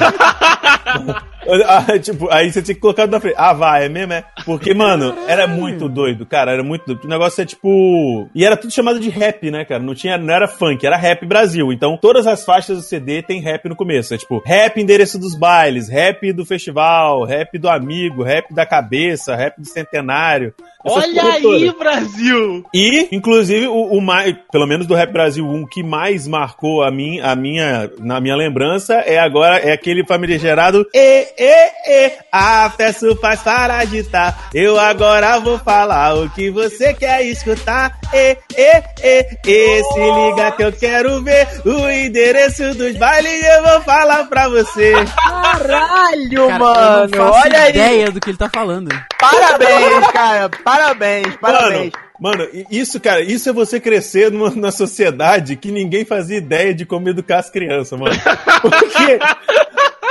Ah, 1.66 1.98
tipo, 1.98 2.30
aí 2.30 2.50
você 2.50 2.62
tinha 2.62 2.74
que 2.74 2.80
colocar 2.80 3.07
na 3.07 3.20
frente. 3.20 3.37
Ah, 3.37 3.52
vai, 3.52 3.87
é 3.87 3.88
mesmo, 3.88 4.12
é? 4.12 4.24
Porque, 4.44 4.74
mano, 4.74 5.14
era 5.26 5.46
muito 5.46 5.88
doido, 5.88 6.26
cara, 6.26 6.52
era 6.52 6.62
muito 6.62 6.87
doido. 6.87 7.04
O 7.04 7.09
negócio 7.09 7.42
é 7.42 7.46
tipo. 7.46 8.28
E 8.35 8.44
era 8.44 8.57
tudo 8.57 8.72
chamado 8.72 8.98
de 8.98 9.09
rap, 9.09 9.50
né, 9.50 9.64
cara? 9.64 9.83
Não, 9.83 9.94
tinha, 9.94 10.18
não 10.18 10.33
era 10.33 10.48
funk, 10.48 10.85
era 10.87 10.96
rap 10.96 11.26
Brasil. 11.26 11.72
Então, 11.72 11.96
todas 11.96 12.26
as 12.26 12.44
faixas 12.44 12.76
do 12.78 12.83
CD 12.83 13.22
tem 13.22 13.40
rap 13.40 13.68
no 13.68 13.76
começo. 13.76 14.14
É 14.14 14.18
tipo, 14.18 14.42
rap 14.44 14.80
endereço 14.80 15.18
dos 15.18 15.35
bailes, 15.35 15.88
rap 15.88 16.33
do 16.33 16.44
festival, 16.44 17.24
rap 17.24 17.59
do 17.59 17.68
amigo, 17.68 18.22
rap 18.22 18.52
da 18.52 18.66
cabeça, 18.66 19.35
rap 19.35 19.61
do 19.61 19.66
centenário. 19.66 20.54
Olha 20.85 21.22
aí. 21.22 21.72
Brasil! 21.78 22.64
E, 22.74 23.09
inclusive, 23.11 23.66
o, 23.66 23.85
o 23.85 24.00
mais, 24.02 24.35
pelo 24.52 24.66
menos 24.66 24.87
do 24.87 24.94
Rap 24.94 25.11
Brasil 25.12 25.44
1, 25.44 25.66
que 25.66 25.83
mais 25.83 26.28
marcou 26.28 26.83
a, 26.83 26.90
mim, 26.90 27.20
a 27.20 27.35
minha, 27.35 27.90
na 27.98 28.20
minha 28.20 28.37
lembrança 28.37 28.94
é 28.96 29.18
agora, 29.18 29.59
é 29.59 29.72
aquele 29.72 30.04
famigerado 30.04 30.87
E, 30.94 31.26
E, 31.38 32.07
E, 32.07 32.12
a 32.33 32.70
festa 32.70 33.14
faz 33.20 33.40
para 33.40 33.77
agitar. 33.79 34.49
Eu 34.55 34.79
agora 34.79 35.38
vou 35.40 35.59
falar 35.59 36.14
o 36.14 36.29
que 36.31 36.51
você 36.51 36.94
quer 36.94 37.23
escutar. 37.25 37.99
E, 38.12 38.37
E, 38.57 38.83
E, 39.03 39.38
E, 39.47 39.83
se 39.85 40.01
liga 40.01 40.53
que 40.53 40.62
eu 40.62 40.73
quero 40.73 41.23
ver 41.23 41.47
o 41.64 41.88
endereço 41.90 42.75
dos 42.75 42.97
bailes 42.97 43.44
eu 43.44 43.62
vou 43.62 43.81
falar 43.83 44.25
pra 44.27 44.49
você. 44.49 44.92
Caralho, 45.14 46.49
Cara, 46.49 46.59
mano! 46.59 47.05
eu 47.14 47.18
não 47.18 47.33
faço 47.33 47.47
Olha 47.47 47.59
aí! 47.61 47.70
ideia 47.70 48.11
do 48.11 48.20
que 48.20 48.31
ele 48.31 48.38
tá 48.38 48.49
falando. 48.53 48.88
Parabéns, 49.18 50.07
cara! 50.12 50.48
Parabéns, 50.65 51.37
parabéns! 51.37 51.92
Mano, 52.19 52.44
mano, 52.44 52.67
isso, 52.71 53.00
cara, 53.00 53.21
isso 53.21 53.48
é 53.48 53.52
você 53.52 53.81
crescer 53.81 54.31
numa, 54.31 54.50
numa 54.50 54.71
sociedade 54.73 55.56
que 55.56 55.71
ninguém 55.71 56.04
fazia 56.04 56.38
ideia 56.38 56.75
de 56.75 56.85
como 56.87 57.08
educar 57.08 57.38
as 57.38 57.50
crianças, 57.50 57.98
mano. 57.98 58.15
Porque 58.63 59.19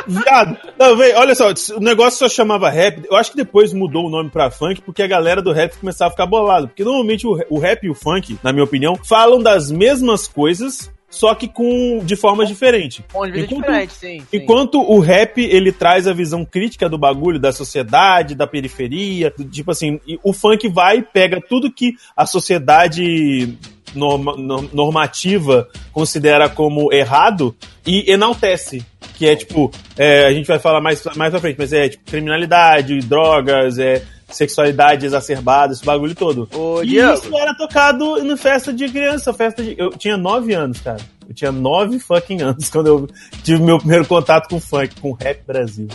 Viado. 0.08 0.58
Não, 0.78 0.96
véi, 0.98 1.14
olha 1.14 1.36
só, 1.36 1.50
o 1.76 1.80
negócio 1.80 2.20
só 2.20 2.30
chamava 2.30 2.70
rap. 2.70 3.04
Eu 3.10 3.16
acho 3.18 3.32
que 3.32 3.38
depois 3.38 3.74
mudou 3.74 4.08
o 4.08 4.10
nome 4.10 4.30
pra 4.30 4.52
funk 4.52 4.82
porque 4.82 5.02
a 5.04 5.08
galera 5.08 5.42
do 5.42 5.52
rap 5.52 5.76
começava 5.78 6.10
a 6.10 6.12
ficar 6.12 6.26
bolado. 6.26 6.68
Porque 6.68 6.84
normalmente 6.84 7.26
o, 7.28 7.40
o 7.50 7.60
rap 7.60 7.84
e 7.84 7.90
o 7.90 7.96
funk, 7.96 8.38
na 8.44 8.52
minha 8.52 8.64
opinião, 8.64 8.96
falam 8.96 9.42
das 9.42 9.72
mesmas 9.72 10.28
coisas, 10.28 10.92
só 11.10 11.36
que 11.36 11.48
com 11.48 12.00
de 12.04 12.16
forma 12.16 12.44
diferente. 12.46 13.04
Com 13.14 13.22
vida 13.24 13.40
Enquanto- 13.42 13.60
diferente, 13.62 13.94
sim. 13.94 14.20
sim. 14.20 14.26
Enquanto 14.38 14.82
o 14.82 15.00
rap, 15.00 15.40
ele 15.40 15.72
traz 15.72 16.08
a 16.08 16.14
visão 16.14 16.44
crítica 16.44 16.90
do 16.90 16.98
bagulho, 16.98 17.40
da 17.40 17.52
sociedade, 17.52 18.34
da 18.36 18.48
periferia, 18.48 19.32
do- 19.38 19.46
tipo 19.46 19.70
assim, 19.72 20.00
o 20.24 20.34
funk 20.34 20.68
vai 20.70 20.98
e 20.98 21.04
pega 21.04 21.40
tudo 21.40 21.72
que 21.72 21.94
a 22.18 22.26
sociedade 22.26 23.58
norma- 23.96 24.36
no- 24.38 24.70
normativa 24.74 25.68
considera 25.92 26.50
como 26.50 26.92
errado 26.94 27.56
e 27.86 28.12
enaltece. 28.12 28.86
Que 29.16 29.28
é 29.28 29.36
tipo, 29.36 29.72
é, 29.98 30.26
a 30.26 30.34
gente 30.34 30.48
vai 30.48 30.58
falar 30.60 30.82
mais, 30.82 31.04
mais 31.16 31.32
pra 31.32 31.40
frente, 31.40 31.56
mas 31.60 31.72
é 31.72 31.90
tipo 31.90 32.04
criminalidade, 32.10 33.00
drogas, 33.02 33.78
é 33.78 34.02
sexualidade 34.28 35.06
exacerbada, 35.06 35.74
esse 35.74 35.86
bagulho 35.86 36.16
todo. 36.16 36.50
Ô, 36.52 36.82
e 36.82 36.88
Diego. 36.88 37.14
isso 37.14 37.38
era 37.38 37.54
tocado 37.54 38.18
em 38.18 38.36
festa 38.36 38.74
de 38.74 38.90
criança, 38.90 39.32
festa 39.34 39.62
de. 39.62 39.76
Eu 39.78 39.92
tinha 39.92 40.18
nove 40.18 40.54
anos, 40.54 40.80
cara. 40.80 40.98
Eu 41.30 41.34
tinha 41.36 41.52
nove 41.52 42.00
fucking 42.00 42.42
anos 42.42 42.68
quando 42.70 42.88
eu 42.88 43.10
tive 43.44 43.62
meu 43.62 43.78
primeiro 43.78 44.06
contato 44.06 44.50
com 44.50 44.60
funk, 44.60 45.00
com 45.00 45.12
rap 45.14 45.42
Brasil. 45.46 45.88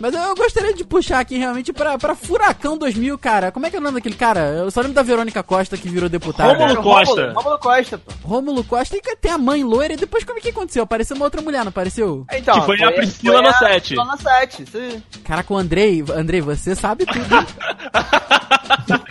Mas 0.00 0.14
eu 0.14 0.34
gostaria 0.34 0.72
de 0.72 0.82
puxar 0.82 1.20
aqui 1.20 1.36
realmente 1.36 1.72
pra, 1.72 1.98
pra 1.98 2.14
Furacão 2.14 2.78
2000, 2.78 3.18
cara. 3.18 3.52
Como 3.52 3.66
é 3.66 3.70
que 3.70 3.76
é 3.76 3.78
o 3.78 3.82
nome 3.82 3.96
daquele 3.96 4.14
cara? 4.14 4.40
Eu 4.40 4.70
só 4.70 4.80
lembro 4.80 4.94
da 4.94 5.02
Verônica 5.02 5.42
Costa 5.42 5.76
que 5.76 5.88
virou 5.88 6.08
deputada. 6.08 6.54
Rômulo 6.54 6.82
Costa. 6.82 7.14
Rômulo, 7.14 7.34
Rômulo 7.34 7.58
Costa, 7.58 7.98
pô. 7.98 8.12
Rômulo 8.26 8.64
Costa 8.64 8.96
e 8.96 9.16
tem 9.16 9.30
a 9.32 9.38
mãe 9.38 9.62
loira. 9.62 9.92
E 9.92 9.96
depois 9.96 10.24
como 10.24 10.38
é 10.38 10.42
que 10.42 10.48
aconteceu? 10.48 10.82
Apareceu 10.82 11.14
uma 11.16 11.26
outra 11.26 11.42
mulher, 11.42 11.60
não 11.60 11.68
apareceu? 11.68 12.24
Então, 12.32 12.58
Que 12.60 12.66
foi 12.66 12.82
a 12.82 12.92
Priscila 12.92 13.36
foi 13.38 13.46
a 13.46 13.52
Nossetti. 13.52 13.94
Priscila 13.94 14.04
Nossetti, 14.06 14.62
isso 14.62 14.76
aí. 14.78 15.02
Caraca, 15.22 15.52
o 15.52 15.56
Andrei, 15.58 16.02
Andrei, 16.14 16.40
você 16.40 16.74
sabe 16.74 17.04
tudo. 17.04 17.18
hein? 17.18 17.46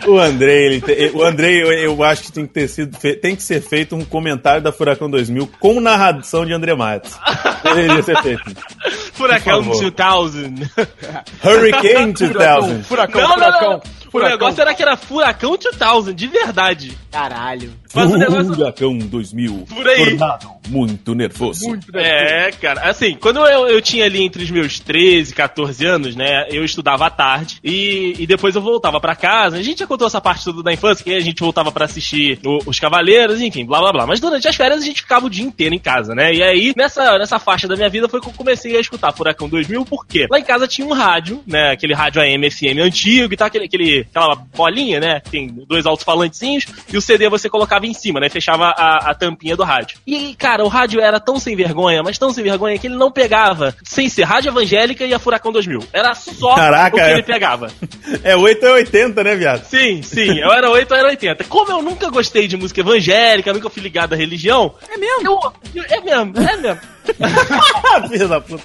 O 0.06 0.18
Andrei, 0.18 0.66
ele 0.66 0.80
te- 0.80 1.10
o 1.14 1.22
Andrei, 1.22 1.62
eu, 1.62 1.70
eu 1.72 2.02
acho 2.02 2.22
que 2.24 2.32
tem 2.32 2.46
que 2.46 2.52
ter 2.52 2.66
sido, 2.68 2.96
fe- 2.98 3.14
tem 3.14 3.36
que 3.36 3.42
ser 3.42 3.60
feito 3.60 3.94
um 3.94 4.04
comentário 4.04 4.62
da 4.62 4.72
Furacão 4.72 5.08
2000 5.10 5.46
com 5.60 5.80
narração 5.80 6.44
de 6.46 6.52
André 6.52 6.74
Matos. 6.74 7.12
Deveria 7.62 8.02
ser 8.02 8.20
feito. 8.22 8.42
Furacão 9.12 9.62
Por 9.62 9.74
favor. 9.74 9.90
2000. 9.90 10.68
Hurricane 11.44 12.12
2000. 12.12 12.82
Furacão, 12.84 13.20
Não, 13.20 13.28
não, 13.28 13.34
furacão. 13.36 13.70
não. 13.72 13.82
O 14.12 14.20
negócio 14.22 14.60
era 14.60 14.74
que 14.74 14.82
era 14.82 14.96
Furacão 14.96 15.56
2000, 15.56 16.14
de 16.14 16.26
verdade. 16.26 16.98
Caralho. 17.10 17.72
Mas 17.94 18.10
o 18.12 18.16
negócio... 18.16 18.54
Furacão 18.54 18.96
2000. 18.98 19.66
Por 19.68 19.88
aí. 19.88 20.04
Tornado 20.16 20.50
muito 20.68 21.14
nervoso. 21.14 21.76
É, 21.94 22.50
cara. 22.52 22.82
Assim, 22.88 23.16
quando 23.20 23.40
eu, 23.40 23.66
eu 23.68 23.82
tinha 23.82 24.04
ali 24.04 24.22
entre 24.22 24.42
os 24.44 24.50
meus 24.50 24.78
13 24.78 25.32
e 25.32 25.34
14 25.34 25.84
anos, 25.84 26.14
né, 26.14 26.46
eu 26.48 26.64
estudava 26.64 27.06
à 27.06 27.10
tarde 27.10 27.58
e, 27.64 28.14
e 28.18 28.26
depois 28.26 28.54
eu 28.54 28.62
voltava 28.62 29.00
pra 29.00 29.16
casa. 29.16 29.56
A 29.56 29.62
gente 29.62 29.80
já 29.80 29.86
contou 29.86 30.06
essa 30.06 30.20
parte 30.20 30.44
toda 30.44 30.62
da 30.62 30.72
infância, 30.72 31.02
que 31.04 31.12
a 31.12 31.20
gente 31.20 31.40
voltava 31.40 31.72
pra 31.72 31.84
assistir 31.86 32.38
o- 32.44 32.60
os 32.66 32.78
Cavaleiros, 32.78 33.40
enfim, 33.40 33.64
blá 33.66 33.80
blá 33.80 33.92
blá. 33.92 34.06
Mas 34.06 34.20
durante 34.20 34.46
as 34.46 34.54
férias 34.54 34.80
a 34.80 34.84
gente 34.84 35.02
ficava 35.02 35.26
o 35.26 35.30
dia 35.30 35.44
inteiro 35.44 35.74
em 35.74 35.78
casa, 35.80 36.14
né? 36.14 36.32
E 36.32 36.42
aí, 36.42 36.72
nessa, 36.76 37.18
nessa 37.18 37.38
faixa 37.40 37.66
da 37.66 37.74
minha 37.74 37.88
vida 37.88 38.08
foi 38.08 38.20
que 38.20 38.28
eu 38.28 38.32
comecei 38.32 38.76
a 38.76 38.80
escutar 38.80 39.12
Furacão 39.12 39.48
2000, 39.48 39.84
por 39.84 40.06
quê? 40.06 40.26
Lá 40.30 40.38
em 40.38 40.44
casa 40.44 40.68
tinha 40.68 40.86
um 40.86 40.92
rádio, 40.92 41.42
né, 41.46 41.72
aquele 41.72 41.94
rádio 41.94 42.22
AM, 42.22 42.48
FM 42.48 42.78
antigo 42.80 43.34
e 43.34 43.36
tal, 43.36 43.48
aquele, 43.48 43.64
aquele, 43.64 43.99
aquela 44.00 44.34
bolinha, 44.34 45.00
né, 45.00 45.20
que 45.20 45.30
tem 45.30 45.46
dois 45.68 45.86
alto-falantezinhos 45.86 46.66
e 46.92 46.96
o 46.96 47.00
CD 47.00 47.28
você 47.28 47.48
colocava 47.48 47.86
em 47.86 47.94
cima, 47.94 48.20
né, 48.20 48.28
fechava 48.28 48.66
a, 48.76 49.10
a 49.10 49.14
tampinha 49.14 49.56
do 49.56 49.62
rádio. 49.64 49.98
E, 50.06 50.34
cara, 50.34 50.64
o 50.64 50.68
rádio 50.68 51.00
era 51.00 51.18
tão 51.20 51.38
sem 51.38 51.54
vergonha, 51.56 52.02
mas 52.02 52.18
tão 52.18 52.32
sem 52.32 52.42
vergonha 52.44 52.78
que 52.78 52.86
ele 52.86 52.96
não 52.96 53.10
pegava, 53.10 53.74
sem 53.84 54.08
ser 54.08 54.24
rádio 54.24 54.50
evangélica 54.50 55.04
e 55.04 55.14
a 55.14 55.18
Furacão 55.18 55.52
2000. 55.52 55.80
Era 55.92 56.14
só 56.14 56.54
Caraca, 56.54 56.96
o 56.96 56.98
que 56.98 57.04
é. 57.04 57.12
ele 57.12 57.22
pegava. 57.22 57.70
É 58.24 58.34
8 58.36 58.66
ou 58.66 58.72
80, 58.74 59.22
né, 59.24 59.36
viado? 59.36 59.64
Sim, 59.64 60.02
sim, 60.02 60.38
eu 60.40 60.50
era 60.52 60.68
8 60.68 60.90
ou 60.90 60.96
era 60.98 61.08
80. 61.08 61.44
Como 61.44 61.70
eu 61.70 61.80
nunca 61.80 62.08
gostei 62.10 62.48
de 62.48 62.56
música 62.56 62.80
evangélica, 62.80 63.52
nunca 63.52 63.70
fui 63.70 63.82
ligado 63.82 64.14
à 64.14 64.16
religião, 64.16 64.74
É 64.92 64.96
mesmo? 64.98 65.22
eu, 65.30 65.52
eu- 65.76 65.84
é 65.88 66.00
mesmo, 66.00 66.32
é 66.38 66.56
mesmo. 66.56 66.80
Filho 68.08 68.28
da 68.28 68.40
puta. 68.40 68.64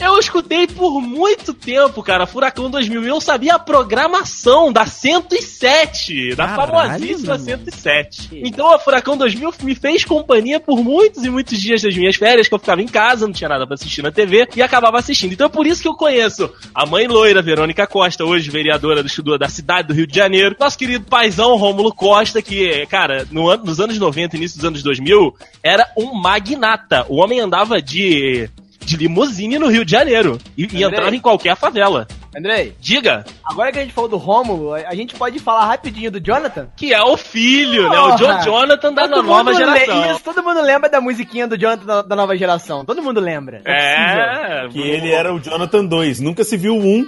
Eu 0.00 0.16
escutei 0.20 0.68
por 0.68 1.00
muito 1.00 1.52
tempo, 1.52 2.00
cara, 2.02 2.26
Furacão 2.26 2.70
2000 2.70 3.02
e 3.04 3.08
eu 3.08 3.20
sabia 3.20 3.56
a 3.56 3.58
programação 3.58 4.72
da 4.72 4.86
107, 4.86 6.34
da 6.36 6.46
Caralho, 6.48 6.70
famosíssima 7.00 7.38
meu 7.38 7.48
irmão. 7.54 7.66
107. 7.66 8.28
Então 8.44 8.72
a 8.72 8.78
Furacão 8.78 9.16
2000 9.16 9.54
me 9.62 9.74
fez 9.74 10.04
companhia 10.04 10.60
por 10.60 10.82
muitos 10.84 11.24
e 11.24 11.30
muitos 11.30 11.58
dias 11.58 11.82
das 11.82 11.96
minhas 11.96 12.14
férias, 12.14 12.46
que 12.46 12.54
eu 12.54 12.58
ficava 12.58 12.80
em 12.80 12.86
casa, 12.86 13.26
não 13.26 13.32
tinha 13.32 13.48
nada 13.48 13.66
pra 13.66 13.74
assistir 13.74 14.00
na 14.02 14.12
TV 14.12 14.48
e 14.54 14.62
acabava 14.62 14.98
assistindo. 14.98 15.32
Então 15.32 15.46
é 15.46 15.50
por 15.50 15.66
isso 15.66 15.82
que 15.82 15.88
eu 15.88 15.94
conheço 15.94 16.48
a 16.74 16.86
mãe 16.86 17.08
loira, 17.08 17.42
Verônica 17.42 17.84
Costa, 17.86 18.24
hoje 18.24 18.50
vereadora 18.50 19.02
do 19.02 19.06
estudo 19.08 19.36
da 19.36 19.48
cidade 19.48 19.88
do 19.88 19.94
Rio 19.94 20.06
de 20.06 20.14
Janeiro, 20.14 20.54
nosso 20.58 20.78
querido 20.78 21.04
paizão 21.06 21.56
Rômulo 21.56 21.92
Costa, 21.92 22.40
que, 22.40 22.86
cara, 22.86 23.26
no 23.32 23.50
an- 23.50 23.56
nos 23.64 23.80
anos 23.80 23.98
90 23.98 24.36
início 24.36 24.56
dos 24.58 24.64
anos 24.64 24.82
2000, 24.84 25.34
era 25.64 25.84
um 25.96 26.14
magnata. 26.14 27.04
O 27.08 27.16
homem 27.16 27.40
andava 27.40 27.57
de 27.82 28.48
de 28.88 28.96
limusine 28.96 29.58
no 29.58 29.68
Rio 29.68 29.84
de 29.84 29.90
Janeiro. 29.92 30.38
E, 30.56 30.66
e 30.72 30.82
entrava 30.82 31.14
em 31.14 31.20
qualquer 31.20 31.54
favela. 31.54 32.08
Andrei, 32.36 32.74
Diga 32.80 33.24
agora 33.44 33.70
que 33.72 33.78
a 33.78 33.82
gente 33.82 33.92
falou 33.92 34.08
do 34.08 34.16
Rômulo, 34.16 34.72
a 34.72 34.94
gente 34.94 35.14
pode 35.14 35.38
falar 35.38 35.66
rapidinho 35.66 36.10
do 36.10 36.20
Jonathan? 36.20 36.68
que 36.76 36.94
é 36.94 37.02
o 37.02 37.16
filho, 37.16 37.88
né? 37.90 37.98
O 37.98 38.16
John. 38.16 38.42
Jonathan 38.42 38.92
da 38.92 39.08
Todo 39.08 39.22
nova 39.22 39.44
mundo 39.50 39.56
geração. 39.56 40.10
Isso, 40.10 40.24
todo 40.24 40.42
mundo 40.42 40.62
lembra 40.62 40.88
da 40.88 41.00
musiquinha 41.00 41.46
do 41.46 41.58
Jonathan 41.58 41.84
da, 41.84 42.02
da 42.02 42.16
nova 42.16 42.36
geração. 42.36 42.84
Todo 42.84 43.02
mundo 43.02 43.20
lembra. 43.20 43.60
Precisa. 43.60 43.82
É, 43.82 44.68
Que 44.68 44.80
ele 44.80 45.10
era 45.10 45.34
o 45.34 45.40
Jonathan 45.40 45.84
2. 45.84 46.20
Nunca 46.20 46.44
se 46.44 46.56
viu 46.56 46.74
um, 46.74 47.06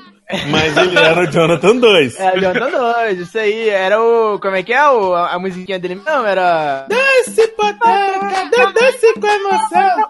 mas 0.50 0.76
ele 0.76 0.98
era 0.98 1.20
o 1.20 1.26
Jonathan 1.26 1.76
2. 1.76 2.18
É, 2.20 2.32
o 2.36 2.40
Jonathan 2.40 2.70
2, 2.70 3.18
isso 3.20 3.38
aí. 3.38 3.68
Era 3.68 4.00
o. 4.00 4.38
Como 4.40 4.56
é 4.56 4.62
que 4.62 4.72
é? 4.72 4.88
O, 4.88 5.14
a, 5.14 5.32
a 5.34 5.38
musiquinha 5.38 5.78
dele? 5.78 6.00
Não, 6.04 6.26
era. 6.26 6.86
Desce, 6.88 7.46
pateca, 7.48 8.72
desce 8.74 9.14
com 9.20 9.26
emoção. 9.26 10.06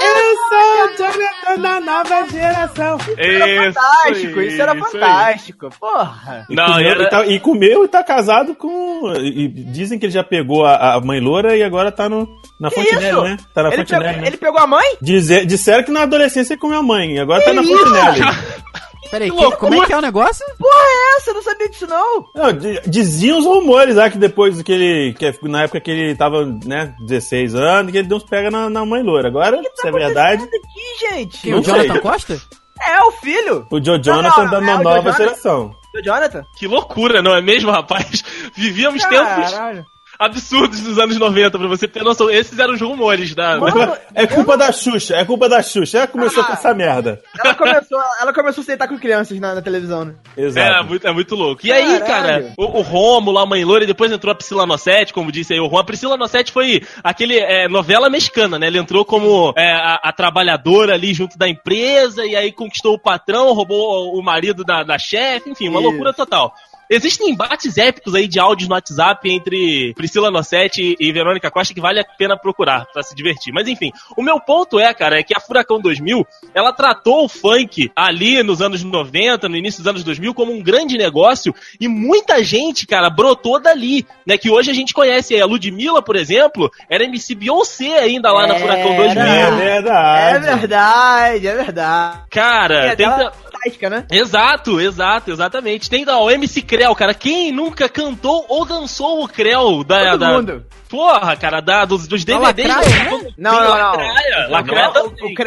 Eu 0.00 0.36
sou 0.48 0.84
o 0.84 0.96
Jonathan 0.96 1.62
da 1.62 1.80
nova 1.80 2.26
geração. 2.30 2.98
Isso, 2.98 3.74
Fantástico, 3.74 4.40
isso, 4.40 4.62
era 4.62 4.72
aí. 4.72 4.80
fantástico. 4.80 5.68
Porra. 5.78 6.46
E, 6.48 6.54
Não, 6.54 6.66
comeu, 6.66 6.88
era- 6.90 7.02
e, 7.02 7.08
tá- 7.10 7.26
e 7.26 7.40
comeu 7.40 7.84
e 7.84 7.88
tá 7.88 8.02
casado 8.04 8.54
com. 8.54 9.12
E, 9.16 9.48
dizem 9.48 9.98
que 9.98 10.06
ele 10.06 10.12
já 10.12 10.24
pegou 10.24 10.64
a, 10.64 10.94
a 10.94 11.00
mãe 11.00 11.20
loura 11.20 11.56
e 11.56 11.62
agora 11.62 11.92
tá 11.92 12.08
no, 12.08 12.28
na 12.60 12.68
Que 12.70 12.76
Fontenelle, 12.76 13.08
isso? 13.12 13.22
né? 13.22 13.36
Tá 13.54 13.62
na 13.62 13.68
Ele 13.68 13.76
Fontenelle, 13.78 14.04
pegou, 14.08 14.22
né? 14.22 14.28
ele 14.28 14.36
pegou 14.36 14.60
a 14.60 14.66
mãe? 14.66 14.96
Dizer- 15.02 15.46
disseram 15.46 15.82
que 15.84 15.90
na 15.90 16.02
adolescência 16.02 16.54
ele 16.54 16.60
comeu 16.60 16.78
a 16.78 16.82
mãe, 16.82 17.16
e 17.16 17.20
agora 17.20 17.42
tá 17.44 17.52
na 17.52 17.62
isso? 17.62 17.76
Fontenelle. 17.76 18.20
Peraí, 19.10 19.30
Que 19.30 19.36
que- 19.36 19.56
como 19.56 19.82
é 19.82 19.86
que 19.86 19.92
é 19.92 19.96
o 19.96 20.00
negócio? 20.02 20.44
Porra, 20.58 20.72
é 20.76 21.16
essa? 21.16 21.30
Eu 21.30 21.34
não 21.34 21.42
sabia 21.42 21.68
disso, 21.68 21.86
não. 21.86 22.24
Não, 22.34 22.52
di- 22.52 22.80
diziam 22.86 23.38
os 23.38 23.44
rumores 23.44 23.96
lá 23.96 24.10
que 24.10 24.18
depois 24.18 24.60
que 24.62 24.72
ele. 24.72 25.14
Que 25.14 25.34
na 25.48 25.62
época 25.62 25.80
que 25.80 25.90
ele 25.90 26.14
tava, 26.14 26.44
né, 26.64 26.94
16 27.06 27.54
anos, 27.54 27.90
que 27.92 27.98
ele 27.98 28.08
deu 28.08 28.16
uns 28.18 28.24
pega 28.24 28.50
na, 28.50 28.68
na 28.68 28.84
mãe 28.84 29.02
loura. 29.02 29.28
Agora, 29.28 29.60
se 29.74 29.88
é 29.88 29.90
verdade, 29.92 30.42
aqui, 30.44 31.08
gente. 31.10 31.40
Quem, 31.42 31.52
Não 31.52 31.60
o 31.60 31.62
Jonathan 31.62 31.92
sei. 31.92 32.00
Costa? 32.02 32.40
É 32.86 33.02
o 33.02 33.10
filho 33.12 33.66
o 33.72 33.84
Joe 33.84 34.00
Jonathan 34.00 34.44
não, 34.44 34.50
da 34.50 34.56
é 34.56 34.60
o 34.60 34.62
uma 34.62 34.74
Joe 34.74 34.84
nova 34.84 35.00
Jonathan. 35.00 35.16
geração. 35.24 35.74
do 35.94 36.02
Jonathan. 36.04 36.44
Que 36.58 36.66
loucura, 36.68 37.20
não 37.22 37.34
é 37.34 37.40
mesmo, 37.42 37.70
rapaz? 37.72 38.22
Vivíamos 38.54 39.02
tempos 39.04 39.50
Caralho. 39.52 39.84
Absurdos 40.18 40.80
dos 40.80 40.98
anos 40.98 41.16
90, 41.16 41.58
pra 41.58 41.68
você 41.68 41.86
ter 41.86 42.02
noção. 42.02 42.28
Esses 42.30 42.58
eram 42.58 42.74
os 42.74 42.80
rumores 42.80 43.34
da. 43.34 43.58
Mano, 43.58 43.92
É 44.14 44.26
culpa 44.26 44.56
da 44.56 44.72
Xuxa, 44.72 45.16
é 45.16 45.24
culpa 45.24 45.48
da 45.48 45.62
Xuxa. 45.62 45.98
Ela 45.98 46.06
começou 46.06 46.42
Ah. 46.42 46.46
com 46.46 46.52
essa 46.54 46.74
merda. 46.74 47.20
Ela 47.38 47.54
começou, 47.54 47.98
ela 48.20 48.32
começou 48.32 48.62
a 48.62 48.64
sentar 48.64 48.88
com 48.88 48.98
crianças 48.98 49.38
na, 49.38 49.54
na 49.54 49.62
televisão, 49.62 50.04
né? 50.04 50.14
É, 50.36 50.42
Exato. 50.42 50.84
muito, 50.86 51.06
é 51.06 51.12
muito 51.12 51.34
louco. 51.34 51.64
E 51.66 51.70
aí, 51.72 52.00
Caralho. 52.00 52.06
cara, 52.06 52.52
o, 52.58 52.78
o 52.78 52.82
Rômulo, 52.82 53.38
a 53.38 53.46
mãe 53.46 53.64
loura, 53.64 53.84
e 53.84 53.86
depois 53.86 54.10
entrou 54.10 54.32
a 54.32 54.34
Priscila 54.34 54.66
Nossetti, 54.66 55.12
como 55.12 55.30
disse 55.30 55.52
aí 55.54 55.60
o 55.60 55.68
Juan. 55.68 55.80
A 55.80 55.84
Priscila 55.84 56.16
Nossetti 56.16 56.50
foi 56.52 56.82
aquele 57.04 57.38
é, 57.38 57.68
novela 57.68 58.10
mexicana, 58.10 58.58
né? 58.58 58.66
Ele 58.66 58.78
entrou 58.78 59.04
como 59.04 59.52
é, 59.56 59.72
a, 59.72 60.00
a 60.02 60.12
trabalhadora 60.12 60.94
ali 60.94 61.14
junto 61.14 61.38
da 61.38 61.48
empresa, 61.48 62.24
e 62.26 62.34
aí 62.34 62.50
conquistou 62.52 62.94
o 62.94 62.98
patrão, 62.98 63.52
roubou 63.52 64.18
o 64.18 64.22
marido 64.22 64.64
da, 64.64 64.82
da 64.82 64.98
chefe, 64.98 65.50
enfim, 65.50 65.68
uma 65.68 65.80
Isso. 65.80 65.88
loucura 65.88 66.12
total. 66.12 66.52
Existem 66.90 67.30
embates 67.30 67.76
épicos 67.76 68.14
aí 68.14 68.26
de 68.26 68.40
áudios 68.40 68.68
no 68.68 68.74
WhatsApp 68.74 69.28
entre 69.30 69.92
Priscila 69.94 70.30
Nossetti 70.30 70.96
e 70.98 71.12
Verônica 71.12 71.50
Costa 71.50 71.74
que 71.74 71.80
vale 71.80 72.00
a 72.00 72.04
pena 72.04 72.36
procurar 72.36 72.86
pra 72.92 73.02
se 73.02 73.14
divertir. 73.14 73.52
Mas 73.52 73.68
enfim, 73.68 73.90
o 74.16 74.22
meu 74.22 74.40
ponto 74.40 74.78
é, 74.80 74.92
cara, 74.94 75.18
é 75.18 75.22
que 75.22 75.36
a 75.36 75.40
Furacão 75.40 75.80
2000, 75.80 76.26
ela 76.54 76.72
tratou 76.72 77.24
o 77.24 77.28
funk 77.28 77.90
ali 77.94 78.42
nos 78.42 78.62
anos 78.62 78.82
90, 78.82 79.48
no 79.48 79.56
início 79.56 79.80
dos 79.82 79.88
anos 79.88 80.02
2000 80.04 80.32
como 80.34 80.52
um 80.52 80.62
grande 80.62 80.96
negócio 80.96 81.54
e 81.80 81.86
muita 81.88 82.42
gente, 82.42 82.86
cara, 82.86 83.10
brotou 83.10 83.60
dali, 83.60 84.06
né, 84.26 84.38
que 84.38 84.50
hoje 84.50 84.70
a 84.70 84.74
gente 84.74 84.94
conhece 84.94 85.34
aí 85.34 85.40
a 85.40 85.46
Ludmilla, 85.46 86.00
por 86.02 86.16
exemplo, 86.16 86.70
era 86.88 87.04
MC 87.04 87.34
Beyoncé 87.34 87.98
ainda 87.98 88.32
lá 88.32 88.46
na 88.46 88.54
Furacão 88.56 88.96
2000. 88.96 89.22
É 89.22 89.40
É 89.40 89.50
verdade. 89.50 90.46
verdade, 90.60 91.46
é 91.46 91.54
verdade. 91.54 92.18
Cara, 92.30 92.86
É, 92.86 92.96
tem 92.96 93.06
ela- 93.06 93.32
fantástica, 93.58 93.90
né? 93.90 94.06
Exato, 94.10 94.80
exato, 94.80 95.30
exatamente. 95.30 95.90
Tem 95.90 96.04
ó, 96.08 96.24
o 96.24 96.30
MC 96.30 96.62
Creu, 96.62 96.94
cara. 96.94 97.12
Quem 97.14 97.52
nunca 97.52 97.88
cantou 97.88 98.44
ou 98.48 98.64
dançou 98.64 99.22
o 99.24 99.28
Creu 99.28 99.84
da. 99.84 100.10
Todo 100.12 100.18
da- 100.20 100.32
mundo. 100.32 100.66
Porra, 100.88 101.36
cara, 101.36 101.60
da, 101.60 101.84
dos, 101.84 102.06
dos 102.08 102.24
DVDs. 102.24 102.66
Lacraia, 102.66 103.10
da- 103.10 103.18
né? 103.18 103.30
Não, 103.36 103.52
não, 103.52 103.60
não. 103.62 103.68
Lacraia. 103.68 104.48
Lacraia 104.48 104.90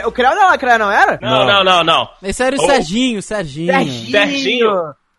O, 0.06 0.12
Creu 0.12 0.36
não 0.36 0.44
é 0.44 0.46
Lacraia, 0.52 0.78
não 0.78 0.92
era? 0.92 1.20
Não, 1.22 1.46
não, 1.46 1.64
não, 1.64 1.84
não. 1.84 2.10
Esse 2.22 2.44
era 2.44 2.56
o 2.56 2.62
Oh. 2.62 2.66
Serginho, 2.68 3.20
o 3.20 3.22
Serginho. 3.24 4.12
Serginho. 4.12 4.70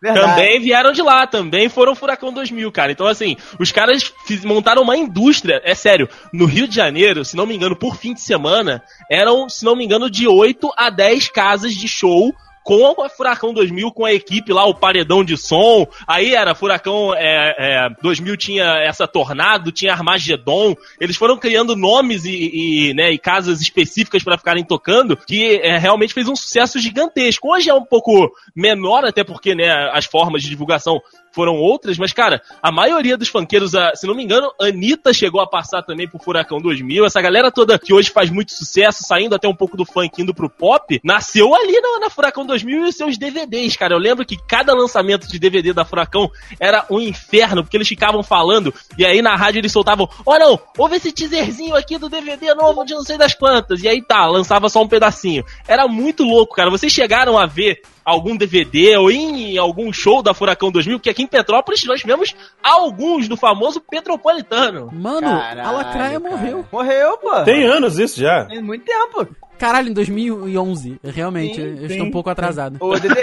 Verdade. 0.01 0.27
Também 0.31 0.59
vieram 0.59 0.91
de 0.91 1.01
lá, 1.01 1.25
também 1.25 1.69
foram 1.69 1.95
Furacão 1.95 2.33
2000, 2.33 2.69
cara. 2.73 2.91
Então, 2.91 3.07
assim, 3.07 3.37
os 3.57 3.71
caras 3.71 4.11
fiz- 4.27 4.43
montaram 4.43 4.81
uma 4.81 4.97
indústria, 4.97 5.61
é 5.63 5.73
sério, 5.73 6.09
no 6.33 6.45
Rio 6.45 6.67
de 6.67 6.75
Janeiro, 6.75 7.23
se 7.23 7.37
não 7.37 7.45
me 7.45 7.55
engano, 7.55 7.73
por 7.73 7.95
fim 7.95 8.13
de 8.13 8.19
semana, 8.19 8.83
eram, 9.09 9.47
se 9.47 9.63
não 9.63 9.77
me 9.77 9.85
engano, 9.85 10.09
de 10.09 10.27
8 10.27 10.69
a 10.75 10.89
10 10.89 11.29
casas 11.29 11.73
de 11.73 11.87
show 11.87 12.33
com 12.63 13.01
a 13.03 13.09
Furacão 13.09 13.53
2000, 13.53 13.91
com 13.91 14.05
a 14.05 14.13
equipe 14.13 14.53
lá, 14.53 14.65
o 14.65 14.73
paredão 14.73 15.23
de 15.23 15.37
som. 15.37 15.85
Aí 16.07 16.33
era 16.33 16.55
Furacão 16.55 17.13
é, 17.13 17.55
é, 17.57 17.89
2000 18.01 18.37
tinha 18.37 18.65
essa 18.83 19.07
Tornado, 19.07 19.71
tinha 19.71 19.91
Armagedon. 19.91 20.75
Eles 20.99 21.17
foram 21.17 21.37
criando 21.37 21.75
nomes 21.75 22.25
e, 22.25 22.89
e, 22.89 22.93
né, 22.93 23.11
e 23.11 23.17
casas 23.17 23.61
específicas 23.61 24.23
para 24.23 24.37
ficarem 24.37 24.63
tocando, 24.63 25.17
que 25.17 25.57
é, 25.57 25.77
realmente 25.77 26.13
fez 26.13 26.27
um 26.27 26.35
sucesso 26.35 26.79
gigantesco. 26.79 27.53
Hoje 27.53 27.69
é 27.69 27.73
um 27.73 27.85
pouco 27.85 28.31
menor, 28.55 29.05
até 29.05 29.23
porque 29.23 29.53
né, 29.53 29.69
as 29.91 30.05
formas 30.05 30.41
de 30.41 30.49
divulgação 30.49 31.01
foram 31.33 31.55
outras, 31.55 31.97
mas, 31.97 32.13
cara, 32.13 32.41
a 32.61 32.71
maioria 32.71 33.17
dos 33.17 33.27
funkeiros, 33.27 33.71
se 33.95 34.05
não 34.07 34.15
me 34.15 34.23
engano, 34.23 34.51
Anitta 34.61 35.13
chegou 35.13 35.41
a 35.41 35.47
passar 35.47 35.81
também 35.81 36.07
pro 36.07 36.19
Furacão 36.19 36.61
2000. 36.61 37.05
Essa 37.05 37.21
galera 37.21 37.51
toda 37.51 37.79
que 37.79 37.93
hoje 37.93 38.11
faz 38.11 38.29
muito 38.29 38.53
sucesso, 38.53 39.03
saindo 39.03 39.35
até 39.35 39.47
um 39.47 39.55
pouco 39.55 39.75
do 39.75 39.85
funk, 39.85 40.21
indo 40.21 40.33
pro 40.33 40.49
pop, 40.49 41.01
nasceu 41.03 41.53
ali 41.55 41.79
na, 41.81 41.99
na 42.01 42.09
Furacão 42.09 42.45
2000 42.45 42.85
e 42.85 42.89
os 42.89 42.95
seus 42.95 43.17
DVDs, 43.17 43.75
cara. 43.75 43.93
Eu 43.93 43.99
lembro 43.99 44.25
que 44.25 44.37
cada 44.37 44.73
lançamento 44.73 45.27
de 45.27 45.39
DVD 45.39 45.73
da 45.73 45.83
Furacão 45.83 46.29
era 46.59 46.85
um 46.89 46.99
inferno, 46.99 47.63
porque 47.63 47.77
eles 47.77 47.87
ficavam 47.87 48.21
falando, 48.21 48.73
e 48.97 49.05
aí 49.05 49.21
na 49.21 49.35
rádio 49.35 49.59
eles 49.59 49.71
soltavam: 49.71 50.07
Ó, 50.25 50.37
não, 50.37 50.59
ouve 50.77 50.97
esse 50.97 51.11
teaserzinho 51.11 51.75
aqui 51.75 51.97
do 51.97 52.09
DVD 52.09 52.53
novo 52.53 52.85
de 52.85 52.93
não 52.93 53.03
sei 53.03 53.17
das 53.17 53.33
quantas. 53.33 53.81
E 53.81 53.87
aí 53.87 54.01
tá, 54.01 54.25
lançava 54.27 54.69
só 54.69 54.81
um 54.81 54.87
pedacinho. 54.87 55.43
Era 55.67 55.87
muito 55.87 56.23
louco, 56.23 56.55
cara. 56.55 56.69
Vocês 56.69 56.91
chegaram 56.91 57.37
a 57.37 57.45
ver 57.45 57.81
algum 58.03 58.35
DVD 58.35 58.97
ou 58.97 59.11
em 59.11 59.57
algum 59.57 59.91
show 59.91 60.21
da 60.21 60.33
Furacão 60.33 60.71
2000, 60.71 60.99
que 60.99 61.09
aqui 61.09 61.23
em 61.23 61.27
Petrópolis 61.27 61.83
nós 61.85 62.01
tivemos 62.01 62.35
alguns 62.61 63.27
do 63.27 63.37
famoso 63.37 63.81
Petropolitano. 63.81 64.89
Mano, 64.91 65.27
Caralho, 65.27 65.67
a 65.67 65.71
Lacraia 65.71 66.19
cara. 66.19 66.35
morreu. 66.35 66.65
Morreu, 66.71 67.17
pô. 67.17 67.43
Tem 67.43 67.63
anos 67.65 67.97
isso 67.97 68.19
já. 68.19 68.45
Tem 68.45 68.61
muito 68.61 68.85
tempo. 68.85 69.27
Caralho, 69.63 69.87
em 69.87 69.93
2011. 69.93 70.99
Realmente, 71.01 71.55
Sim, 71.55 71.61
eu 71.61 71.77
sim. 71.77 71.85
estou 71.85 72.07
um 72.07 72.11
pouco 72.11 72.29
atrasado. 72.29 72.75
Ô, 72.81 72.99
Dede, 72.99 73.15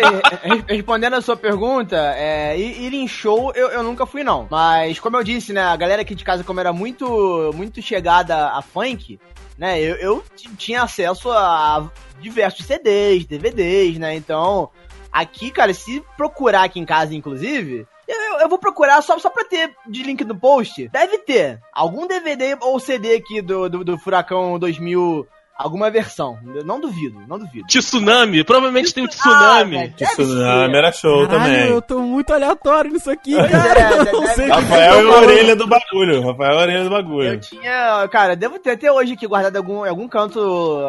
re- 0.43 0.65
respondendo 0.67 1.13
a 1.13 1.21
sua 1.21 1.37
pergunta, 1.37 1.99
é, 2.17 2.59
ir, 2.59 2.95
em 2.95 3.07
show 3.07 3.53
eu, 3.55 3.69
eu 3.69 3.83
nunca 3.83 4.07
fui, 4.07 4.25
não. 4.25 4.49
Mas, 4.51 4.99
como 4.99 5.19
eu 5.19 5.23
disse, 5.23 5.53
né, 5.53 5.61
a 5.61 5.77
galera 5.77 6.01
aqui 6.01 6.15
de 6.15 6.25
casa, 6.25 6.43
como 6.43 6.59
era 6.59 6.73
muito, 6.73 7.51
muito 7.55 7.83
chegada 7.83 8.53
a 8.53 8.63
funk, 8.63 9.21
né, 9.59 9.79
eu, 9.83 9.97
eu 9.97 10.25
tinha 10.57 10.83
acesso 10.83 11.31
a 11.31 11.91
diversos 12.23 12.65
CDs, 12.65 13.27
DVDs, 13.27 13.99
né, 13.99 14.15
então, 14.15 14.71
aqui, 15.13 15.51
cara, 15.51 15.75
se 15.75 16.03
procurar 16.17 16.63
aqui 16.65 16.81
em 16.81 16.87
casa, 16.87 17.15
inclusive... 17.15 17.87
Eu, 18.09 18.41
eu 18.41 18.49
vou 18.49 18.59
procurar 18.59 19.03
só, 19.03 19.17
só 19.19 19.29
pra 19.31 19.45
ter 19.45 19.73
de 19.87 20.03
link 20.03 20.25
no 20.25 20.35
post. 20.35 20.89
Deve 20.89 21.19
ter 21.19 21.61
algum 21.73 22.09
DVD 22.09 22.57
ou 22.61 22.81
CD 22.81 23.15
aqui 23.15 23.41
do, 23.41 23.69
do, 23.69 23.85
do 23.85 23.97
Furacão 23.99 24.59
2000, 24.59 25.29
alguma 25.63 25.91
versão. 25.91 26.39
Eu 26.55 26.65
Não 26.65 26.81
duvido, 26.81 27.21
não 27.29 27.39
duvido. 27.39 27.67
Tsunami, 27.67 28.43
provavelmente 28.45 28.93
tem 28.95 29.05
o 29.05 29.09
Tsunami. 29.09 29.77
Ah, 29.79 29.89
tsunami 30.15 30.71
ser. 30.73 30.77
era 30.79 30.93
show 30.93 31.27
Caralho, 31.29 31.45
também. 31.55 31.69
eu 31.71 31.83
tô 31.83 31.99
muito 32.01 32.33
aleatório 32.33 32.91
nisso 32.93 33.11
aqui, 33.11 33.37
É, 33.39 33.49
cara. 33.49 33.81
Eu 33.91 34.13
não 34.13 34.21
deve- 34.23 34.35
sei 34.35 34.49
Rafael 34.49 34.95
é 34.95 35.15
a 35.17 35.21
orelha 35.21 35.57
do 35.57 35.67
bagulho. 35.67 36.27
Rafael 36.27 36.51
é 36.53 36.55
a 36.59 36.61
orelha 36.63 36.85
do 36.85 36.91
bagulho. 36.91 37.29
Eu 37.29 37.41
tinha, 37.41 38.09
cara, 38.09 38.35
devo 38.35 38.59
ter 38.59 38.71
até 38.73 38.91
hoje 38.91 39.13
aqui 39.13 39.27
guardado 39.27 39.57
algum, 39.57 39.85
algum 39.85 40.09
canto, 40.09 40.41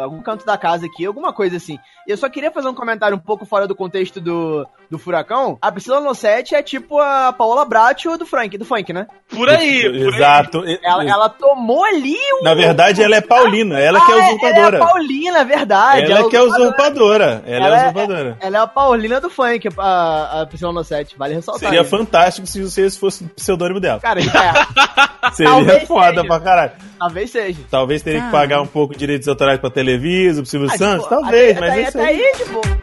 algum 0.01 0.21
canto 0.21 0.45
da 0.45 0.57
casa 0.57 0.85
aqui, 0.85 1.05
alguma 1.05 1.33
coisa 1.33 1.57
assim. 1.57 1.77
E 2.07 2.11
eu 2.11 2.17
só 2.17 2.29
queria 2.29 2.51
fazer 2.51 2.67
um 2.67 2.73
comentário 2.73 3.15
um 3.17 3.19
pouco 3.19 3.45
fora 3.45 3.67
do 3.67 3.75
contexto 3.75 4.19
do, 4.21 4.65
do 4.91 4.99
furacão. 4.99 5.57
A 5.61 5.71
Priscila 5.71 6.01
Nossetti 6.01 6.53
é 6.53 6.61
tipo 6.61 6.99
a 6.99 7.31
Paola 7.31 7.63
Bracho 7.63 8.17
do 8.17 8.25
Frank, 8.25 8.57
do 8.57 8.65
funk, 8.65 8.91
né? 8.91 9.07
Por 9.29 9.49
aí, 9.49 9.83
por 9.83 9.91
aí. 9.95 10.07
Exato. 10.07 10.63
Ela, 10.83 11.03
ela 11.09 11.29
tomou 11.29 11.83
ali 11.85 12.17
um 12.39 12.43
Na 12.43 12.53
verdade, 12.53 13.01
ela 13.01 13.15
é 13.15 13.21
Paulina. 13.21 13.79
Ela 13.79 14.05
que 14.05 14.11
é 14.11 14.15
Ah, 14.15 14.27
usurpadora. 14.27 14.59
Ela 14.59 14.75
é 14.77 14.81
a 14.81 14.85
Paulina, 14.85 15.39
é 15.39 15.45
verdade. 15.45 16.11
Ela 16.11 16.29
que 16.29 16.35
é 16.35 16.41
usurpadora. 16.41 17.43
Ela 17.47 17.67
é 17.67 17.81
usurpadora. 17.83 18.37
Ela 18.41 18.57
é 18.57 18.59
a 18.59 18.67
Paulina 18.67 19.21
do 19.21 19.29
funk, 19.29 19.69
a, 19.77 20.41
a 20.41 20.45
Priscila 20.45 20.73
Nossetti. 20.73 21.17
Vale 21.17 21.35
ressaltar. 21.35 21.69
Seria 21.69 21.85
fantástico 21.85 22.45
se 22.45 22.61
você 22.61 22.89
fosse 22.91 23.23
o 23.23 23.29
pseudônimo 23.29 23.79
dela. 23.79 24.01
Cara, 24.01 24.19
é, 24.19 24.23
Seria 25.33 25.51
talvez 25.53 25.87
foda 25.87 26.07
seja. 26.15 26.23
pra 26.25 26.39
caralho. 26.41 26.71
talvez 26.99 27.29
seja. 27.31 27.59
Talvez 27.69 28.01
teria 28.01 28.19
que 28.19 28.25
Caralho. 28.25 28.49
pagar 28.49 28.61
um 28.61 28.67
pouco 28.67 28.93
de 28.93 28.99
direitos 28.99 29.27
autorais 29.27 29.59
pra 29.59 29.69
Televisa, 29.69 30.41
pro 30.41 30.49
Silvio 30.49 30.69
Ah, 30.69 30.77
Santos. 30.77 31.03
tipo, 31.05 31.15
Talvez, 31.15 31.51
até, 31.55 31.59
mas 31.61 31.71
até, 31.71 31.81
isso 31.87 31.97
até 31.99 32.07
aí. 32.07 32.21
aí, 32.21 32.31
tipo. 32.35 32.80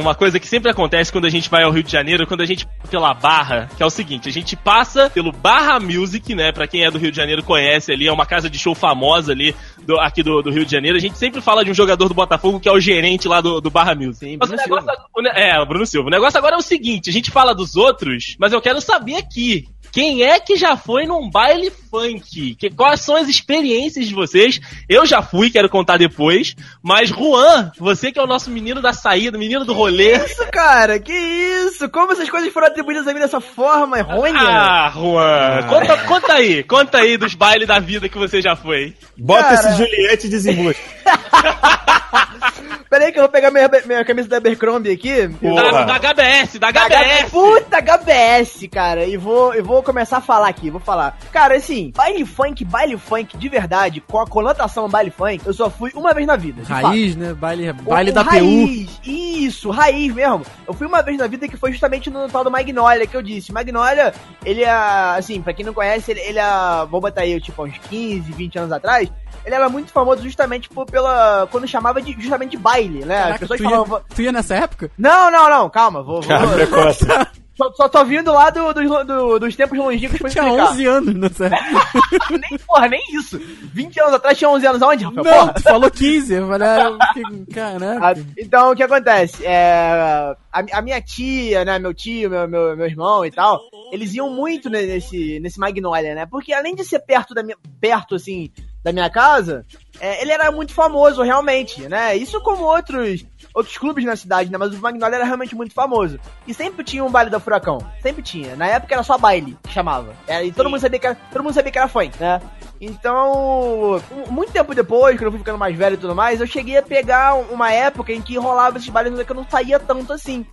Uma, 0.00 0.14
coisa 0.14 0.38
que 0.40 0.46
sempre 0.46 0.70
acontece 0.70 1.10
quando 1.12 1.24
a 1.26 1.30
gente 1.30 1.48
vai 1.50 1.62
ao 1.62 1.70
Rio 1.70 1.82
de 1.82 1.90
Janeiro, 1.92 2.26
quando 2.26 2.40
a 2.42 2.46
gente 2.46 2.66
pela 2.90 3.12
Barra, 3.14 3.68
que 3.76 3.82
é 3.82 3.86
o 3.86 3.90
seguinte, 3.90 4.28
a 4.28 4.32
gente 4.32 4.54
passa 4.56 5.08
pelo 5.10 5.32
Barra 5.32 5.80
Music, 5.80 6.34
né? 6.34 6.52
Pra 6.52 6.66
quem 6.66 6.84
é 6.84 6.90
do 6.90 6.98
Rio 6.98 7.10
de 7.10 7.16
Janeiro 7.16 7.42
conhece 7.42 7.92
ali, 7.92 8.06
é 8.06 8.12
uma 8.12 8.26
casa 8.26 8.48
de 8.50 8.58
show 8.58 8.74
famosa 8.74 9.32
ali, 9.32 9.54
do- 9.86 9.98
aqui 10.00 10.22
do, 10.22 10.42
do 10.42 10.50
Rio 10.50 10.64
de 10.64 10.70
Janeiro. 10.72 10.96
A 10.96 11.00
gente 11.00 11.16
sempre 11.18 11.40
fala 11.40 11.64
de 11.64 11.70
um 11.70 11.74
jogador 11.74 12.08
do 12.08 12.14
Botafogo 12.14 12.60
que 12.60 12.68
é 12.68 12.72
o 12.72 12.80
gerente 12.80 13.26
lá 13.28 13.40
do, 13.40 13.60
do 13.60 13.70
Barra 13.70 13.94
Music. 13.94 14.14
Sim, 14.26 14.36
Mas 14.38 14.50
o 14.50 14.56
Bruno 14.56 14.76
negócio, 14.82 15.02
o 15.16 15.22
ne- 15.22 15.32
é, 15.34 15.60
o 15.60 15.66
Bruno 15.66 15.86
Silva. 15.86 16.08
O 16.08 16.10
negócio 16.10 16.38
agora 16.38 16.54
é 16.56 16.58
o 16.58 16.62
seguinte, 16.62 17.10
a 17.10 17.12
gente 17.12 17.30
fala 17.30 17.54
dos 17.54 17.76
outros, 17.76 18.36
mas 18.38 18.52
eu 18.52 18.60
quero 18.60 18.80
saber 18.80 19.16
aqui, 19.16 19.66
quem 19.92 20.22
é 20.24 20.40
que 20.40 20.56
já 20.56 20.76
foi 20.76 21.06
num 21.06 21.30
baile 21.30 21.70
funk? 21.70 22.56
Que, 22.56 22.68
quais 22.70 23.00
são 23.00 23.14
as 23.16 23.28
experiências 23.28 24.08
de 24.08 24.14
vocês? 24.14 24.60
Eu 24.88 25.06
já 25.06 25.22
fui, 25.22 25.50
quero 25.50 25.68
contar 25.68 25.96
depois. 25.98 26.54
Mas, 26.82 27.08
Juan, 27.10 27.70
você 27.78 28.10
que 28.10 28.18
é 28.18 28.22
o 28.22 28.26
nosso 28.26 28.50
menino 28.50 28.82
da 28.82 28.92
saída, 28.92 29.38
menino 29.38 29.64
do 29.64 29.72
rolê. 29.84 30.16
Isso, 30.16 30.46
cara, 30.50 30.98
que 30.98 31.12
isso? 31.12 31.88
Como 31.88 32.12
essas 32.12 32.28
coisas 32.28 32.52
foram 32.52 32.66
atribuídas 32.66 33.06
a 33.06 33.12
mim 33.12 33.20
dessa 33.20 33.40
forma 33.40 33.98
errônea? 33.98 34.40
Ah, 34.40 34.90
Juan, 34.94 35.62
conta, 35.68 35.96
conta 36.04 36.32
aí, 36.34 36.62
conta 36.62 36.98
aí 36.98 37.16
dos 37.16 37.34
bailes 37.34 37.68
da 37.68 37.78
vida 37.78 38.08
que 38.08 38.18
você 38.18 38.40
já 38.40 38.56
foi. 38.56 38.94
Bota 39.16 39.42
Cara. 39.42 39.54
esse 39.54 39.76
Juliette 39.76 40.26
e 40.26 40.30
desembucha. 40.30 40.80
Pera 42.94 43.06
aí 43.06 43.12
que 43.12 43.18
eu 43.18 43.24
vou 43.24 43.28
pegar 43.28 43.50
minha, 43.50 43.68
minha 43.86 44.04
camisa 44.04 44.28
da 44.28 44.36
Abercrombie 44.36 44.92
aqui. 44.92 45.26
Da, 45.26 45.84
da 45.84 45.98
HBS, 45.98 46.60
da 46.60 46.70
Da 46.70 46.84
HBS. 46.86 47.28
Puta 47.28 47.82
HBS, 47.82 48.68
cara. 48.70 49.04
E 49.04 49.16
vou, 49.16 49.52
e 49.52 49.60
vou 49.60 49.82
começar 49.82 50.18
a 50.18 50.20
falar 50.20 50.46
aqui, 50.46 50.70
vou 50.70 50.80
falar. 50.80 51.18
Cara, 51.32 51.56
assim, 51.56 51.92
baile 51.92 52.24
funk, 52.24 52.64
baile 52.64 52.96
funk 52.96 53.36
de 53.36 53.48
verdade, 53.48 54.00
com 54.00 54.20
a 54.20 54.26
conotação 54.28 54.88
baile 54.88 55.10
funk, 55.10 55.44
eu 55.44 55.52
só 55.52 55.68
fui 55.68 55.90
uma 55.92 56.14
vez 56.14 56.24
na 56.24 56.36
vida. 56.36 56.62
de 56.62 56.68
fato. 56.68 56.86
Raiz, 56.86 57.16
né? 57.16 57.34
Baile, 57.34 57.72
baile 57.72 58.10
o 58.10 58.14
da 58.14 58.22
PU. 58.22 58.30
raiz, 58.30 59.00
Isso, 59.04 59.70
raiz 59.70 60.14
mesmo. 60.14 60.46
Eu 60.64 60.72
fui 60.72 60.86
uma 60.86 61.02
vez 61.02 61.18
na 61.18 61.26
vida 61.26 61.48
que 61.48 61.56
foi 61.56 61.72
justamente 61.72 62.08
no 62.10 62.28
tal 62.28 62.44
do 62.44 62.50
Magnolia 62.50 63.08
que 63.08 63.16
eu 63.16 63.22
disse. 63.22 63.52
Magnolia, 63.52 64.14
ele 64.44 64.62
é, 64.62 64.70
assim, 64.70 65.42
pra 65.42 65.52
quem 65.52 65.66
não 65.66 65.74
conhece, 65.74 66.12
ele, 66.12 66.20
ele 66.20 66.38
é, 66.38 66.86
vou 66.88 67.00
botar 67.00 67.22
aí, 67.22 67.40
tipo, 67.40 67.64
uns 67.64 67.76
15, 67.90 68.30
20 68.30 68.58
anos 68.60 68.70
atrás, 68.70 69.10
ele 69.44 69.54
era 69.54 69.68
muito 69.68 69.90
famoso 69.92 70.22
justamente 70.22 70.68
por, 70.68 70.86
pela, 70.86 71.46
quando 71.50 71.66
chamava 71.68 72.00
de, 72.02 72.12
justamente 72.20 72.52
de 72.52 72.58
baile, 72.58 73.04
né? 73.04 73.16
As 73.18 73.22
Caraca, 73.24 73.38
pessoas 73.40 73.58
tu, 73.60 73.64
ia, 73.64 73.70
falavam, 73.70 74.00
tu 74.14 74.22
ia 74.22 74.32
nessa 74.32 74.54
época? 74.56 74.90
não, 74.98 75.30
não, 75.30 75.48
não, 75.48 75.70
calma, 75.70 76.02
vou, 76.02 76.20
vou 76.20 76.28
Cara, 76.28 76.48
precoce. 76.48 77.04
só, 77.56 77.72
só 77.72 77.88
tô 77.88 78.04
vindo 78.04 78.32
lá 78.32 78.50
do, 78.50 78.72
do- 78.74 79.04
do- 79.04 79.38
dos 79.38 79.54
tempos 79.54 79.78
longínquos 79.78 80.18
pra 80.18 80.28
Tinha 80.28 80.42
explicar. 80.44 80.70
11 80.72 80.86
anos 80.86 81.14
nessa 81.14 81.46
época. 81.54 82.38
nem, 82.50 82.58
porra, 82.58 82.88
nem 82.88 83.00
isso. 83.16 83.38
20 83.72 84.00
anos 84.00 84.14
atrás 84.14 84.36
tinha 84.36 84.50
11 84.50 84.66
anos 84.66 84.82
aonde, 84.82 85.04
Rafael? 85.04 85.24
Não, 85.24 85.32
Porra. 85.40 85.52
tu 85.54 85.62
falou 85.62 85.90
15. 85.90 86.34
Eu 86.34 86.48
falei, 86.48 86.68
ah, 86.68 86.80
eu 86.82 86.98
fiquei- 87.14 87.44
caraca. 87.54 88.06
Ah, 88.20 88.24
Então, 88.36 88.72
o 88.72 88.74
que 88.76 88.82
acontece? 88.82 89.46
É, 89.46 90.34
a, 90.52 90.64
a 90.72 90.82
minha 90.82 91.00
tia, 91.00 91.64
né, 91.64 91.78
meu 91.78 91.94
tio, 91.94 92.28
meu, 92.28 92.48
meu, 92.48 92.76
meu 92.76 92.86
irmão 92.86 93.24
e 93.24 93.30
tal, 93.30 93.60
eles 93.92 94.12
iam 94.14 94.30
muito 94.30 94.68
ne- 94.68 94.86
nesse, 94.86 95.38
nesse 95.38 95.58
Magnolia, 95.60 96.14
né? 96.16 96.26
Porque 96.26 96.52
além 96.52 96.74
de 96.74 96.84
ser 96.84 96.98
perto 97.00 97.34
da 97.34 97.42
minha, 97.44 97.56
perto, 97.80 98.16
assim, 98.16 98.50
da 98.84 98.92
minha 98.92 99.08
casa, 99.08 99.64
é, 99.98 100.20
ele 100.20 100.30
era 100.30 100.52
muito 100.52 100.74
famoso, 100.74 101.22
realmente, 101.22 101.88
né? 101.88 102.14
Isso 102.14 102.38
como 102.42 102.62
outros 102.64 103.24
outros 103.54 103.78
clubes 103.78 104.04
na 104.04 104.14
cidade, 104.16 104.50
né? 104.50 104.58
Mas 104.58 104.74
o 104.74 104.78
Magnolia 104.78 105.16
era 105.16 105.24
realmente 105.24 105.54
muito 105.54 105.72
famoso. 105.72 106.18
E 106.46 106.52
sempre 106.52 106.84
tinha 106.84 107.04
um 107.04 107.10
baile 107.10 107.30
da 107.30 107.40
Furacão. 107.40 107.78
Sempre 108.02 108.20
tinha. 108.22 108.56
Na 108.56 108.66
época 108.66 108.92
era 108.92 109.02
só 109.02 109.16
baile, 109.16 109.56
que 109.62 109.72
chamava. 109.72 110.14
É, 110.26 110.44
e 110.44 110.52
todo 110.52 110.68
mundo 110.68 110.80
sabia 110.80 110.98
que 110.98 111.06
era, 111.06 111.14
todo 111.14 111.42
mundo 111.42 111.54
sabia 111.54 111.72
que 111.72 111.78
era 111.78 111.88
funk, 111.88 112.20
né? 112.20 112.42
Então, 112.80 114.02
muito 114.28 114.52
tempo 114.52 114.74
depois, 114.74 115.16
quando 115.16 115.26
eu 115.26 115.30
fui 115.30 115.38
ficando 115.38 115.56
mais 115.56 115.74
velho 115.74 115.94
e 115.94 115.98
tudo 115.98 116.14
mais, 116.14 116.40
eu 116.40 116.46
cheguei 116.46 116.76
a 116.76 116.82
pegar 116.82 117.34
uma 117.36 117.72
época 117.72 118.12
em 118.12 118.20
que 118.20 118.36
rolava 118.36 118.76
esses 118.76 118.90
bailes 118.90 119.22
que 119.22 119.32
eu 119.32 119.36
não 119.36 119.48
saía 119.48 119.78
tanto 119.78 120.12
assim. 120.12 120.44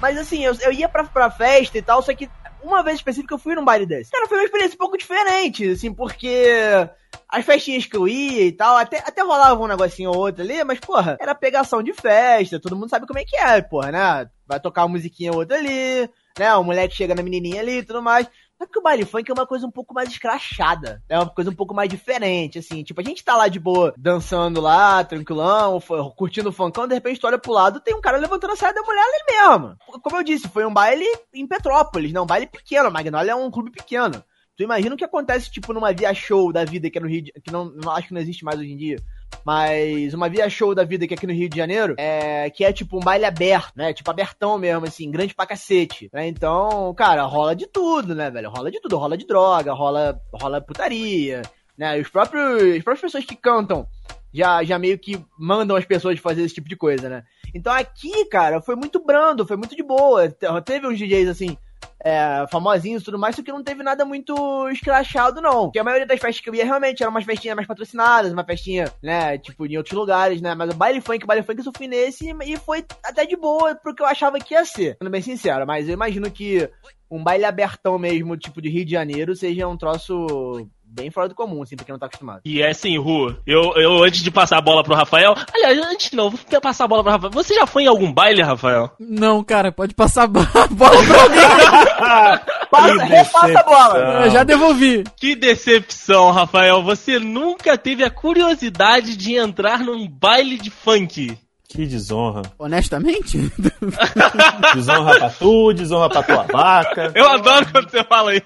Mas 0.00 0.18
assim, 0.18 0.44
eu, 0.44 0.54
eu 0.60 0.72
ia 0.72 0.88
pra, 0.88 1.04
pra 1.04 1.30
festa 1.30 1.78
e 1.78 1.82
tal, 1.82 2.02
só 2.02 2.12
que 2.12 2.28
uma 2.62 2.82
vez 2.82 2.96
específica 2.96 3.34
eu 3.34 3.38
fui 3.38 3.54
num 3.54 3.64
baile 3.64 3.86
desse. 3.86 4.10
Cara, 4.10 4.26
foi 4.26 4.38
uma 4.38 4.44
experiência 4.44 4.74
um 4.74 4.78
pouco 4.78 4.98
diferente, 4.98 5.70
assim, 5.70 5.94
porque 5.94 6.88
as 7.32 7.44
festinhas 7.44 7.86
que 7.86 7.96
eu 7.96 8.08
ia 8.08 8.46
e 8.46 8.52
tal, 8.52 8.76
até, 8.76 8.98
até 8.98 9.22
rolava 9.22 9.62
um 9.62 9.66
negocinho 9.66 10.10
ou 10.10 10.18
outro 10.18 10.42
ali, 10.42 10.62
mas, 10.64 10.80
porra, 10.80 11.16
era 11.20 11.34
pegação 11.34 11.82
de 11.82 11.92
festa, 11.92 12.60
todo 12.60 12.76
mundo 12.76 12.88
sabe 12.88 13.06
como 13.06 13.18
é 13.18 13.24
que 13.24 13.36
é, 13.36 13.60
porra, 13.62 13.92
né? 13.92 14.30
Vai 14.46 14.58
tocar 14.58 14.82
uma 14.82 14.96
musiquinha 14.96 15.30
ou 15.30 15.38
outra 15.38 15.56
ali, 15.56 16.10
né? 16.38 16.54
O 16.56 16.64
moleque 16.64 16.96
chega 16.96 17.14
na 17.14 17.22
menininha 17.22 17.60
ali 17.60 17.78
e 17.78 17.82
tudo 17.82 18.02
mais. 18.02 18.26
Só 18.60 18.66
que 18.66 18.78
o 18.78 18.82
baile 18.82 19.06
funk 19.06 19.30
é 19.30 19.32
uma 19.32 19.46
coisa 19.46 19.66
um 19.66 19.70
pouco 19.70 19.94
mais 19.94 20.10
escrachada. 20.10 21.02
É 21.08 21.16
uma 21.16 21.30
coisa 21.30 21.50
um 21.50 21.54
pouco 21.54 21.74
mais 21.74 21.88
diferente, 21.88 22.58
assim. 22.58 22.82
Tipo, 22.82 23.00
a 23.00 23.04
gente 23.04 23.24
tá 23.24 23.34
lá 23.34 23.48
de 23.48 23.58
boa, 23.58 23.94
dançando 23.96 24.60
lá, 24.60 25.02
tranquilão, 25.02 25.80
curtindo 26.14 26.50
o 26.50 26.52
funkão, 26.52 26.86
de 26.86 26.92
repente 26.92 27.18
tu 27.18 27.26
olha 27.26 27.38
pro 27.38 27.52
lado, 27.52 27.80
tem 27.80 27.94
um 27.94 28.02
cara 28.02 28.18
levantando 28.18 28.52
a 28.52 28.56
saia 28.56 28.74
da 28.74 28.82
mulher 28.82 29.02
ali 29.02 29.24
mesmo. 29.30 29.76
Como 30.02 30.16
eu 30.16 30.22
disse, 30.22 30.46
foi 30.46 30.66
um 30.66 30.74
baile 30.74 31.06
em 31.32 31.46
Petrópolis, 31.46 32.12
né? 32.12 32.20
Um 32.20 32.26
baile 32.26 32.46
pequeno. 32.46 32.90
Magnolia 32.90 33.32
é 33.32 33.34
um 33.34 33.50
clube 33.50 33.70
pequeno. 33.70 34.22
Tu 34.56 34.62
imagina 34.64 34.94
o 34.94 34.98
que 34.98 35.04
acontece, 35.04 35.50
tipo, 35.50 35.72
numa 35.72 35.92
via 35.92 36.12
show 36.12 36.52
da 36.52 36.64
vida 36.66 36.90
que 36.90 36.98
é 36.98 37.00
no 37.00 37.08
Rio 37.08 37.22
de... 37.22 37.32
que 37.32 37.50
não, 37.50 37.66
não 37.66 37.90
acho 37.92 38.08
que 38.08 38.14
não 38.14 38.20
existe 38.20 38.44
mais 38.44 38.58
hoje 38.60 38.70
em 38.72 38.76
dia. 38.76 38.96
Mas 39.44 40.12
uma 40.12 40.28
via 40.28 40.50
show 40.50 40.74
da 40.74 40.84
vida 40.84 41.06
que 41.06 41.14
é 41.14 41.16
aqui 41.16 41.26
no 41.26 41.32
Rio 41.32 41.48
de 41.48 41.56
Janeiro, 41.56 41.94
é, 41.96 42.50
que 42.50 42.62
é 42.64 42.72
tipo 42.72 42.96
um 42.98 43.00
baile 43.00 43.24
aberto, 43.24 43.72
né? 43.74 43.92
Tipo 43.94 44.10
abertão 44.10 44.58
mesmo, 44.58 44.84
assim, 44.84 45.10
grande 45.10 45.34
pra 45.34 45.46
cacete. 45.46 46.10
Né? 46.12 46.28
Então, 46.28 46.92
cara, 46.94 47.22
rola 47.24 47.56
de 47.56 47.66
tudo, 47.66 48.14
né, 48.14 48.30
velho? 48.30 48.50
Rola 48.50 48.70
de 48.70 48.80
tudo. 48.80 48.98
Rola 48.98 49.16
de 49.16 49.26
droga, 49.26 49.72
rola, 49.72 50.20
rola 50.32 50.60
putaria, 50.60 51.40
né? 51.78 51.96
E 51.98 52.02
os 52.02 52.08
próprios, 52.10 52.62
as 52.76 52.82
próprias 52.84 53.00
pessoas 53.00 53.24
que 53.24 53.36
cantam 53.36 53.86
já, 54.32 54.62
já 54.62 54.78
meio 54.78 54.98
que 54.98 55.18
mandam 55.38 55.76
as 55.76 55.84
pessoas 55.86 56.18
fazer 56.18 56.42
esse 56.42 56.54
tipo 56.54 56.68
de 56.68 56.76
coisa, 56.76 57.08
né? 57.08 57.24
Então 57.54 57.72
aqui, 57.72 58.26
cara, 58.26 58.60
foi 58.60 58.76
muito 58.76 59.02
brando, 59.02 59.46
foi 59.46 59.56
muito 59.56 59.74
de 59.74 59.82
boa. 59.82 60.28
Te- 60.28 60.46
Teve 60.66 60.86
uns 60.86 60.98
DJs 60.98 61.28
assim, 61.28 61.56
é, 62.04 62.46
famosinhos 62.50 63.02
e 63.02 63.04
tudo 63.04 63.18
mais, 63.18 63.36
só 63.36 63.42
que 63.42 63.52
não 63.52 63.62
teve 63.62 63.82
nada 63.82 64.04
muito 64.04 64.68
escrachado, 64.70 65.40
não. 65.40 65.64
Porque 65.64 65.78
a 65.78 65.84
maioria 65.84 66.06
das 66.06 66.20
festas 66.20 66.42
que 66.42 66.48
eu 66.48 66.54
ia 66.54 66.64
realmente 66.64 67.02
eram 67.02 67.10
umas 67.10 67.24
festinhas 67.24 67.56
mais 67.56 67.68
patrocinadas, 67.68 68.32
uma 68.32 68.44
festinha, 68.44 68.92
né, 69.02 69.38
tipo, 69.38 69.66
em 69.66 69.76
outros 69.76 69.94
lugares, 69.94 70.40
né? 70.40 70.54
Mas 70.54 70.70
o 70.70 70.76
baile 70.76 71.00
funk, 71.00 71.24
o 71.24 71.26
baile 71.26 71.42
funk 71.42 71.64
eu 71.64 71.72
fui 71.76 71.86
nesse 71.86 72.30
e 72.44 72.56
foi 72.56 72.84
até 73.04 73.26
de 73.26 73.36
boa 73.36 73.74
porque 73.74 74.02
eu 74.02 74.06
achava 74.06 74.38
que 74.38 74.54
ia 74.54 74.64
ser, 74.64 74.96
sendo 74.98 75.10
bem 75.10 75.22
sincero. 75.22 75.66
Mas 75.66 75.88
eu 75.88 75.94
imagino 75.94 76.30
que 76.30 76.68
um 77.10 77.22
baile 77.22 77.44
abertão 77.44 77.98
mesmo, 77.98 78.36
tipo 78.36 78.62
de 78.62 78.68
Rio 78.68 78.84
de 78.84 78.92
Janeiro, 78.92 79.34
seja 79.34 79.66
um 79.66 79.76
troço 79.76 80.68
bem 80.90 81.10
fora 81.10 81.28
do 81.28 81.34
comum, 81.34 81.62
assim, 81.62 81.76
pra 81.76 81.84
quem 81.84 81.92
não 81.92 81.98
tá 81.98 82.06
acostumado. 82.06 82.40
E 82.44 82.60
é 82.60 82.70
assim, 82.70 82.98
Ru, 82.98 83.36
eu, 83.46 83.72
eu 83.76 84.02
antes 84.02 84.22
de 84.22 84.30
passar 84.30 84.58
a 84.58 84.60
bola 84.60 84.82
pro 84.82 84.94
Rafael. 84.94 85.34
Aliás, 85.54 85.78
antes 85.78 86.12
não, 86.12 86.30
vou 86.30 86.60
passar 86.60 86.84
a 86.84 86.88
bola 86.88 87.02
pro 87.02 87.12
Rafael. 87.12 87.32
Você 87.32 87.54
já 87.54 87.66
foi 87.66 87.84
em 87.84 87.86
algum 87.86 88.12
baile, 88.12 88.42
Rafael? 88.42 88.90
Não, 88.98 89.42
cara, 89.44 89.70
pode 89.70 89.94
passar 89.94 90.24
a 90.24 90.26
bola 90.26 90.46
pra 90.46 91.22
alguém. 91.22 91.40
Passa, 92.70 93.04
repassa 93.04 93.60
a 93.60 93.62
bola! 93.64 94.24
Eu 94.24 94.30
já 94.30 94.44
devolvi. 94.44 95.04
Que 95.16 95.34
decepção, 95.34 96.30
Rafael. 96.30 96.82
Você 96.82 97.18
nunca 97.18 97.76
teve 97.76 98.04
a 98.04 98.10
curiosidade 98.10 99.16
de 99.16 99.34
entrar 99.34 99.80
num 99.80 100.08
baile 100.08 100.56
de 100.56 100.70
funk. 100.70 101.36
Que 101.72 101.86
desonra. 101.86 102.42
Honestamente? 102.58 103.38
Desonra 104.74 105.18
pra 105.18 105.30
tu, 105.30 105.72
desonra 105.72 106.08
pra 106.10 106.22
tua 106.22 106.42
vaca. 106.42 107.12
Eu 107.14 107.28
adoro 107.28 107.64
quando 107.70 107.88
você 107.90 108.02
fala 108.04 108.34
isso. 108.34 108.44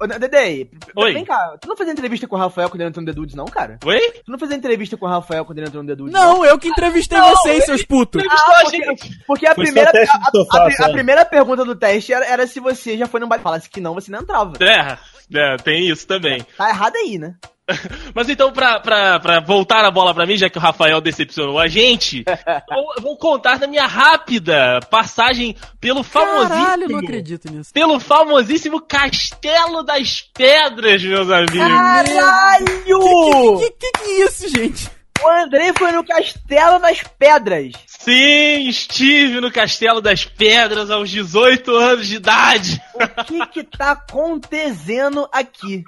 Ô, 0.00 0.06
Dedei, 0.06 0.70
Oi. 0.96 1.12
vem 1.12 1.24
cá, 1.26 1.56
tu 1.60 1.68
não 1.68 1.76
fazia 1.76 1.92
entrevista 1.92 2.26
com 2.26 2.36
o 2.36 2.38
Rafael 2.38 2.70
quando 2.70 2.80
ele 2.80 2.88
entrou 2.88 3.04
no 3.04 3.12
The 3.12 3.14
Dudes, 3.14 3.34
não, 3.34 3.44
cara? 3.44 3.78
Oi? 3.84 4.00
Tu 4.24 4.30
não 4.32 4.38
fazia 4.38 4.56
entrevista 4.56 4.96
com 4.96 5.04
o 5.04 5.08
Rafael 5.10 5.44
quando 5.44 5.58
ele 5.58 5.66
entrou 5.68 5.82
no 5.82 5.88
The 5.90 5.94
Dudes, 5.94 6.12
Não, 6.14 6.42
eu 6.44 6.58
que 6.58 6.68
entrevistei 6.68 7.18
Não, 7.18 7.28
vocês, 7.30 7.56
ele- 7.56 7.66
seus 7.66 7.84
putos. 7.84 8.22
Ah, 8.30 8.60
porque, 8.62 8.80
porque 9.26 9.46
a 9.46 9.54
primeira, 9.54 9.90
a, 9.90 10.58
a- 10.58 10.68
a 10.82 10.86
a 10.86 10.92
primeira 10.92 11.24
pergunta 11.26 11.64
do 11.66 11.76
teste 11.76 12.12
era, 12.14 12.24
era 12.24 12.46
se 12.46 12.60
você 12.60 12.96
já 12.96 13.06
foi 13.06 13.20
num 13.20 13.28
baile. 13.28 13.44
Falasse 13.44 13.68
que 13.68 13.80
não, 13.80 13.92
você 13.94 14.10
não 14.10 14.20
entrava. 14.20 14.52
É, 14.60 14.96
é, 15.34 15.56
tem 15.56 15.88
isso 15.88 16.06
também. 16.06 16.44
Tá 16.56 16.70
errado 16.70 16.96
aí, 16.96 17.18
né? 17.18 17.34
Mas 18.14 18.28
então, 18.28 18.52
pra, 18.52 18.80
pra, 18.80 19.20
pra 19.20 19.40
voltar 19.40 19.84
a 19.84 19.90
bola 19.90 20.14
pra 20.14 20.26
mim, 20.26 20.36
já 20.36 20.50
que 20.50 20.58
o 20.58 20.60
Rafael 20.60 21.00
decepcionou 21.00 21.58
a 21.58 21.68
gente, 21.68 22.24
eu 22.26 23.02
vou 23.02 23.16
contar 23.16 23.58
da 23.58 23.66
minha 23.66 23.86
rápida 23.86 24.80
passagem 24.90 25.56
pelo 25.80 26.02
famosíssimo. 26.02 26.48
Caralho, 26.48 26.88
não 26.88 26.98
acredito 26.98 27.52
nisso. 27.52 27.72
Pelo 27.72 28.00
famosíssimo 28.00 28.80
Castelo 28.80 29.82
das 29.82 30.22
Pedras, 30.34 31.02
meus 31.02 31.30
amigos. 31.30 31.58
Caralho! 31.58 33.58
Que, 33.58 33.70
que 33.70 33.92
que 33.92 34.10
é 34.10 34.24
isso, 34.24 34.48
gente? 34.48 34.90
O 35.22 35.28
Andrei 35.28 35.72
foi 35.76 35.92
no 35.92 36.04
Castelo 36.04 36.78
das 36.78 37.02
Pedras. 37.18 37.72
Sim, 37.86 38.68
estive 38.68 39.40
no 39.40 39.50
Castelo 39.52 40.00
das 40.00 40.24
Pedras 40.24 40.90
aos 40.90 41.10
18 41.10 41.70
anos 41.76 42.06
de 42.06 42.16
idade. 42.16 42.80
O 42.94 43.24
que 43.24 43.46
que 43.48 43.64
tá 43.64 43.90
acontecendo 43.92 45.28
aqui? 45.32 45.84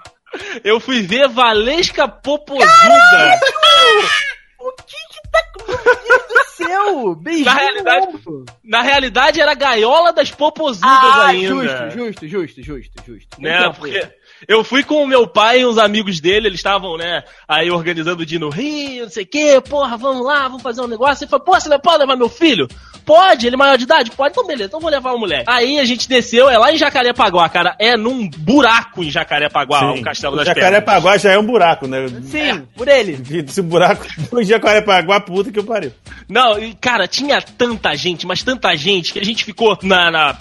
Eu 0.62 0.78
fui 0.80 1.03
ver 1.03 1.28
Valesca 1.28 2.07
Popozuda. 2.09 3.41
O 4.59 4.72
que 4.72 4.97
que 5.11 5.22
tá... 5.30 5.43
Meu 5.66 5.76
Deus 6.07 6.28
do 6.28 6.64
céu! 6.64 7.14
Beijinho 7.16 7.45
Na 7.47 7.55
realidade-. 7.55 8.09
Na 8.62 8.83
realidade, 8.83 9.41
era 9.41 9.53
a 9.53 9.55
gaiola 9.55 10.12
das 10.12 10.30
Popozudas 10.30 10.89
Ah, 10.91 11.26
ainda. 11.28 11.49
justo, 11.49 11.91
justo, 11.91 12.28
justo, 12.28 12.62
justo, 12.62 13.03
justo. 13.07 13.41
né? 13.41 13.70
Porque 13.72 14.09
eu 14.47 14.64
fui 14.64 14.82
com 14.82 15.03
o 15.03 15.07
meu 15.07 15.26
pai 15.26 15.61
e 15.61 15.66
uns 15.66 15.78
amigos 15.78 16.20
dele, 16.20 16.49
eles 16.49 16.59
estavam, 16.59 16.97
né, 16.97 17.24
aí 17.47 17.70
organizando 17.70 18.24
de 18.24 18.36
ir 18.36 18.38
no 18.38 18.51
Rio, 18.51 19.05
não 19.05 19.11
sei 19.11 19.24
o 19.24 19.26
quê, 19.26 19.61
porra, 19.61 19.97
vamos 19.97 20.24
lá, 20.24 20.49
vamos 20.49 20.62
fazer 20.62 20.80
um 20.80 20.86
negócio. 20.86 21.24
Ele 21.24 21.30
falou, 21.30 21.45
pô, 21.45 21.59
você 21.59 21.68
não 21.68 21.78
pode 21.78 21.99
levar 21.99 22.16
meu 22.16 22.28
filho? 22.28 22.68
Pode, 23.05 23.47
ele 23.47 23.55
é 23.55 23.59
maior 23.59 23.77
de 23.77 23.85
idade? 23.85 24.11
Pode, 24.11 24.33
então 24.33 24.47
beleza, 24.47 24.69
então 24.69 24.81
vou 24.81 24.91
levar 24.91 25.13
o 25.13 25.19
moleque. 25.19 25.45
Aí 25.49 25.79
a 25.79 25.85
gente 25.85 26.09
desceu, 26.09 26.49
é 26.49 26.57
lá 26.59 26.73
em 26.73 26.77
Jacarepaguá, 26.77 27.49
cara, 27.49 27.75
é 27.79 27.97
num 27.97 28.29
buraco 28.29 29.03
em 29.03 29.11
Jacarepaguá, 29.11 29.93
o 29.93 30.03
Castelo 30.03 30.37
das 30.37 30.47
Pedras. 30.49 30.65
Jacarepaguá 30.65 31.17
já 31.19 31.33
é 31.33 31.39
um 31.39 31.45
buraco, 31.47 31.87
né? 31.87 32.07
Sim, 32.25 32.67
por 32.77 32.89
ele. 32.89 33.19
Esse 33.47 33.63
buraco 33.63 34.07
do 34.31 34.43
Jacarepaguá, 34.43 35.21
puta 35.21 35.51
que 35.51 35.59
eu 35.59 35.65
pariu. 35.65 35.93
Não, 36.29 36.59
e, 36.59 36.75
cara, 36.75 37.07
tinha 37.09 37.41
tanta 37.43 37.95
gente, 37.97 38.27
mas 38.27 38.43
tanta 38.43 38.75
gente, 38.77 39.13
que 39.13 39.19
a 39.19 39.25
gente 39.25 39.45
ficou 39.45 39.79
na, 39.83 40.11
na- 40.11 40.39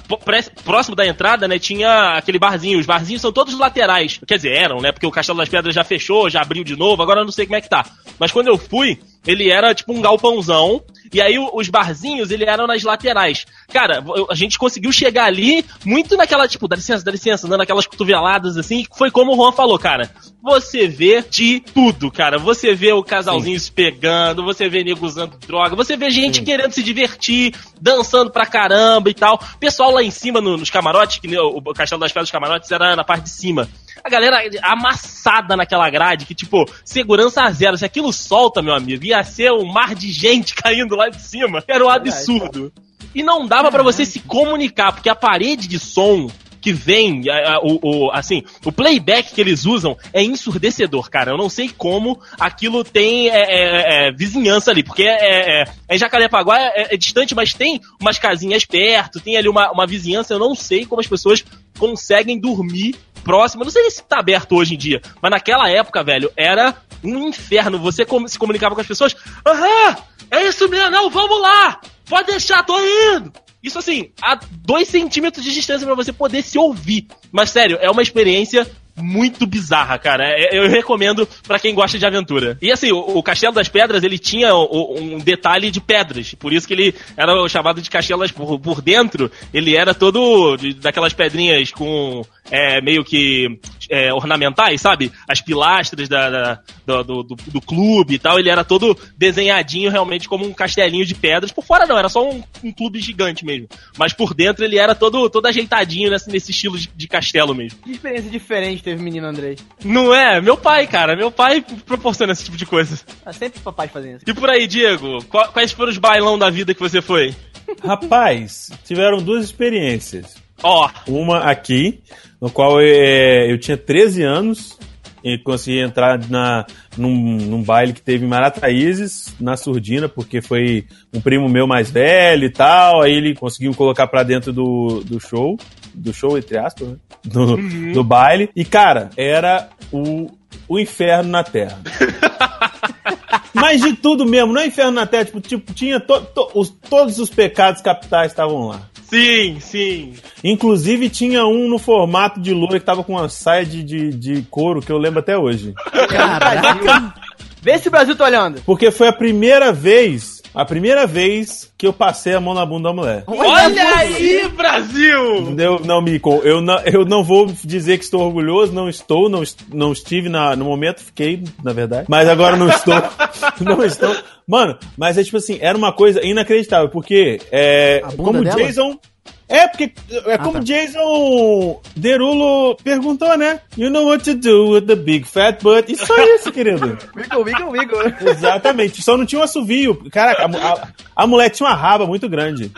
próximo 0.64 0.96
da 0.96 1.06
entrada, 1.06 1.48
né? 1.48 1.58
Tinha 1.60 2.18
aquele 2.18 2.40
barzinho. 2.40 2.80
Os 2.80 2.86
barzinhos 2.86 3.22
são 3.22 3.32
todos 3.32 3.58
laterais. 3.58 4.20
Quer 4.26 4.36
dizer, 4.38 4.52
eram, 4.56 4.80
né? 4.80 4.92
Porque 4.92 5.06
o 5.08 5.12
Castelo 5.12 5.38
das 5.40 5.50
Pedras 5.50 5.74
já 5.76 5.84
fechou, 5.84 6.30
já 6.30 6.42
abriu 6.42 6.64
de 6.64 6.76
novo, 6.76 7.02
agora 7.02 7.22
eu 7.22 7.26
não 7.26 7.32
sei 7.32 7.46
como 7.46 7.56
é 7.58 7.62
que 7.62 7.70
tá. 7.70 7.86
Mas 8.20 8.32
quando 8.32 8.48
eu 8.48 8.58
fui, 8.58 9.00
ele 9.26 9.50
era 9.50 9.74
tipo 9.74 9.94
um 9.94 10.02
galpãozão. 10.02 10.82
E 11.14 11.22
aí 11.22 11.36
os 11.38 11.70
barzinhos, 11.70 12.32
ele 12.32 12.46
eram 12.46 12.66
nas 12.68 12.84
laterais. 12.84 13.46
Cara, 13.72 14.04
a 14.30 14.36
gente 14.36 14.58
conseguiu 14.58 14.92
chegar 14.92 15.26
ali 15.26 15.66
muito 15.86 16.16
naquela, 16.16 16.48
tipo, 16.48 16.68
dá 16.68 16.76
licença, 16.76 17.04
dá 17.04 17.12
licença, 17.12 17.48
dando 17.48 17.62
aquelas 17.62 17.86
cotoveladas 17.86 18.58
assim. 18.58 18.86
Foi 18.98 19.12
como 19.12 19.34
o 19.34 19.36
Juan 19.36 19.52
falou, 19.52 19.78
cara. 19.78 20.10
Você 20.42 20.88
vê 20.88 21.22
de 21.22 21.60
tudo, 21.60 22.10
cara. 22.12 22.38
Você 22.40 22.74
vê 22.74 22.92
o 22.94 23.04
casalzinho 23.04 23.60
se 23.60 23.72
pegando, 23.72 24.44
você 24.44 24.68
vê 24.70 24.84
nego 24.84 25.06
usando 25.06 25.38
droga, 25.46 25.76
você 25.76 25.96
vê 25.96 26.10
gente 26.10 26.42
querendo 26.42 26.72
se 26.72 26.82
divertir, 26.82 27.54
dançando 27.80 28.32
pra 28.32 28.46
caramba 28.46 29.10
e 29.10 29.14
tal. 29.14 29.40
Pessoal 29.60 29.92
lá 29.92 30.02
em 30.04 30.12
cima 30.12 30.42
no- 30.42 30.58
nos 30.58 30.70
camarotes, 30.70 31.18
que 31.20 31.28
o, 31.38 31.58
o 31.58 31.74
Castelo 31.74 32.00
das 32.02 32.12
Pedras 32.12 32.26
dos 32.28 32.32
Camarotes 32.32 32.72
era 32.72 32.96
na 32.96 33.04
parte 33.04 33.24
de 33.26 33.30
cima. 33.30 33.70
A 34.04 34.10
galera 34.10 34.38
amassada 34.64 35.56
naquela 35.56 35.90
grade, 35.90 36.26
que 36.26 36.36
tipo, 36.36 36.66
segurança 36.84 37.50
zero. 37.52 37.78
Se 37.78 37.86
aquilo 37.86 38.12
solta, 38.12 38.62
meu 38.62 38.74
amigo, 38.74 39.04
ia 39.06 39.24
ser 39.24 39.52
um 39.52 39.66
mar 39.66 39.94
de 39.96 40.12
gente 40.12 40.54
caindo 40.56 40.96
lá 40.96 41.10
de 41.10 41.22
cima. 41.22 41.64
Era 41.68 41.86
um 41.86 41.90
absurdo. 41.90 42.72
E 43.14 43.22
não 43.24 43.46
dava 43.46 43.70
pra 43.72 43.84
você 43.84 44.06
se 44.06 44.20
comunicar, 44.22 44.92
porque 44.94 45.10
a 45.10 45.16
parede 45.16 45.68
de 45.68 45.78
som 45.80 46.30
que 46.62 46.72
vem, 46.72 47.28
a- 47.28 47.56
a- 47.56 47.60
o, 47.64 47.80
o- 48.06 48.12
assim, 48.12 48.44
o 48.64 48.72
playback 48.72 49.34
que 49.34 49.42
eles 49.42 49.66
usam 49.66 49.98
é 50.14 50.22
ensurdecedor, 50.24 51.10
cara. 51.10 51.32
Eu 51.32 51.38
não 51.38 51.50
sei 51.50 51.68
como 51.76 52.20
aquilo 52.40 52.84
tem 52.84 53.30
é, 53.30 53.34
é, 53.34 54.08
é, 54.08 54.12
vizinhança 54.12 54.70
ali, 54.70 54.84
porque 54.84 55.02
é, 55.04 55.62
é, 55.62 55.66
é 55.90 55.98
Jacarepaguá 55.98 56.60
é, 56.60 56.94
é 56.94 56.98
distante, 56.98 57.34
mas 57.34 57.54
tem 57.56 57.82
umas 58.00 58.20
casinhas 58.20 58.64
perto, 58.64 59.20
tem 59.20 59.38
ali 59.38 59.50
uma, 59.50 59.72
uma 59.72 59.88
vizinhança. 59.88 60.36
Eu 60.36 60.40
não 60.40 60.54
sei 60.54 60.86
como 60.86 61.02
as 61.02 61.08
pessoas 61.08 61.44
conseguem 61.80 62.40
dormir 62.40 62.96
próximo. 63.24 63.62
Eu 63.62 63.66
não 63.66 63.72
sei 63.72 63.90
se 63.90 64.04
tá 64.04 64.20
aberto 64.20 64.56
hoje 64.56 64.76
em 64.76 64.78
dia, 64.78 65.02
mas 65.22 65.32
naquela 65.32 65.70
época, 65.70 66.04
velho, 66.04 66.32
era 66.36 66.76
um 67.04 67.28
inferno. 67.30 67.80
Você 67.80 68.06
se 68.28 68.40
comunicava 68.40 68.76
com 68.76 68.82
as 68.82 68.88
pessoas. 68.88 69.16
Aham, 69.46 69.98
é 70.30 70.48
isso 70.48 70.68
mesmo, 70.70 70.90
não, 70.90 71.10
vamos 71.10 71.42
lá! 71.42 71.80
Pode 72.08 72.28
deixar, 72.28 72.64
tô 72.64 72.78
indo! 72.80 73.32
Isso 73.64 73.78
assim, 73.78 74.12
a 74.22 74.40
dois 74.52 74.88
centímetros 74.88 75.46
de 75.46 75.54
distância 75.54 75.86
pra 75.86 75.96
você 75.96 76.12
poder 76.12 76.42
se 76.42 76.58
ouvir. 76.58 77.08
Mas 77.32 77.52
sério, 77.52 77.78
é 77.80 77.90
uma 77.92 78.02
experiência 78.02 78.70
muito 78.96 79.46
bizarra, 79.46 79.98
cara. 79.98 80.26
É- 80.26 80.58
Eu 80.58 80.68
recomendo 80.70 81.28
pra 81.48 81.60
quem 81.60 81.74
gosta 81.74 81.98
de 81.98 82.06
aventura. 82.06 82.58
E 82.62 82.72
assim, 82.72 82.92
o, 82.92 83.22
Castelo 83.24 83.54
das 83.54 83.68
Pedras, 83.70 84.04
ele 84.04 84.18
tinha 84.18 84.56
um 84.56 85.20
detalhe 85.20 85.72
de 85.72 85.80
pedras. 85.80 86.34
Por 86.34 86.54
isso 86.54 86.68
que 86.68 86.74
ele 86.74 86.96
era 87.16 87.48
chamado 87.48 87.82
de 87.82 87.90
Castelas 87.90 88.32
por, 88.32 88.60
por 88.60 88.82
dentro. 88.82 89.32
Ele 89.54 89.76
era 89.76 89.94
todo 89.94 90.58
daquelas 90.80 91.14
pedrinhas 91.14 91.72
com 91.72 92.24
é, 92.50 92.82
meio 92.82 93.04
que 93.04 93.60
é, 93.90 94.14
ornamentais, 94.14 94.82
sabe? 94.82 95.12
As 95.28 95.42
pilastras 95.42 96.08
da, 96.10 96.30
da- 96.30 96.60
do, 96.86 97.04
do, 97.04 97.24
do- 97.24 97.36
do 97.36 97.62
clube 97.62 98.16
e 98.16 98.20
tal. 98.20 98.40
Ele 98.40 98.50
era 98.50 98.64
todo 98.64 98.98
desenhadinho 99.18 99.90
realmente 99.92 100.28
como 100.28 100.46
um 100.46 100.54
castelinho 100.54 101.06
de 101.06 101.16
pedras. 101.16 101.52
Por 101.52 101.64
fora 101.64 101.86
não, 101.86 101.98
era 101.98 102.10
só 102.10 102.30
um, 102.30 102.44
um 102.64 102.72
clube 102.72 103.00
gigante 103.00 103.46
mesmo. 103.46 103.68
Mas 103.98 104.14
por 104.14 104.34
dentro 104.34 104.64
ele 104.64 104.78
era 104.78 104.94
todo, 104.96 105.30
todo 105.30 105.46
ajeitadinho 105.46 106.10
nesse, 106.12 106.30
nesse 106.30 106.52
estilo 106.52 106.78
de, 106.78 106.90
de 106.96 107.08
castelo 107.08 107.54
mesmo. 107.56 107.80
Que 107.84 107.92
experiência 107.92 108.30
diferente 108.30 108.84
teve 108.84 109.00
o 109.00 109.04
menino 109.04 109.28
Andrei. 109.28 109.58
Não 109.84 110.14
é? 110.14 110.40
Meu 110.42 110.58
pai, 110.58 110.88
cara. 110.88 111.16
Meu 111.16 111.32
pai 111.32 111.62
proporciona 111.86 112.34
esse 112.34 112.46
tipo 112.46 112.58
de 112.58 112.66
coisa. 112.66 113.00
Ah, 113.26 113.34
sempre 113.34 113.60
papai 113.60 113.88
fazendo 113.88 114.18
isso. 114.18 114.26
E 114.28 114.34
por 114.34 114.50
aí, 114.50 114.68
Diego, 114.68 115.24
quais 115.26 115.72
foram 115.72 115.92
os 115.92 115.98
bailão 115.98 116.38
da 116.38 116.50
vida 116.50 116.74
que 116.74 116.80
você 116.80 117.02
foi? 117.02 117.36
Rapaz, 117.84 118.70
tiveram 118.86 119.22
duas 119.22 119.46
experiências. 119.46 120.41
Ó, 120.64 120.90
Uma 121.08 121.40
aqui, 121.40 122.02
no 122.40 122.50
qual 122.50 122.80
é, 122.80 123.52
eu 123.52 123.58
tinha 123.60 123.78
13 123.78 124.24
anos 124.24 124.78
e 125.24 125.38
consegui 125.38 125.80
entrar 125.80 126.20
na, 126.30 126.66
num, 126.98 127.14
num 127.38 127.62
baile 127.64 127.94
que 127.94 128.02
teve 128.02 128.26
em 128.26 128.28
Marataízes, 128.28 129.34
na 129.40 129.56
Surdina, 129.56 130.10
porque 130.10 130.42
foi 130.42 130.86
um 131.14 131.22
primo 131.22 131.48
meu 131.48 131.68
mais 131.68 131.92
velho 131.92 132.46
e 132.46 132.50
tal, 132.50 133.02
aí 133.02 133.14
ele 133.14 133.36
conseguiu 133.36 133.74
colocar 133.76 134.08
pra 134.08 134.24
dentro 134.24 134.52
do, 134.52 135.04
do 135.06 135.20
show, 135.20 135.58
do 135.94 136.12
show, 136.12 136.38
entre 136.38 136.58
aspas, 136.58 136.88
né? 136.90 136.96
do, 137.24 137.58
do 137.94 138.04
baile. 138.04 138.50
E, 138.56 138.66
cara, 138.66 139.12
era 139.16 139.70
o, 139.92 140.28
o 140.68 140.80
inferno 140.80 141.30
na 141.30 141.44
Terra. 141.44 141.80
Mas 143.54 143.82
de 143.82 143.94
tudo 143.94 144.26
mesmo, 144.26 144.54
não 144.54 144.62
é 144.62 144.68
inferno 144.68 144.92
na 144.94 145.06
Terra, 145.06 145.26
tipo, 145.26 145.42
tipo 145.42 145.74
tinha 145.74 146.00
to, 146.00 146.22
to- 146.22 146.50
os, 146.56 146.70
todos 146.90 147.20
os 147.20 147.30
pecados 147.30 147.82
capitais 147.82 148.32
estavam 148.32 148.68
lá. 148.68 148.90
Sim, 149.12 149.58
sim. 149.60 150.14
Inclusive 150.44 151.10
tinha 151.10 151.46
um 151.46 151.68
no 151.70 151.78
formato 151.78 152.40
de 152.40 152.54
loura 152.54 152.80
que 152.80 152.86
tava 152.86 153.04
com 153.04 153.14
uma 153.14 153.30
saia 153.30 153.66
de, 153.66 153.84
de, 153.84 154.10
de 154.12 154.42
couro 154.50 154.82
que 154.82 154.92
eu 154.92 154.98
lembro 154.98 155.20
até 155.20 155.38
hoje. 155.38 155.74
Caraca. 156.10 157.14
Vê 157.62 157.78
se 157.78 157.88
o 157.90 157.92
Brasil 157.92 158.16
tá 158.16 158.26
olhando. 158.26 158.62
Porque 158.66 158.90
foi 158.90 159.08
a 159.08 159.14
primeira 159.14 159.72
vez, 159.72 160.42
a 160.54 160.66
primeira 160.66 161.06
vez 161.06 161.72
que 161.78 161.86
eu 161.86 161.94
passei 161.94 162.34
a 162.34 162.42
mão 162.42 162.56
na 162.56 162.66
bunda 162.66 162.90
da 162.90 162.96
mulher. 162.96 163.24
Olha 163.28 163.98
aí, 163.98 164.48
Brasil! 164.50 165.56
Eu 165.60 165.80
não 165.86 166.02
me 166.02 166.20
con- 166.20 166.42
eu 166.44 166.60
não, 166.60 166.80
eu 166.80 167.06
não 167.06 167.24
vou 167.24 167.46
dizer 167.64 168.00
que 168.00 168.04
estou 168.04 168.22
orgulhoso, 168.22 168.74
não 168.74 168.90
estou, 168.90 169.30
não, 169.30 169.44
não 169.72 169.92
estive 169.92 170.28
na, 170.28 170.56
no 170.56 170.66
momento, 170.66 171.02
fiquei, 171.02 171.44
na 171.64 171.72
verdade. 171.72 172.06
Mas 172.10 172.28
agora 172.28 172.56
não 172.58 172.68
estou. 172.68 172.96
não 173.62 173.84
estou. 173.84 174.16
Mano, 174.52 174.78
mas 174.98 175.18
é 175.18 175.24
tipo 175.24 175.38
assim, 175.38 175.58
era 175.62 175.78
uma 175.78 175.94
coisa 175.94 176.22
inacreditável, 176.22 176.90
porque 176.90 177.40
é, 177.50 178.02
como 178.18 178.44
dela? 178.44 178.58
Jason. 178.58 179.00
É, 179.48 179.66
porque 179.66 179.94
é 180.26 180.38
como 180.38 180.54
tá. 180.54 180.60
Jason 180.60 181.82
Derulo 181.96 182.76
perguntou, 182.84 183.38
né? 183.38 183.62
You 183.78 183.90
know 183.90 184.08
what 184.08 184.26
to 184.26 184.34
do 184.34 184.72
with 184.72 184.88
the 184.88 184.96
big 184.96 185.26
fat 185.26 185.62
butt. 185.62 185.90
E 185.90 185.96
só 185.96 186.18
isso, 186.36 186.52
querido. 186.52 186.98
Wiggle, 187.16 187.44
wiggle, 187.44 187.70
wiggle. 187.70 188.30
Exatamente, 188.30 189.02
só 189.02 189.16
não 189.16 189.26
tinha 189.26 189.40
um 189.40 189.44
assovio. 189.44 190.04
Caraca, 190.12 190.44
a, 190.44 190.74
a, 190.74 190.88
a 191.16 191.28
mulher 191.28 191.50
tinha 191.50 191.70
uma 191.70 191.76
raba 191.76 192.06
muito 192.06 192.28
grande. 192.28 192.72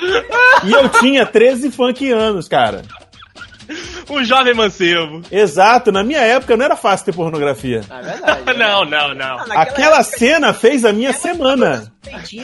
E 0.63 0.71
eu 0.71 0.89
tinha 0.89 1.26
13 1.26 1.71
funk 1.71 2.11
anos, 2.11 2.47
cara. 2.47 2.84
Um 4.09 4.24
jovem 4.24 4.53
mancebo. 4.53 5.22
Exato, 5.32 5.91
na 5.91 6.03
minha 6.03 6.20
época 6.20 6.57
não 6.57 6.66
era 6.66 6.76
fácil 6.76 7.05
ter 7.05 7.14
pornografia. 7.14 7.82
Ah, 7.89 7.99
é 7.99 8.03
verdade. 8.03 8.59
Não, 8.59 8.86
não, 8.86 9.14
não. 9.14 9.38
Aquela 9.51 10.03
cena 10.03 10.53
fez 10.53 10.86
a 10.86 10.91
minha 10.91 11.14
semana. 11.14 11.91
Peitinho, 12.03 12.43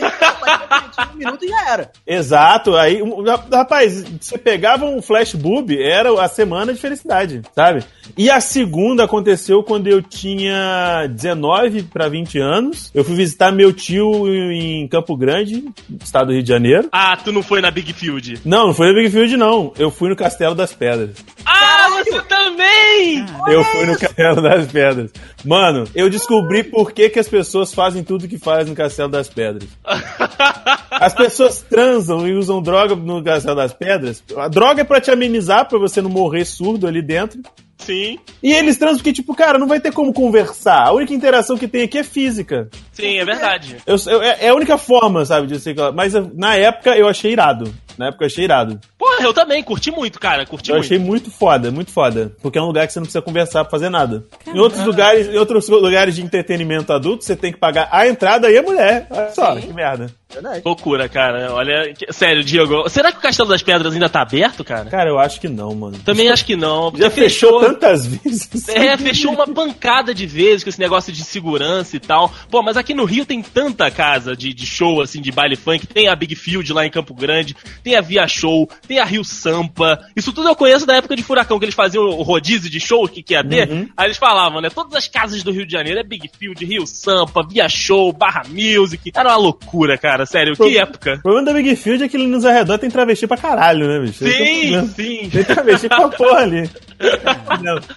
um 1.13 1.17
minuto 1.17 1.43
e 1.43 1.49
já 1.49 1.69
era. 1.69 1.91
Exato, 2.07 2.75
aí, 2.77 3.01
um, 3.03 3.23
rapaz, 3.51 4.05
você 4.19 4.37
pegava 4.37 4.85
um 4.85 5.01
flash 5.01 5.35
boob, 5.35 5.77
era 5.77 6.09
a 6.23 6.29
semana 6.29 6.73
de 6.73 6.79
felicidade, 6.79 7.41
sabe? 7.53 7.83
E 8.17 8.29
a 8.29 8.39
segunda 8.39 9.03
aconteceu 9.03 9.61
quando 9.61 9.87
eu 9.87 10.01
tinha 10.01 11.07
19 11.07 11.83
para 11.83 12.07
20 12.07 12.39
anos. 12.39 12.89
Eu 12.93 13.03
fui 13.03 13.15
visitar 13.15 13.51
meu 13.51 13.73
tio 13.73 14.27
em 14.51 14.87
Campo 14.87 15.17
Grande, 15.17 15.65
estado 16.01 16.27
do 16.27 16.33
Rio 16.33 16.43
de 16.43 16.49
Janeiro. 16.49 16.87
Ah, 16.91 17.17
tu 17.17 17.31
não 17.31 17.43
foi 17.43 17.59
na 17.59 17.69
Big 17.69 17.91
Field. 17.91 18.39
Não, 18.45 18.67
não 18.67 18.73
foi 18.73 18.87
no 18.87 18.95
Big 18.95 19.09
Field, 19.09 19.35
não. 19.35 19.73
Eu 19.77 19.91
fui 19.91 20.09
no 20.09 20.15
Castelo 20.15 20.55
das 20.55 20.73
Pedras. 20.73 21.08
Ah, 21.45 21.87
você 21.89 22.21
também! 22.23 23.25
Eu 23.47 23.63
fui 23.63 23.85
no 23.85 23.97
Castelo 23.97 24.41
das 24.41 24.67
Pedras. 24.71 25.11
Mano, 25.45 25.85
eu 25.95 26.09
descobri 26.09 26.63
por 26.63 26.91
que, 26.91 27.09
que 27.09 27.19
as 27.19 27.27
pessoas 27.27 27.73
fazem 27.73 28.03
tudo 28.03 28.27
que 28.27 28.37
fazem 28.37 28.67
no 28.69 28.75
Castelo 28.75 29.09
das 29.09 29.27
Pedras. 29.29 29.67
As 30.91 31.13
pessoas 31.13 31.61
transam 31.69 32.27
e 32.27 32.33
usam 32.33 32.61
droga 32.61 32.95
no 32.95 33.23
Castelo 33.23 33.55
das 33.55 33.71
Pedras. 33.73 34.21
A 34.35 34.47
droga 34.49 34.81
é 34.81 34.83
pra 34.83 34.99
te 34.99 35.09
amenizar, 35.11 35.67
pra 35.67 35.79
você 35.79 36.01
não 36.01 36.09
morrer 36.09 36.43
surdo 36.45 36.87
ali 36.87 37.01
dentro. 37.01 37.39
Sim, 37.77 38.19
E 38.43 38.51
eles 38.51 38.77
transam 38.77 38.97
porque, 38.97 39.13
tipo, 39.13 39.33
cara, 39.33 39.57
não 39.57 39.65
vai 39.67 39.79
ter 39.79 39.93
como 39.93 40.11
conversar. 40.11 40.87
A 40.87 40.91
única 40.91 41.13
interação 41.13 41.57
que 41.57 41.67
tem 41.67 41.83
aqui 41.83 41.97
é 41.99 42.03
física. 42.03 42.67
sim, 42.91 43.17
é 43.17 43.23
verdade. 43.23 43.77
Eu, 43.87 43.95
eu- 44.07 44.21
é 44.21 44.37
é 44.41 44.49
a 44.49 44.53
única 44.55 44.77
forma, 44.77 45.23
sabe, 45.25 45.47
de 45.47 45.57
ser. 45.59 45.73
Mas 45.95 46.13
eu- 46.13 46.29
na 46.35 46.55
época 46.55 46.97
eu 46.97 47.07
achei 47.07 47.31
irado. 47.31 47.73
Na 47.99 48.07
época 48.07 48.23
eu 48.23 48.27
achei 48.27 48.45
irado. 48.45 48.79
Porra, 48.97 49.21
eu 49.21 49.33
também, 49.33 49.61
curti 49.61 49.91
muito, 49.91 50.21
cara, 50.21 50.45
curti 50.45 50.69
Eu 50.69 50.77
muito. 50.77 50.85
achei 50.85 50.97
muito 50.97 51.29
foda, 51.29 51.69
muito 51.69 51.91
foda. 51.91 52.31
Porque 52.41 52.57
é 52.57 52.61
um 52.61 52.65
lugar 52.67 52.87
que 52.87 52.93
você 52.93 52.99
não 52.99 53.03
precisa 53.05 53.21
conversar 53.21 53.65
pra 53.65 53.71
fazer 53.71 53.89
nada. 53.89 54.23
Em 54.47 54.57
outros 54.57 54.85
lugares, 54.85 55.27
em 55.27 55.37
outros 55.37 55.67
lugares 55.67 56.15
de 56.15 56.21
entretenimento 56.21 56.93
adulto, 56.93 57.25
você 57.25 57.35
tem 57.35 57.51
que 57.51 57.59
pagar 57.59 57.89
a 57.91 58.07
entrada 58.07 58.49
e 58.49 58.57
a 58.57 58.63
mulher. 58.63 59.05
Olha 59.09 59.31
só, 59.31 59.53
que 59.57 59.73
merda. 59.73 60.09
Verdade. 60.31 60.61
Loucura, 60.63 61.09
cara. 61.09 61.51
Olha, 61.53 61.91
sério, 62.11 62.43
Diego, 62.43 62.87
será 62.87 63.11
que 63.11 63.17
o 63.17 63.21
Castelo 63.21 63.49
das 63.49 63.63
Pedras 63.63 63.93
ainda 63.93 64.07
tá 64.07 64.21
aberto, 64.21 64.63
cara? 64.63 64.87
Cara, 64.87 65.09
eu 65.09 65.17
acho 65.17 65.41
que 65.41 65.47
não, 65.49 65.73
mano. 65.73 65.97
Também 66.05 66.29
acho 66.29 66.45
que 66.45 66.55
não. 66.55 66.93
Já 66.95 67.09
porque 67.09 67.23
fechou 67.23 67.59
tantas 67.59 68.05
vezes. 68.05 68.69
É, 68.69 68.95
fechou 68.95 69.33
uma 69.33 69.47
pancada 69.47 70.13
de 70.13 70.27
vezes 70.27 70.63
com 70.63 70.69
esse 70.69 70.79
negócio 70.79 71.11
de 71.11 71.23
segurança 71.23 71.95
e 71.95 71.99
tal. 71.99 72.31
Pô, 72.49 72.61
mas 72.61 72.77
aqui 72.77 72.93
no 72.93 73.05
Rio 73.05 73.25
tem 73.25 73.41
tanta 73.41 73.89
casa 73.89 74.35
de, 74.35 74.53
de 74.53 74.67
show, 74.67 75.01
assim, 75.01 75.19
de 75.19 75.31
baile 75.31 75.55
funk. 75.55 75.87
Tem 75.87 76.07
a 76.07 76.15
Big 76.15 76.35
Field 76.35 76.71
lá 76.71 76.85
em 76.85 76.91
Campo 76.91 77.15
Grande, 77.15 77.55
tem 77.83 77.88
a 77.95 78.01
Via 78.01 78.27
Show, 78.27 78.69
tem 78.87 78.99
a 78.99 79.05
Rio 79.05 79.23
Sampa. 79.23 79.99
Isso 80.15 80.33
tudo 80.33 80.49
eu 80.49 80.55
conheço 80.55 80.85
da 80.85 80.95
época 80.95 81.15
de 81.15 81.23
Furacão, 81.23 81.59
que 81.59 81.65
eles 81.65 81.75
faziam 81.75 82.03
o 82.05 82.21
rodízio 82.23 82.69
de 82.69 82.79
show 82.79 83.07
que, 83.07 83.21
que 83.21 83.33
ia 83.33 83.43
ter. 83.43 83.69
Uhum. 83.69 83.89
Aí 83.95 84.07
eles 84.07 84.17
falavam, 84.17 84.61
né? 84.61 84.69
Todas 84.69 84.95
as 84.95 85.07
casas 85.07 85.43
do 85.43 85.51
Rio 85.51 85.65
de 85.65 85.71
Janeiro 85.71 85.99
é 85.99 86.03
Big 86.03 86.29
Field, 86.37 86.65
Rio 86.65 86.85
Sampa, 86.85 87.45
Via 87.47 87.67
Show, 87.69 88.11
Barra 88.13 88.43
Music. 88.47 89.11
Era 89.15 89.29
uma 89.29 89.37
loucura, 89.37 89.97
cara, 89.97 90.25
sério. 90.25 90.55
Que 90.55 90.77
época. 90.77 91.15
O 91.19 91.21
problema 91.21 91.45
da 91.45 91.53
Big 91.53 91.75
Field 91.75 92.03
é 92.03 92.09
que 92.09 92.17
nos 92.17 92.45
arredores 92.45 92.81
tem 92.81 92.89
travesti 92.89 93.27
pra 93.27 93.37
caralho, 93.37 93.87
né, 93.87 93.99
bicho? 93.99 94.25
Sim, 94.25 94.87
sim. 94.87 95.29
Tem 95.29 95.43
travesti 95.43 95.87
pra 95.87 96.09
porra 96.09 96.41
ali. 96.41 96.69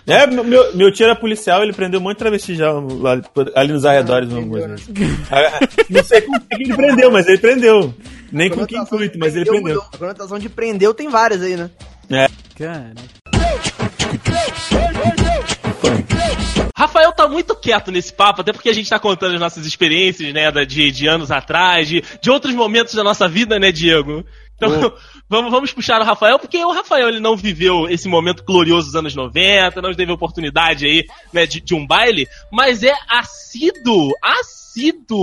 É, 0.07 0.26
meu, 0.26 0.74
meu 0.74 0.92
tio 0.92 1.05
era 1.05 1.16
policial, 1.16 1.62
ele 1.62 1.72
prendeu 1.72 1.98
um 1.98 2.03
monte 2.03 2.14
de 2.14 2.18
travesti 2.20 2.55
já 2.55 2.72
lá, 2.72 3.20
ali 3.55 3.72
nos 3.72 3.84
arredores. 3.84 4.32
Ah, 4.32 4.38
uma 4.38 4.48
coisa 4.48 4.74
assim. 4.74 4.92
Ah, 5.30 5.61
Não 5.90 6.05
sei 6.05 6.22
com 6.22 6.38
que 6.38 6.46
ele 6.50 6.74
prendeu, 6.76 7.11
mas 7.11 7.26
ele 7.26 7.38
prendeu. 7.38 7.94
Nem 8.30 8.48
com 8.48 8.66
que 8.66 8.76
intuito, 8.76 9.18
mas 9.18 9.34
ele 9.34 9.44
prendeu 9.44 9.74
mudou. 9.74 9.88
A 9.92 9.98
conotação 9.98 10.38
de 10.38 10.48
prendeu 10.48 10.94
tem 10.94 11.09
várias 11.09 11.42
aí, 11.42 11.57
né? 11.57 11.70
Cara. 12.57 12.92
Rafael 16.76 17.12
tá 17.12 17.28
muito 17.28 17.55
quieto 17.55 17.92
nesse 17.92 18.12
papo, 18.12 18.40
até 18.40 18.53
porque 18.53 18.68
a 18.68 18.72
gente 18.72 18.90
tá 18.90 18.98
contando 18.98 19.34
as 19.34 19.40
nossas 19.40 19.64
experiências, 19.64 20.32
né, 20.32 20.50
de, 20.64 20.90
de 20.90 21.07
anos 21.07 21.30
atrás, 21.30 21.86
de, 21.86 22.03
de 22.20 22.30
outros 22.30 22.53
momentos 22.55 22.94
da 22.94 23.05
nossa 23.05 23.28
vida, 23.28 23.59
né, 23.59 23.70
Diego? 23.70 24.24
Então, 24.66 24.92
vamos, 25.28 25.50
vamos 25.50 25.72
puxar 25.72 26.00
o 26.00 26.04
Rafael, 26.04 26.38
porque 26.38 26.64
o 26.64 26.72
Rafael 26.72 27.08
ele 27.08 27.20
não 27.20 27.36
viveu 27.36 27.88
esse 27.88 28.08
momento 28.08 28.44
glorioso 28.44 28.86
dos 28.86 28.96
anos 28.96 29.14
90, 29.14 29.80
não 29.80 29.94
teve 29.94 30.12
oportunidade 30.12 30.86
aí, 30.86 31.04
né, 31.32 31.46
de, 31.46 31.60
de 31.60 31.74
um 31.74 31.86
baile, 31.86 32.26
mas 32.50 32.82
é 32.82 32.94
assíduo, 33.08 34.12
assíduo 34.22 34.61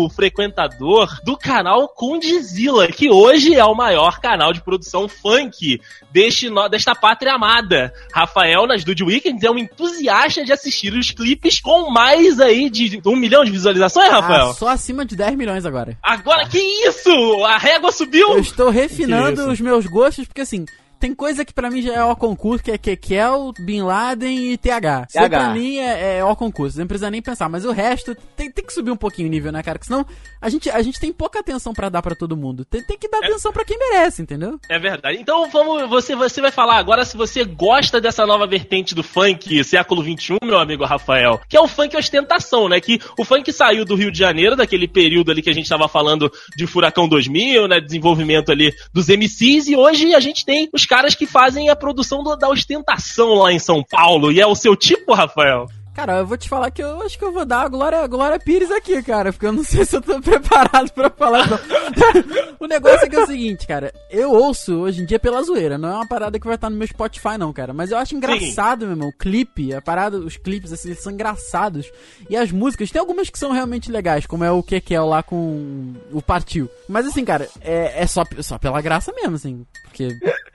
frequentador 0.10 1.20
do 1.24 1.36
canal 1.38 1.88
Condizila, 1.90 2.88
que 2.88 3.10
hoje 3.10 3.56
é 3.56 3.64
o 3.66 3.74
maior 3.76 4.20
canal 4.20 4.54
de 4.54 4.62
produção 4.62 5.08
funk 5.08 5.82
deste, 6.12 6.50
no- 6.50 6.68
desta 6.70 6.94
pátria 6.94 7.34
amada. 7.34 7.94
Rafael, 8.14 8.68
nas 8.68 8.84
Dude 8.84 9.04
Weekends, 9.04 9.44
é 9.44 9.50
um 9.52 9.58
entusiasta 9.58 10.46
de 10.46 10.52
assistir 10.54 10.94
os 10.94 11.12
clipes 11.12 11.60
com 11.60 11.90
mais 11.90 12.40
aí 12.40 12.70
de 12.70 13.02
um 13.06 13.16
milhão 13.16 13.44
de 13.44 13.52
visualizações, 13.52 14.10
Rafael. 14.10 14.50
Ah, 14.50 14.54
só 14.54 14.68
acima 14.70 15.06
de 15.06 15.16
10 15.16 15.36
milhões 15.36 15.66
agora. 15.66 15.98
Agora, 16.02 16.48
que 16.48 16.60
isso? 16.60 17.10
A 17.46 17.58
régua 17.58 17.92
subiu? 17.92 18.30
Eu 18.34 18.40
estou 18.40 18.70
refinando 18.70 19.36
Que 19.38 19.42
isso? 19.42 19.52
os 19.52 19.62
meus 19.62 19.86
gostos, 19.86 20.26
porque 20.28 20.42
assim, 20.42 20.66
tem 21.00 21.16
coisa 21.16 21.46
que 21.46 21.54
pra 21.54 21.70
mim 21.70 21.82
já 21.82 21.94
é 21.94 22.04
o 22.04 22.16
concurso, 22.16 22.64
que 22.64 22.72
é 22.72 22.78
Kekel, 22.78 23.54
Bin 23.60 23.82
Laden 23.82 24.52
e 24.52 24.58
TH. 24.58 25.08
Isso 25.10 25.30
pra 25.30 25.54
mim 25.54 25.78
é, 25.78 26.18
é 26.18 26.26
o 26.26 26.36
concurso, 26.36 26.78
não 26.78 26.88
precisa 26.88 27.10
nem 27.10 27.22
pensar. 27.22 27.48
Mas 27.48 27.66
o 27.66 27.72
resto 27.72 28.16
tem, 28.36 28.52
tem 28.52 28.66
que 28.66 28.74
subir 28.74 28.92
um 28.92 28.98
pouquinho 28.98 29.28
o 29.28 29.32
nível, 29.32 29.52
né, 29.52 29.64
cara? 29.64 29.80
Porque 29.80 29.88
senão 29.88 30.06
a 30.42 30.50
gente, 30.50 30.70
a 30.70 30.82
gente 30.82 31.00
tem 31.00 31.12
pouca 31.14 31.40
atenção 31.40 31.74
pra 31.74 31.90
dar 31.90 32.02
pra 32.02 32.16
todo 32.16 32.36
mundo. 32.36 32.66
Tem, 32.66 32.84
tem 32.84 32.98
que 32.98 33.08
dar 33.08 33.20
atenção 33.20 33.52
pra 33.54 33.64
quem 33.64 33.78
merece, 33.78 34.22
entendeu? 34.22 34.60
É 34.70 34.78
verdade. 34.78 35.18
Então 35.20 35.50
vamos, 35.50 35.90
você, 35.90 36.16
você 36.16 36.42
vai 36.42 36.52
falar 36.52 36.78
agora 36.78 37.06
se 37.06 37.16
você 37.16 37.44
gosta 37.46 38.02
dessa 38.02 38.26
nova 38.26 38.46
vertente 38.46 38.94
do 38.94 39.04
funk 39.04 39.64
século 39.64 40.04
XXI, 40.04 40.38
meu 40.44 40.60
amigo 40.60 40.86
Rafael, 40.86 41.40
que 41.48 41.56
é 41.56 41.62
o 41.62 41.68
funk 41.68 41.96
ostentação, 41.96 42.68
né? 42.68 42.82
Que 42.82 43.00
o 43.18 43.24
funk 43.24 43.52
saiu 43.54 43.86
do 43.86 43.96
Rio 43.96 44.12
de 44.12 44.20
Janeiro, 44.20 44.56
daquele 44.56 44.88
período 44.88 45.32
ali 45.32 45.42
que 45.42 45.50
a 45.50 45.54
gente 45.54 45.70
tava 45.70 45.88
falando 45.88 46.32
de 46.56 46.68
Furacão 46.68 47.08
2000, 47.08 47.68
né? 47.68 47.80
Desenvolvimento 47.80 48.52
ali 48.52 48.74
dos 48.94 49.08
MCs, 49.08 49.68
e 49.68 49.76
hoje 49.76 50.14
a 50.14 50.20
gente 50.20 50.46
tem 50.46 50.70
os 50.74 50.86
caras 50.90 51.16
que 51.16 51.26
fazem 51.28 51.70
a 51.70 51.76
produção 51.76 52.24
do- 52.24 52.36
da 52.36 52.50
ostentação 52.50 53.36
lá 53.36 53.54
em 53.54 53.60
São 53.60 53.84
Paulo. 53.84 54.32
E 54.32 54.42
é 54.42 54.48
o 54.48 54.56
seu 54.56 54.76
tipo, 54.76 55.14
Rafael? 55.14 55.68
Cara, 55.96 56.20
eu 56.20 56.26
vou 56.28 56.38
te 56.38 56.48
falar 56.48 56.72
que 56.72 56.82
eu 56.82 57.02
acho 57.02 57.18
que 57.20 57.26
eu 57.26 57.32
vou 57.34 57.46
dar 57.46 57.64
a 57.64 57.68
Glória, 57.68 58.00
a 58.00 58.08
Glória 58.08 58.40
Pires 58.40 58.72
aqui, 58.72 59.04
cara, 59.04 59.34
porque 59.34 59.46
eu 59.46 59.52
não 59.52 59.64
sei 59.66 59.84
se 59.84 59.98
eu 59.98 60.02
tô 60.02 60.22
preparado 60.22 60.92
pra 60.94 61.10
falar. 61.10 61.46
Não. 61.50 61.60
o 62.58 62.68
negócio 62.68 63.06
é 63.06 63.10
que 63.10 63.16
é 63.18 63.20
o 63.24 63.28
seguinte, 63.28 63.68
cara, 63.68 63.92
eu 64.10 64.32
ouço 64.32 64.76
hoje 64.80 65.02
em 65.02 65.06
dia 65.06 65.20
pela 65.20 65.42
zoeira, 65.44 65.78
não 65.78 65.90
é 65.90 65.96
uma 65.96 66.08
parada 66.08 66.40
que 66.40 66.46
vai 66.46 66.56
estar 66.56 66.70
no 66.70 66.78
meu 66.78 66.88
Spotify, 66.88 67.38
não, 67.38 67.52
cara. 67.52 67.74
Mas 67.74 67.92
eu 67.92 67.98
acho 67.98 68.16
engraçado, 68.16 68.86
meu 68.86 68.92
irmão, 68.92 69.10
o 69.10 69.18
clipe, 69.18 69.74
a 69.74 69.82
parada, 69.82 70.18
os 70.18 70.38
clipes, 70.38 70.72
assim, 70.72 70.90
eles 70.90 71.04
são 71.04 71.12
engraçados. 71.12 71.92
E 72.30 72.38
as 72.38 72.50
músicas, 72.50 72.90
tem 72.92 73.00
algumas 73.00 73.30
que 73.30 73.38
são 73.40 73.52
realmente 73.52 73.92
legais, 73.92 74.26
como 74.26 74.46
é 74.46 74.52
o 74.52 74.64
Kekel 74.64 75.06
lá 75.06 75.22
com 75.22 75.94
o 76.14 76.22
Partiu. 76.22 76.70
Mas 76.88 77.08
assim, 77.08 77.26
cara, 77.26 77.50
é, 77.60 78.04
é 78.04 78.08
só, 78.08 78.24
só 78.42 78.58
pela 78.58 78.80
graça 78.82 79.12
mesmo, 79.14 79.36
assim, 79.36 79.66
porque. 79.84 80.08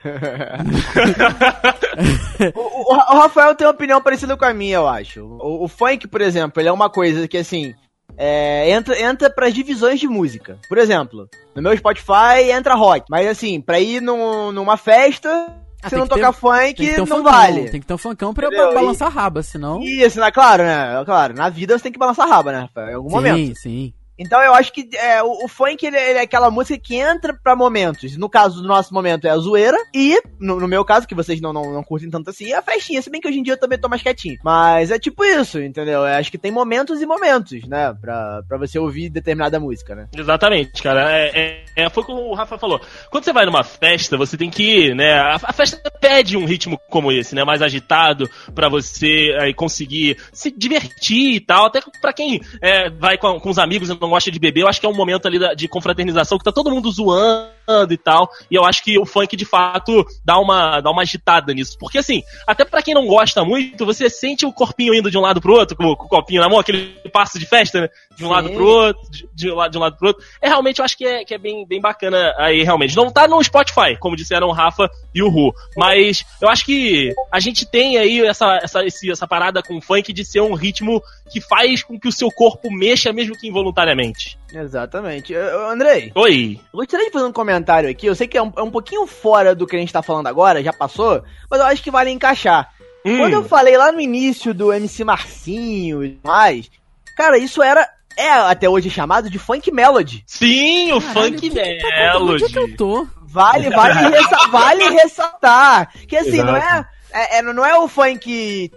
O, 2.53 2.93
o- 2.93 2.95
o 2.95 3.19
Rafael 3.19 3.55
tem 3.55 3.65
uma 3.65 3.73
opinião 3.73 4.01
parecida 4.01 4.35
com 4.35 4.45
a 4.45 4.53
minha, 4.53 4.75
eu 4.75 4.87
acho. 4.87 5.23
O, 5.25 5.63
o 5.63 5.67
funk, 5.67 6.07
por 6.07 6.21
exemplo, 6.21 6.61
ele 6.61 6.69
é 6.69 6.71
uma 6.71 6.89
coisa 6.89 7.27
que, 7.27 7.37
assim, 7.37 7.73
é, 8.17 8.69
entra, 8.71 8.99
entra 9.01 9.29
pras 9.29 9.53
divisões 9.53 9.99
de 9.99 10.07
música. 10.07 10.57
Por 10.67 10.77
exemplo, 10.77 11.29
no 11.55 11.61
meu 11.61 11.75
Spotify 11.77 12.51
entra 12.51 12.75
rock. 12.75 13.05
Mas, 13.09 13.27
assim, 13.27 13.61
pra 13.61 13.79
ir 13.79 14.01
num- 14.01 14.51
numa 14.51 14.75
festa, 14.77 15.47
Ah, 15.81 15.89
se 15.89 15.95
não 15.95 16.03
que 16.03 16.09
ter- 16.09 16.15
tocar 16.19 16.33
funk, 16.33 16.83
um 16.93 16.97
não 16.97 17.05
funkão, 17.07 17.23
vale. 17.23 17.69
Tem 17.69 17.79
que 17.79 17.87
ter 17.87 17.93
um 17.93 17.97
funkão 17.97 18.33
pra 18.33 18.49
balançar 18.51 19.11
raba, 19.11 19.41
senão. 19.41 19.81
Isso, 19.81 20.19
né? 20.19 20.29
Claro, 20.31 20.63
né? 20.63 21.01
Claro, 21.05 21.33
na 21.33 21.49
vida 21.49 21.77
você 21.77 21.83
tem 21.83 21.91
que 21.93 21.99
balançar 21.99 22.27
raba, 22.27 22.51
né, 22.51 22.59
Rafael? 22.59 22.89
Em 22.89 22.93
algum 22.95 23.09
sim, 23.09 23.15
momento. 23.15 23.55
sim. 23.59 23.93
Então 24.17 24.41
eu 24.41 24.53
acho 24.53 24.71
que 24.71 24.87
é, 24.95 25.21
o, 25.21 25.45
o 25.45 25.47
funk 25.47 25.85
ele, 25.85 25.97
ele 25.97 26.19
é 26.19 26.21
aquela 26.21 26.49
música 26.49 26.79
que 26.81 26.95
entra 26.95 27.33
pra 27.33 27.55
momentos. 27.55 28.15
No 28.17 28.29
caso 28.29 28.61
do 28.61 28.67
nosso 28.67 28.93
momento 28.93 29.25
é 29.25 29.29
a 29.29 29.37
zoeira. 29.37 29.77
E, 29.93 30.21
no, 30.39 30.59
no 30.59 30.67
meu 30.67 30.83
caso, 30.85 31.07
que 31.07 31.15
vocês 31.15 31.41
não, 31.41 31.51
não, 31.51 31.73
não 31.73 31.83
curtem 31.83 32.09
tanto 32.09 32.29
assim, 32.29 32.51
é 32.51 32.55
a 32.55 32.61
festinha. 32.61 33.01
Se 33.01 33.09
bem 33.09 33.19
que 33.19 33.27
hoje 33.27 33.39
em 33.39 33.43
dia 33.43 33.53
eu 33.53 33.59
também 33.59 33.77
tô 33.77 33.89
mais 33.89 34.01
quietinho. 34.01 34.37
Mas 34.43 34.91
é 34.91 34.97
tipo 34.99 35.23
isso, 35.23 35.59
entendeu? 35.61 35.99
Eu 36.01 36.05
acho 36.17 36.31
que 36.31 36.37
tem 36.37 36.51
momentos 36.51 37.01
e 37.01 37.05
momentos, 37.05 37.67
né? 37.67 37.93
Pra, 37.99 38.41
pra 38.47 38.57
você 38.57 38.79
ouvir 38.79 39.09
determinada 39.09 39.59
música, 39.59 39.95
né? 39.95 40.07
Exatamente, 40.15 40.81
cara. 40.81 41.11
É, 41.11 41.31
é- 41.39 41.65
é- 41.83 41.89
foi 41.89 42.03
como 42.03 42.21
o 42.21 42.33
Rafa 42.33 42.57
falou. 42.57 42.79
Quando 43.09 43.23
você 43.23 43.33
vai 43.33 43.45
numa 43.45 43.63
festa, 43.63 44.17
você 44.17 44.37
tem 44.37 44.49
que, 44.49 44.93
né? 44.93 45.13
A, 45.13 45.35
a 45.35 45.53
festa 45.53 45.91
pede 45.99 46.37
um 46.37 46.45
ritmo 46.45 46.79
como 46.89 47.11
esse, 47.11 47.35
né? 47.35 47.43
Mais 47.43 47.61
agitado, 47.61 48.29
pra 48.53 48.69
você 48.69 49.35
aí, 49.39 49.53
conseguir 49.53 50.17
se 50.31 50.51
divertir 50.51 51.35
e 51.35 51.39
tal. 51.39 51.65
Até 51.65 51.81
pra 52.01 52.13
quem 52.13 52.41
é, 52.61 52.89
vai 52.89 53.17
com, 53.17 53.39
com 53.39 53.49
os 53.49 53.57
amigos 53.59 53.89
e 53.89 53.95
não 54.05 54.11
gosta 54.11 54.31
de 54.31 54.39
beber, 54.39 54.61
eu 54.61 54.67
acho 54.67 54.79
que 54.79 54.85
é 54.85 54.89
um 54.89 54.95
momento 54.95 55.27
ali 55.27 55.39
de 55.55 55.67
confraternização 55.67 56.37
que 56.37 56.43
tá 56.43 56.51
todo 56.51 56.71
mundo 56.71 56.91
zoando 56.91 57.54
e 57.93 57.97
tal. 57.97 58.29
E 58.49 58.55
eu 58.55 58.63
acho 58.65 58.83
que 58.83 58.97
o 58.99 59.05
funk, 59.05 59.35
de 59.35 59.45
fato, 59.45 60.05
dá 60.23 60.37
uma, 60.39 60.81
dá 60.81 60.89
uma 60.91 61.01
agitada 61.01 61.53
nisso. 61.53 61.77
Porque 61.79 61.97
assim, 61.97 62.21
até 62.47 62.63
pra 62.65 62.81
quem 62.81 62.93
não 62.93 63.07
gosta 63.07 63.43
muito, 63.43 63.85
você 63.85 64.09
sente 64.09 64.45
o 64.45 64.53
corpinho 64.53 64.93
indo 64.93 65.09
de 65.11 65.17
um 65.17 65.21
lado 65.21 65.41
pro 65.41 65.53
outro, 65.53 65.75
com, 65.75 65.95
com 65.95 66.05
o 66.05 66.09
copinho 66.09 66.41
na 66.41 66.49
mão, 66.49 66.59
aquele 66.59 66.87
passo 67.11 67.37
de 67.39 67.45
festa, 67.45 67.81
né? 67.81 67.89
De 68.17 68.23
um 68.23 68.27
Sim. 68.27 68.33
lado 68.33 68.49
pro 68.51 68.65
outro, 68.65 69.11
de, 69.11 69.29
de 69.33 69.51
um 69.51 69.55
lado, 69.55 69.71
de 69.71 69.77
um 69.77 69.81
lado 69.81 69.97
pro 69.97 70.07
outro. 70.09 70.23
É 70.41 70.47
realmente, 70.47 70.79
eu 70.79 70.85
acho 70.85 70.97
que 70.97 71.05
é, 71.05 71.25
que 71.25 71.33
é 71.33 71.37
bem, 71.37 71.65
bem 71.67 71.81
bacana 71.81 72.33
aí, 72.37 72.63
realmente. 72.63 72.95
Não 72.95 73.11
tá 73.11 73.27
no 73.27 73.43
Spotify, 73.43 73.97
como 73.99 74.15
disseram 74.15 74.47
o 74.47 74.51
Rafa 74.53 74.89
e 75.13 75.21
o 75.21 75.29
Ru. 75.29 75.53
Mas 75.75 76.23
eu 76.41 76.47
acho 76.49 76.65
que 76.65 77.13
a 77.31 77.39
gente 77.39 77.65
tem 77.65 77.97
aí 77.97 78.21
essa, 78.25 78.57
essa, 78.61 78.85
esse- 78.85 79.11
essa 79.11 79.27
parada 79.27 79.61
com 79.61 79.77
o 79.77 79.81
funk 79.81 80.13
de 80.13 80.23
ser 80.23 80.41
um 80.41 80.53
ritmo 80.53 81.01
que 81.31 81.41
faz 81.41 81.83
com 81.83 81.99
que 81.99 82.07
o 82.07 82.11
seu 82.11 82.29
corpo 82.31 82.71
mexa, 82.71 83.11
mesmo 83.11 83.35
que 83.37 83.47
involuntariamente. 83.47 84.37
Exatamente. 84.53 85.33
Eu- 85.33 85.69
Andrei, 85.69 86.11
Oi. 86.15 86.59
eu 86.73 86.79
gostaria 86.79 87.05
de 87.07 87.11
fazer 87.11 87.25
um 87.25 87.31
comentário 87.33 87.54
aqui. 87.89 88.05
Eu 88.07 88.15
sei 88.15 88.27
que 88.27 88.37
é 88.37 88.41
um, 88.43 88.51
é 88.57 88.61
um 88.61 88.71
pouquinho 88.71 89.05
fora 89.07 89.53
do 89.55 89.65
que 89.67 89.75
a 89.75 89.79
gente 89.79 89.93
tá 89.93 90.01
falando 90.01 90.27
agora, 90.27 90.63
já 90.63 90.73
passou, 90.73 91.23
mas 91.49 91.59
eu 91.59 91.65
acho 91.67 91.81
que 91.83 91.91
vale 91.91 92.09
encaixar. 92.11 92.69
Hum, 93.05 93.17
Quando 93.17 93.33
eu 93.33 93.43
falei 93.43 93.77
lá 93.77 93.91
no 93.91 93.99
início 94.01 94.53
do 94.53 94.73
MC 94.73 95.03
Marcinho 95.03 96.03
e 96.03 96.19
mais, 96.23 96.69
cara, 97.15 97.37
isso 97.37 97.61
era. 97.61 97.87
É 98.17 98.29
até 98.31 98.69
hoje 98.69 98.89
chamado 98.89 99.29
de 99.29 99.37
funk 99.37 99.69
melody. 99.73 100.23
Sim, 100.25 100.93
o 100.93 101.01
Caralho, 101.01 101.13
funk 101.33 101.41
que 101.41 101.49
que 101.49 101.55
tá? 101.81 102.17
Onde 102.17 102.45
é 102.45 102.47
que 102.47 102.57
eu 102.57 102.61
melody. 102.61 102.77
tô? 102.77 103.05
Vale, 103.23 103.69
vale, 103.69 103.93
ressa- 104.09 104.47
vale 104.49 104.89
ressaltar. 104.91 105.89
Que 106.07 106.15
assim, 106.15 106.41
não 106.41 106.55
é, 106.55 106.59
Exato. 106.59 106.89
É, 107.15 107.37
é- 107.37 107.41
Não 107.41 107.65
é 107.65 107.77
o 107.77 107.87
funk. 107.87 108.69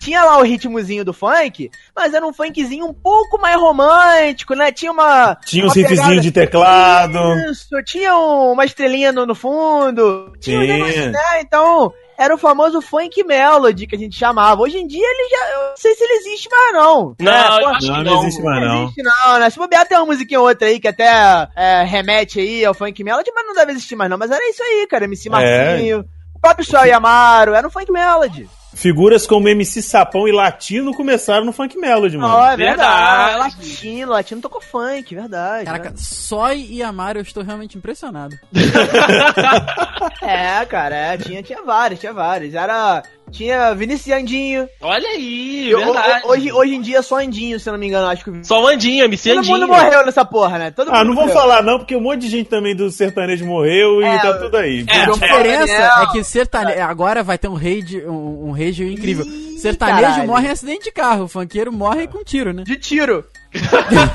Tinha 0.00 0.22
lá 0.24 0.38
o 0.38 0.42
ritmozinho 0.42 1.04
do 1.04 1.12
funk, 1.12 1.70
mas 1.96 2.12
era 2.12 2.26
um 2.26 2.32
funkzinho 2.32 2.86
um 2.86 2.92
pouco 2.94 3.38
mais 3.40 3.56
romântico, 3.56 4.54
né? 4.54 4.70
Tinha 4.72 4.92
uma. 4.92 5.34
Tinha 5.46 5.66
um 5.66 5.70
pegada- 5.72 6.20
de 6.20 6.30
teclado. 6.30 7.18
Isso, 7.50 7.82
tinha 7.84 8.16
um- 8.16 8.52
uma 8.52 8.64
estrelinha 8.64 9.12
no, 9.12 9.24
no 9.26 9.34
fundo. 9.34 10.32
Tinha 10.40 10.58
um 10.58 10.62
Tinha. 10.62 10.74
negócio, 10.76 11.10
né? 11.10 11.40
Então, 11.40 11.92
era 12.18 12.34
o 12.34 12.38
famoso 12.38 12.82
funk 12.82 13.24
melody 13.24 13.86
que 13.86 13.96
a 13.96 13.98
gente 13.98 14.16
chamava. 14.18 14.60
Hoje 14.60 14.78
em 14.78 14.86
dia 14.86 15.06
ele 15.06 15.28
já. 15.30 15.50
Eu 15.54 15.68
não 15.70 15.76
sei 15.76 15.94
se 15.94 16.04
ele 16.04 16.12
existe 16.14 16.48
mais, 16.50 16.72
não. 16.74 17.14
Não, 17.18 17.32
É, 17.32 17.48
Não, 17.80 18.02
não 18.04 18.22
existe 18.22 18.42
mais, 18.42 18.60
não 18.62 18.68
não. 18.74 18.82
existe 18.84 19.02
não, 19.02 19.38
né? 19.38 19.50
Se 19.50 19.58
bobear 19.58 19.86
tem 19.88 19.96
uma 19.96 20.06
musiquinha 20.06 20.40
ou 20.40 20.46
outra 20.48 20.68
aí 20.68 20.78
que 20.78 20.88
até 20.88 21.48
é, 21.56 21.82
remete 21.84 22.40
aí 22.40 22.64
ao 22.64 22.74
funk 22.74 23.02
melody, 23.02 23.30
mas 23.34 23.46
não 23.46 23.54
deve 23.54 23.72
existir 23.72 23.96
mais 23.96 24.10
não. 24.10 24.18
Mas 24.18 24.30
era 24.30 24.50
isso 24.50 24.62
aí, 24.62 24.86
cara. 24.86 25.04
MC 25.06 25.30
Marcinho, 25.30 26.04
o 26.40 26.42
próprio 26.42 26.64
Sol 26.64 26.86
Yamaro, 26.86 27.54
era 27.54 27.66
um 27.66 27.70
funk 27.70 27.92
melody. 27.92 28.48
Figuras 28.74 29.26
como 29.26 29.48
MC 29.48 29.82
Sapão 29.82 30.28
e 30.28 30.32
Latino 30.32 30.94
começaram 30.94 31.44
no 31.44 31.52
Funk 31.52 31.76
Melody, 31.76 32.16
mano. 32.16 32.34
Ó, 32.34 32.46
é 32.52 32.56
verdade. 32.56 33.30
Verdade. 33.32 33.38
Latino, 33.38 34.12
latino 34.12 34.40
tocou 34.40 34.60
funk, 34.60 35.14
verdade. 35.14 35.64
Caraca, 35.64 35.92
Soy 35.96 36.66
e 36.70 36.82
Amaro, 36.82 37.18
eu 37.18 37.22
estou 37.22 37.42
realmente 37.42 37.76
impressionado. 37.76 38.38
É, 40.22 40.64
cara, 40.66 40.94
é, 40.94 41.16
tinha, 41.18 41.42
tinha 41.42 41.62
vários, 41.62 42.00
tinha 42.00 42.12
vários. 42.12 42.54
Era. 42.54 43.02
Tinha 43.30 43.72
Vinícius 43.74 44.16
Andinho. 44.16 44.68
Olha 44.80 45.08
aí, 45.10 45.70
Eu- 45.70 45.78
verdade. 45.78 46.22
hoje, 46.26 46.52
hoje 46.52 46.74
em 46.74 46.80
dia 46.80 46.98
é 46.98 47.02
só 47.02 47.18
Andinho, 47.20 47.60
se 47.60 47.68
eu 47.68 47.72
não 47.72 47.78
me 47.78 47.86
engano. 47.86 48.08
Acho 48.08 48.24
que 48.24 48.44
Só 48.44 48.60
o 48.60 48.66
Andinho, 48.66 49.04
MC 49.04 49.28
todo 49.30 49.38
Andinho. 49.38 49.58
mundo 49.60 49.68
morreu 49.68 50.04
nessa 50.04 50.24
porra, 50.24 50.58
né? 50.58 50.70
Todo 50.72 50.90
Ah, 50.92 51.04
mundo 51.04 51.14
não 51.14 51.14
vou 51.14 51.28
falar 51.28 51.62
não, 51.62 51.78
porque 51.78 51.94
um 51.94 52.00
monte 52.00 52.22
de 52.22 52.28
gente 52.28 52.48
também 52.50 52.74
do 52.74 52.90
sertanejo 52.90 53.46
morreu 53.46 54.02
e 54.02 54.04
É, 54.04 54.18
tá 54.18 54.32
tudo 54.36 54.56
aí. 54.56 54.84
é, 54.88 54.92
A 55.02 55.04
João 55.04 55.18
diferença 55.18 55.72
é 56.02 56.06
que 56.10 56.24
sertanejo. 56.24 56.80
Agora 56.82 57.22
vai 57.22 57.38
ter 57.38 57.46
um 57.46 57.54
rage, 57.54 58.02
um, 58.04 58.48
um 58.48 58.50
rage 58.64 58.84
incrível. 58.84 59.26
Ih, 59.26 59.58
sertanejo 59.58 60.02
caralho. 60.02 60.26
morre 60.26 60.48
em 60.48 60.50
acidente 60.50 60.84
de 60.84 60.92
carro, 60.92 61.24
o 61.24 61.28
funkeiro 61.28 61.72
morre 61.72 62.06
com 62.06 62.22
tiro, 62.24 62.52
né? 62.52 62.64
De 62.64 62.76
tiro. 62.76 63.24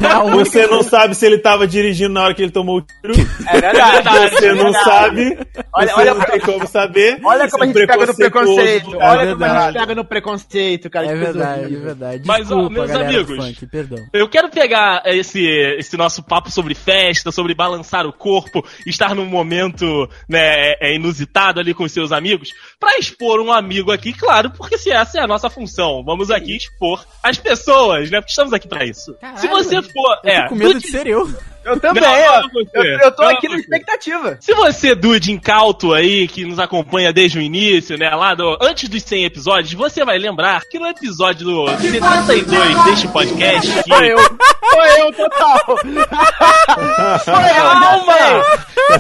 É 0.06 0.32
Você 0.32 0.66
não 0.68 0.82
sabe 0.84 1.16
se 1.16 1.26
ele 1.26 1.38
tava 1.38 1.68
dirigindo 1.68 2.14
na 2.14 2.24
hora 2.24 2.34
que 2.34 2.42
ele 2.42 2.52
tomou 2.52 2.78
o 2.78 2.82
tiro. 2.82 3.14
É 3.48 3.60
verdade. 3.60 4.36
Você 4.36 4.54
não 4.54 4.72
sabe. 4.74 5.38
Olha- 5.74 5.94
você 5.94 6.02
olha- 6.02 6.14
não 6.14 6.26
tem 6.26 6.40
como 6.40 6.68
saber. 6.68 7.20
Olha 7.24 7.50
como 7.50 7.64
a 7.64 7.66
é 7.66 7.70
gente 7.74 7.88
pega 7.88 8.06
no 8.06 8.16
preconceito. 8.16 8.98
Olha 8.98 9.34
como 9.34 9.44
a 9.46 9.66
gente 9.66 9.80
pega 9.80 9.96
no 9.96 10.06
preconceito, 10.06 10.90
cara. 10.90 11.08
É 11.08 11.16
verdade, 11.16 11.76
é 11.76 11.80
verdade. 11.80 12.24
Mas, 12.26 12.52
ó, 12.52 12.56
Desculpa, 12.56 12.70
meus 12.70 12.92
amigos. 12.92 13.46
funk, 13.46 13.66
perdão. 13.68 13.98
Eu 14.14 14.30
quero 14.30 14.50
pegar 14.50 15.02
esse, 15.06 15.46
esse 15.78 15.98
nosso 15.98 16.24
papo 16.24 16.50
sobre 16.50 16.74
festa, 16.74 17.32
sobre 17.32 17.54
balançar 17.54 18.06
o 18.06 18.14
corpo, 18.14 18.66
estar 18.86 19.14
num 19.14 19.26
momento 19.26 20.10
né, 20.30 20.74
é, 20.80 20.96
inusitado 20.96 21.60
ali 21.60 21.74
com 21.74 21.84
os 21.84 21.92
seus 21.92 22.12
amigos, 22.12 22.50
pra 22.80 22.98
expor 22.98 23.40
um 23.42 23.52
amigo 23.52 23.92
aqui, 23.92 24.14
claro, 24.14 24.52
porque 24.52 24.78
se 24.78 24.92
essa 24.92 25.20
é 25.20 25.22
a 25.22 25.28
nossa 25.28 25.50
função, 25.50 26.04
vamos 26.06 26.32
aqui 26.32 26.56
expor 26.56 27.04
as 27.24 27.38
pessoas, 27.38 28.10
né? 28.10 28.20
Porque 28.20 28.32
estamos 28.32 28.54
aqui 28.54 28.68
pra 28.68 28.86
isso. 28.86 29.16
Caralho, 29.26 29.40
se 29.40 29.48
você 29.48 29.82
for. 29.82 30.18
Eu 30.24 30.30
é, 30.32 30.42
tô 30.44 30.50
com 30.50 30.56
medo 30.56 30.74
Dude- 30.74 30.86
de 30.86 30.92
ser 30.92 31.08
eu. 31.08 31.30
Eu 31.66 31.80
também, 31.80 32.04
Não, 32.04 32.12
ó. 32.12 32.42
não, 32.42 32.50
você. 32.54 32.70
Eu, 32.76 32.84
eu 33.00 33.12
tô 33.12 33.24
Não, 33.24 33.30
aqui 33.32 33.48
na 33.50 33.56
expectativa. 33.58 34.38
Se 34.40 34.54
você, 34.54 34.94
Dude, 34.94 35.32
incauto 35.32 35.94
aí, 35.96 36.28
que 36.28 36.46
nos 36.46 36.60
acompanha 36.60 37.12
desde 37.12 37.40
o 37.40 37.42
início, 37.42 37.98
né, 37.98 38.08
lá 38.12 38.36
do, 38.36 38.56
antes 38.62 38.88
dos 38.88 39.02
100 39.02 39.26
episódios, 39.26 39.74
você 39.74 40.06
vai 40.06 40.20
lembrar 40.20 40.62
que 40.70 40.78
no 40.78 40.86
episódio 40.86 41.44
do 41.44 41.68
72 41.80 42.84
deste 42.84 43.08
podcast, 43.08 43.68
que, 43.82 43.90
Sou 43.96 44.04
eu. 44.04 44.18
Sou 44.20 44.86
eu, 45.00 45.12
total. 45.14 45.60
Sou 47.26 47.34
eu, 47.34 47.66
Calma! 47.66 48.44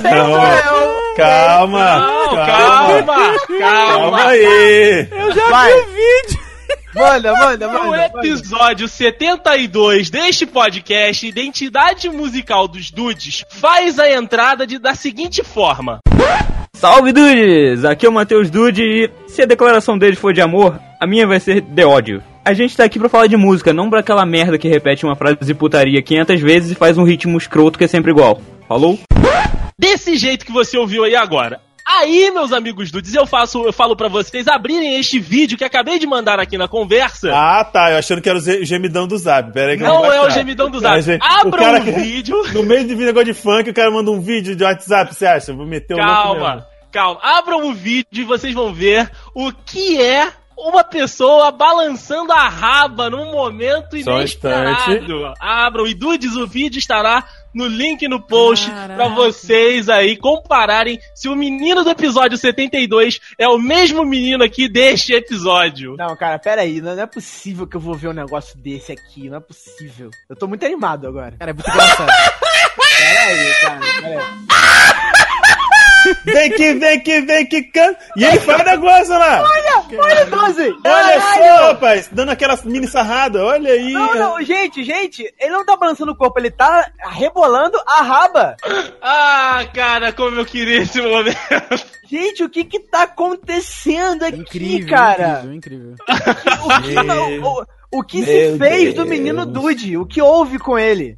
Calma, 0.01 0.55
eu. 0.57 1.15
calma, 1.15 1.99
Não, 1.99 2.36
calma, 2.36 2.45
calma, 2.47 3.05
calma. 3.05 3.39
calma 3.59 4.26
aí. 4.30 5.07
Eu 5.11 5.32
já 5.36 5.49
Vai. 5.51 5.71
vi 5.71 5.80
o 5.80 5.86
vídeo. 5.91 6.44
Manda, 6.95 7.33
manda, 7.33 7.67
No 7.67 7.87
manda. 7.89 8.05
episódio 8.05 8.87
72 8.87 10.09
deste 10.09 10.45
podcast, 10.45 11.27
Identidade 11.27 12.09
Musical 12.09 12.67
dos 12.67 12.89
Dudes 12.89 13.43
faz 13.49 13.99
a 13.99 14.09
entrada 14.09 14.65
de, 14.65 14.79
da 14.79 14.95
seguinte 14.95 15.43
forma. 15.43 15.99
Salve 16.73 17.11
Dudes! 17.11 17.83
Aqui 17.83 18.05
é 18.05 18.09
o 18.09 18.13
Matheus 18.13 18.49
Dude 18.49 18.81
e 18.81 19.09
se 19.27 19.41
a 19.41 19.45
declaração 19.45 19.97
dele 19.97 20.15
for 20.15 20.33
de 20.33 20.41
amor, 20.41 20.79
a 20.99 21.05
minha 21.05 21.27
vai 21.27 21.39
ser 21.39 21.61
de 21.61 21.83
ódio. 21.83 22.23
A 22.45 22.53
gente 22.53 22.77
tá 22.77 22.83
aqui 22.85 22.97
pra 22.99 23.09
falar 23.09 23.27
de 23.27 23.35
música, 23.35 23.73
não 23.73 23.89
pra 23.89 23.99
aquela 23.99 24.25
merda 24.25 24.57
que 24.57 24.67
repete 24.69 25.03
uma 25.05 25.15
frase 25.15 25.37
de 25.41 25.53
putaria 25.53 26.01
500 26.01 26.39
vezes 26.41 26.71
e 26.71 26.75
faz 26.75 26.97
um 26.97 27.03
ritmo 27.03 27.37
escroto 27.37 27.77
que 27.77 27.83
é 27.83 27.87
sempre 27.87 28.11
igual. 28.11 28.39
Falou? 28.67 28.97
Desse 29.77 30.15
jeito 30.15 30.45
que 30.45 30.51
você 30.51 30.77
ouviu 30.77 31.03
aí 31.03 31.15
agora. 31.15 31.59
Aí, 31.88 32.31
meus 32.31 32.51
amigos 32.51 32.89
dudes, 32.89 33.13
eu 33.13 33.27
faço, 33.27 33.63
eu 33.63 33.71
falo 33.71 33.95
pra 33.95 34.07
vocês 34.07 34.47
abrirem 34.47 34.95
este 34.99 35.19
vídeo 35.19 35.55
que 35.57 35.63
acabei 35.63 35.99
de 35.99 36.07
mandar 36.07 36.39
aqui 36.39 36.57
na 36.57 36.67
conversa. 36.67 37.29
Ah, 37.31 37.63
tá. 37.63 37.91
Eu 37.91 37.97
achando 37.99 38.21
que 38.21 38.27
era 38.29 38.39
o 38.39 38.41
gemidão 38.65 39.07
do 39.07 39.15
Zap. 39.17 39.51
Pera 39.53 39.71
aí 39.73 39.77
que 39.77 39.83
eu 39.83 39.88
Não 39.88 40.01
vou 40.01 40.11
é 40.11 40.21
o 40.25 40.29
gemidão 40.31 40.69
do 40.69 40.79
Zap. 40.79 40.99
Gente, 41.01 41.21
Abra 41.23 41.61
o 41.61 41.75
um 41.77 41.83
que- 41.83 41.91
vídeo. 41.91 42.43
No 42.53 42.63
meio 42.63 42.88
de 42.88 42.95
negócio 42.95 43.25
de 43.31 43.33
funk, 43.39 43.69
o 43.69 43.73
cara 43.73 43.91
manda 43.91 44.09
um 44.09 44.19
vídeo 44.19 44.55
de 44.55 44.63
WhatsApp, 44.63 45.13
você 45.13 45.27
acha? 45.27 45.53
Vou 45.53 45.65
meter 45.67 45.95
Calma, 45.95 46.65
calma. 46.91 47.19
Abram 47.21 47.67
o 47.69 47.73
vídeo 47.73 48.07
e 48.13 48.23
vocês 48.23 48.53
vão 48.53 48.73
ver 48.73 49.11
o 49.36 49.51
que 49.51 50.01
é 50.01 50.29
uma 50.57 50.83
pessoa 50.83 51.51
balançando 51.51 52.31
a 52.31 52.47
raba 52.47 53.09
num 53.09 53.31
momento 53.31 54.01
Só 54.01 54.13
um 54.13 54.17
inesperado. 54.19 55.33
Abram 55.39 55.86
e 55.86 55.93
dudes, 55.93 56.36
o 56.36 56.47
vídeo 56.47 56.79
estará 56.79 57.25
no 57.56 57.66
link 57.68 58.08
no 58.08 58.22
post 58.22 58.70
pra 58.70 59.08
vocês 59.08 59.88
aí 59.88 60.18
compararem 60.18 60.99
se 61.16 61.30
o 61.30 61.36
menino 61.36 61.84
do 61.84 61.89
episódio 61.89 62.38
72 62.38 63.22
é 63.38 63.47
o 63.47 63.58
mesmo 63.58 64.03
menino 64.03 64.43
aqui 64.43 64.68
deste 64.68 65.14
episódio. 65.14 65.95
Não, 65.97 66.16
cara, 66.18 66.38
pera 66.38 66.62
aí. 66.62 66.82
Não, 66.82 66.95
não 66.95 67.03
é 67.03 67.08
possível 67.08 67.66
que 67.66 67.78
eu 67.78 67.82
vou 67.82 67.95
ver 67.95 68.10
um 68.10 68.14
negócio 68.14 68.58
desse 68.60 68.91
aqui. 68.91 69.30
Não 69.30 69.38
é 69.38 69.41
possível. 69.41 70.12
Eu 70.30 70.36
tô 70.36 70.47
muito 70.47 70.66
animado 70.66 71.08
agora. 71.08 71.36
Cara, 71.38 71.51
é 71.51 71.53
muito 71.53 71.70
engraçado. 71.70 72.10
Pera 72.97 73.22
aí, 73.22 73.53
cara. 73.62 73.80
Pera 74.01 74.20
aí. 74.20 74.94
Vem 76.26 76.51
que 76.51 76.74
vem 76.74 76.99
que 76.99 77.22
vem 77.22 77.45
que 77.45 77.62
canta. 77.64 77.97
E 78.18 78.24
ele 78.24 78.39
faz 78.39 78.64
negócio 78.66 79.18
lá. 79.18 79.41
Olha, 79.43 80.26
12! 80.26 80.62
Olha 80.62 80.82
Caralho! 80.84 81.43
só, 81.58 81.68
rapaz. 81.68 82.10
Dando 82.12 82.32
aquela 82.32 82.58
mini 82.66 82.88
sarrada. 82.88 83.43
Olha 83.43 83.72
aí. 83.72 83.93
Não, 83.93 84.16
não, 84.16 84.41
gente, 84.43 84.84
gente, 84.84 85.24
ele 85.39 85.51
não 85.51 85.66
tá 85.66 85.76
balançando 85.76 86.12
o 86.12 86.16
corpo, 86.16 86.39
ele 86.39 86.51
tá 86.51 86.89
rebolando 87.12 87.78
a 87.88 88.01
raba. 88.01 88.56
Ah, 89.01 89.66
cara, 89.74 90.12
como 90.12 90.39
eu 90.39 90.45
queria 90.45 90.82
esse 90.82 91.01
momento. 91.01 91.38
Gente, 92.10 92.43
o 92.43 92.49
que 92.49 92.64
que 92.64 92.80
tá 92.80 93.03
acontecendo 93.03 94.24
aqui, 94.24 94.38
Incrível, 94.39 94.89
cara? 94.89 95.41
incrível, 95.51 95.53
incrível. 95.56 95.95
O 96.66 96.82
que, 96.82 97.03
Meu- 97.03 97.43
o, 97.43 97.66
o 97.99 98.03
que 98.03 98.20
se 98.24 98.58
fez 98.58 98.84
Deus. 98.93 98.95
do 98.95 99.06
menino 99.06 99.45
Dude? 99.45 99.97
O 99.97 100.06
que 100.06 100.22
houve 100.22 100.58
com 100.60 100.78
ele? 100.78 101.18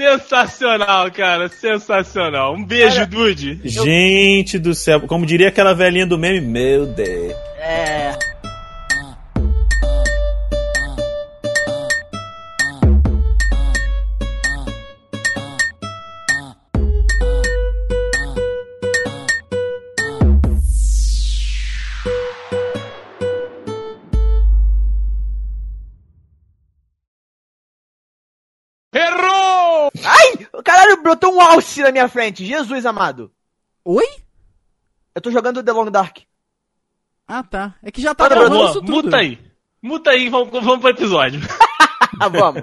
Sensacional, 0.00 1.10
cara, 1.10 1.46
sensacional. 1.50 2.54
Um 2.54 2.64
beijo, 2.64 3.06
Dude. 3.06 3.60
Gente 3.62 4.58
do 4.58 4.74
céu. 4.74 5.02
Como 5.02 5.26
diria 5.26 5.48
aquela 5.48 5.74
velhinha 5.74 6.06
do 6.06 6.16
meme. 6.16 6.40
Meu 6.40 6.86
Deus. 6.86 7.34
É. 7.58 8.16
brotou 31.10 31.34
um 31.34 31.40
alce 31.40 31.82
na 31.82 31.90
minha 31.90 32.08
frente. 32.08 32.44
Jesus 32.44 32.86
amado. 32.86 33.32
Oi? 33.84 34.06
Eu 35.14 35.20
tô 35.20 35.30
jogando 35.30 35.62
The 35.62 35.72
Long 35.72 35.90
Dark. 35.90 36.18
Ah, 37.26 37.42
tá. 37.42 37.74
É 37.82 37.90
que 37.90 38.00
já 38.00 38.14
tá 38.14 38.24
Olha, 38.24 38.34
gravando 38.34 38.56
Boa, 38.56 38.70
isso 38.70 38.80
tudo. 38.80 38.92
muta 38.92 39.16
aí. 39.16 39.38
Muta 39.82 40.10
aí, 40.10 40.28
vamos, 40.28 40.50
vamos 40.50 40.80
pro 40.80 40.90
episódio. 40.90 41.40
Ah, 42.20 42.28
vamos. 42.28 42.62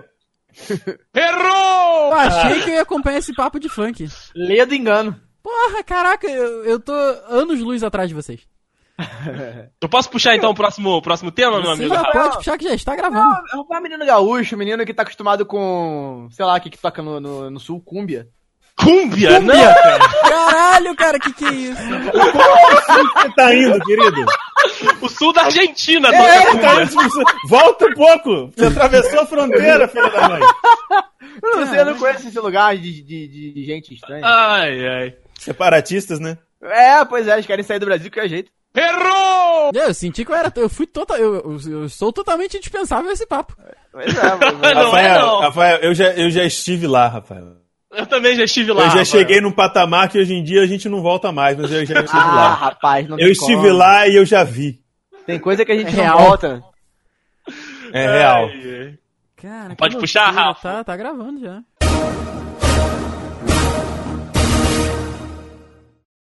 Errou! 1.14 2.08
Eu 2.10 2.14
achei 2.14 2.62
que 2.64 2.70
eu 2.70 2.76
ia 2.76 2.82
acompanhar 2.82 3.18
esse 3.18 3.34
papo 3.34 3.60
de 3.60 3.70
funk. 3.70 4.08
Lê 4.36 4.66
do 4.66 4.74
engano. 4.74 5.20
Porra, 5.44 5.84
caraca, 5.84 6.28
eu, 6.28 6.66
eu 6.66 6.80
tô 6.80 6.94
anos 6.94 7.60
luz 7.60 7.84
atrás 7.84 8.10
de 8.10 8.16
vocês. 8.16 8.42
Eu 9.80 9.88
posso 9.88 10.10
puxar 10.10 10.36
então 10.36 10.50
o 10.50 10.56
próximo, 10.56 10.90
o 10.90 11.02
próximo 11.04 11.32
tema, 11.32 11.62
meu 11.62 11.70
amigo? 11.70 11.94
já 11.94 12.12
pode 12.12 12.38
puxar 12.38 12.58
que 12.58 12.64
já 12.68 12.74
está 12.74 12.96
gravando. 12.96 13.36
É 13.54 13.56
um 13.56 13.82
menino 13.82 14.04
gaúcho, 14.04 14.56
um 14.56 14.58
menino 14.58 14.84
que 14.84 14.94
tá 14.94 15.04
acostumado 15.04 15.46
com, 15.46 16.28
sei 16.32 16.44
lá, 16.44 16.58
o 16.58 16.60
que 16.60 16.72
que 16.72 16.80
toca 16.80 17.02
no, 17.04 17.20
no, 17.20 17.52
no 17.52 17.60
sul, 17.60 17.80
cúmbia. 17.80 18.28
Cúmbia? 18.78 19.40
Não, 19.40 19.54
cara. 19.56 20.00
Caralho, 20.30 20.96
cara, 20.96 21.20
que 21.20 21.34
que 21.34 21.46
é 21.46 21.52
isso? 21.52 21.82
Você 21.82 23.30
tá 23.36 23.54
indo, 23.56 23.80
querido? 23.82 24.26
O 25.02 25.10
sul 25.10 25.34
da 25.34 25.44
Argentina 25.44 26.10
É, 26.10 26.42
toca 26.42 26.58
tá 26.60 26.70
cúmbia. 26.76 27.06
indo. 27.06 27.24
Volta 27.48 27.86
um 27.88 27.94
pouco. 27.94 28.52
Você 28.56 28.66
atravessou 28.66 29.20
a 29.22 29.26
fronteira, 29.26 29.88
filho 29.88 30.12
da 30.12 30.30
mãe. 30.30 30.42
Eu 31.76 31.86
não 31.86 31.98
conheço 31.98 32.28
esse 32.28 32.40
lugar 32.40 32.78
de, 32.78 33.02
de, 33.02 33.28
de, 33.54 33.66
gente 33.66 33.94
estranha. 33.94 34.22
Ai, 34.24 34.88
ai. 34.88 35.16
Separatistas, 35.40 36.20
né? 36.20 36.38
É, 36.62 37.04
pois 37.06 37.28
é, 37.28 37.34
eles 37.34 37.46
querem 37.46 37.64
sair 37.64 37.80
do 37.80 37.86
Brasil 37.86 38.06
de 38.06 38.12
qualquer 38.12 38.30
jeito. 38.30 38.52
Errou! 38.76 39.72
Eu 39.74 39.94
senti 39.94 40.24
que 40.24 40.32
eu 40.32 40.36
era. 40.36 40.52
Eu 40.56 40.70
fui 40.70 40.86
total. 40.86 41.18
Eu, 41.18 41.36
eu, 41.36 41.72
eu 41.82 41.90
sou 41.90 42.14
totalmente 42.14 42.58
indispensável 42.58 43.10
nesse 43.10 43.26
papo. 43.26 43.56
Pois 43.92 44.16
é, 44.16 44.36
mas, 44.36 44.54
Não 44.62 44.70
é 44.70 44.74
Rafael, 44.74 45.20
não. 45.26 45.40
Rafael 45.42 45.78
eu, 45.80 45.94
já, 45.96 46.14
eu 46.14 46.30
já 46.30 46.44
estive 46.44 46.86
lá, 46.86 47.08
Rafael. 47.08 47.56
Eu 47.98 48.06
também 48.06 48.36
já 48.36 48.44
estive 48.44 48.72
lá. 48.72 48.82
eu 48.82 48.86
já 48.86 48.88
Rafael. 49.00 49.06
cheguei 49.06 49.42
num 49.42 49.52
patamar 49.52 50.08
que 50.08 50.20
hoje 50.20 50.34
em 50.34 50.44
dia 50.44 50.62
a 50.62 50.68
gente 50.68 50.88
não 50.88 51.02
volta 51.02 51.32
mais, 51.32 51.58
mas 51.58 51.72
eu 51.72 51.86
já 51.86 52.00
estive 52.02 52.18
Ah, 52.22 52.36
lá. 52.36 52.54
rapaz, 52.54 53.08
não 53.10 53.16
Eu 53.18 53.24
tem 53.26 53.32
estive 53.32 53.56
como. 53.62 53.74
lá 53.74 54.08
e 54.08 54.16
eu 54.16 54.26
já 54.26 54.44
vi. 54.44 54.80
Tem 55.26 55.40
coisa 55.40 55.66
que 55.66 55.72
a 55.72 55.76
gente 55.78 55.88
É 55.88 56.02
real. 56.04 56.18
volta. 56.20 56.64
É 57.92 58.08
real. 58.20 58.46
Ai, 58.46 58.80
ai. 58.82 58.94
Cara, 59.36 59.76
Pode 59.76 59.98
puxar. 59.98 60.32
Rafa? 60.32 60.62
Tá, 60.62 60.84
tá 60.84 60.98
gravando 60.98 61.40
já. 61.42 61.62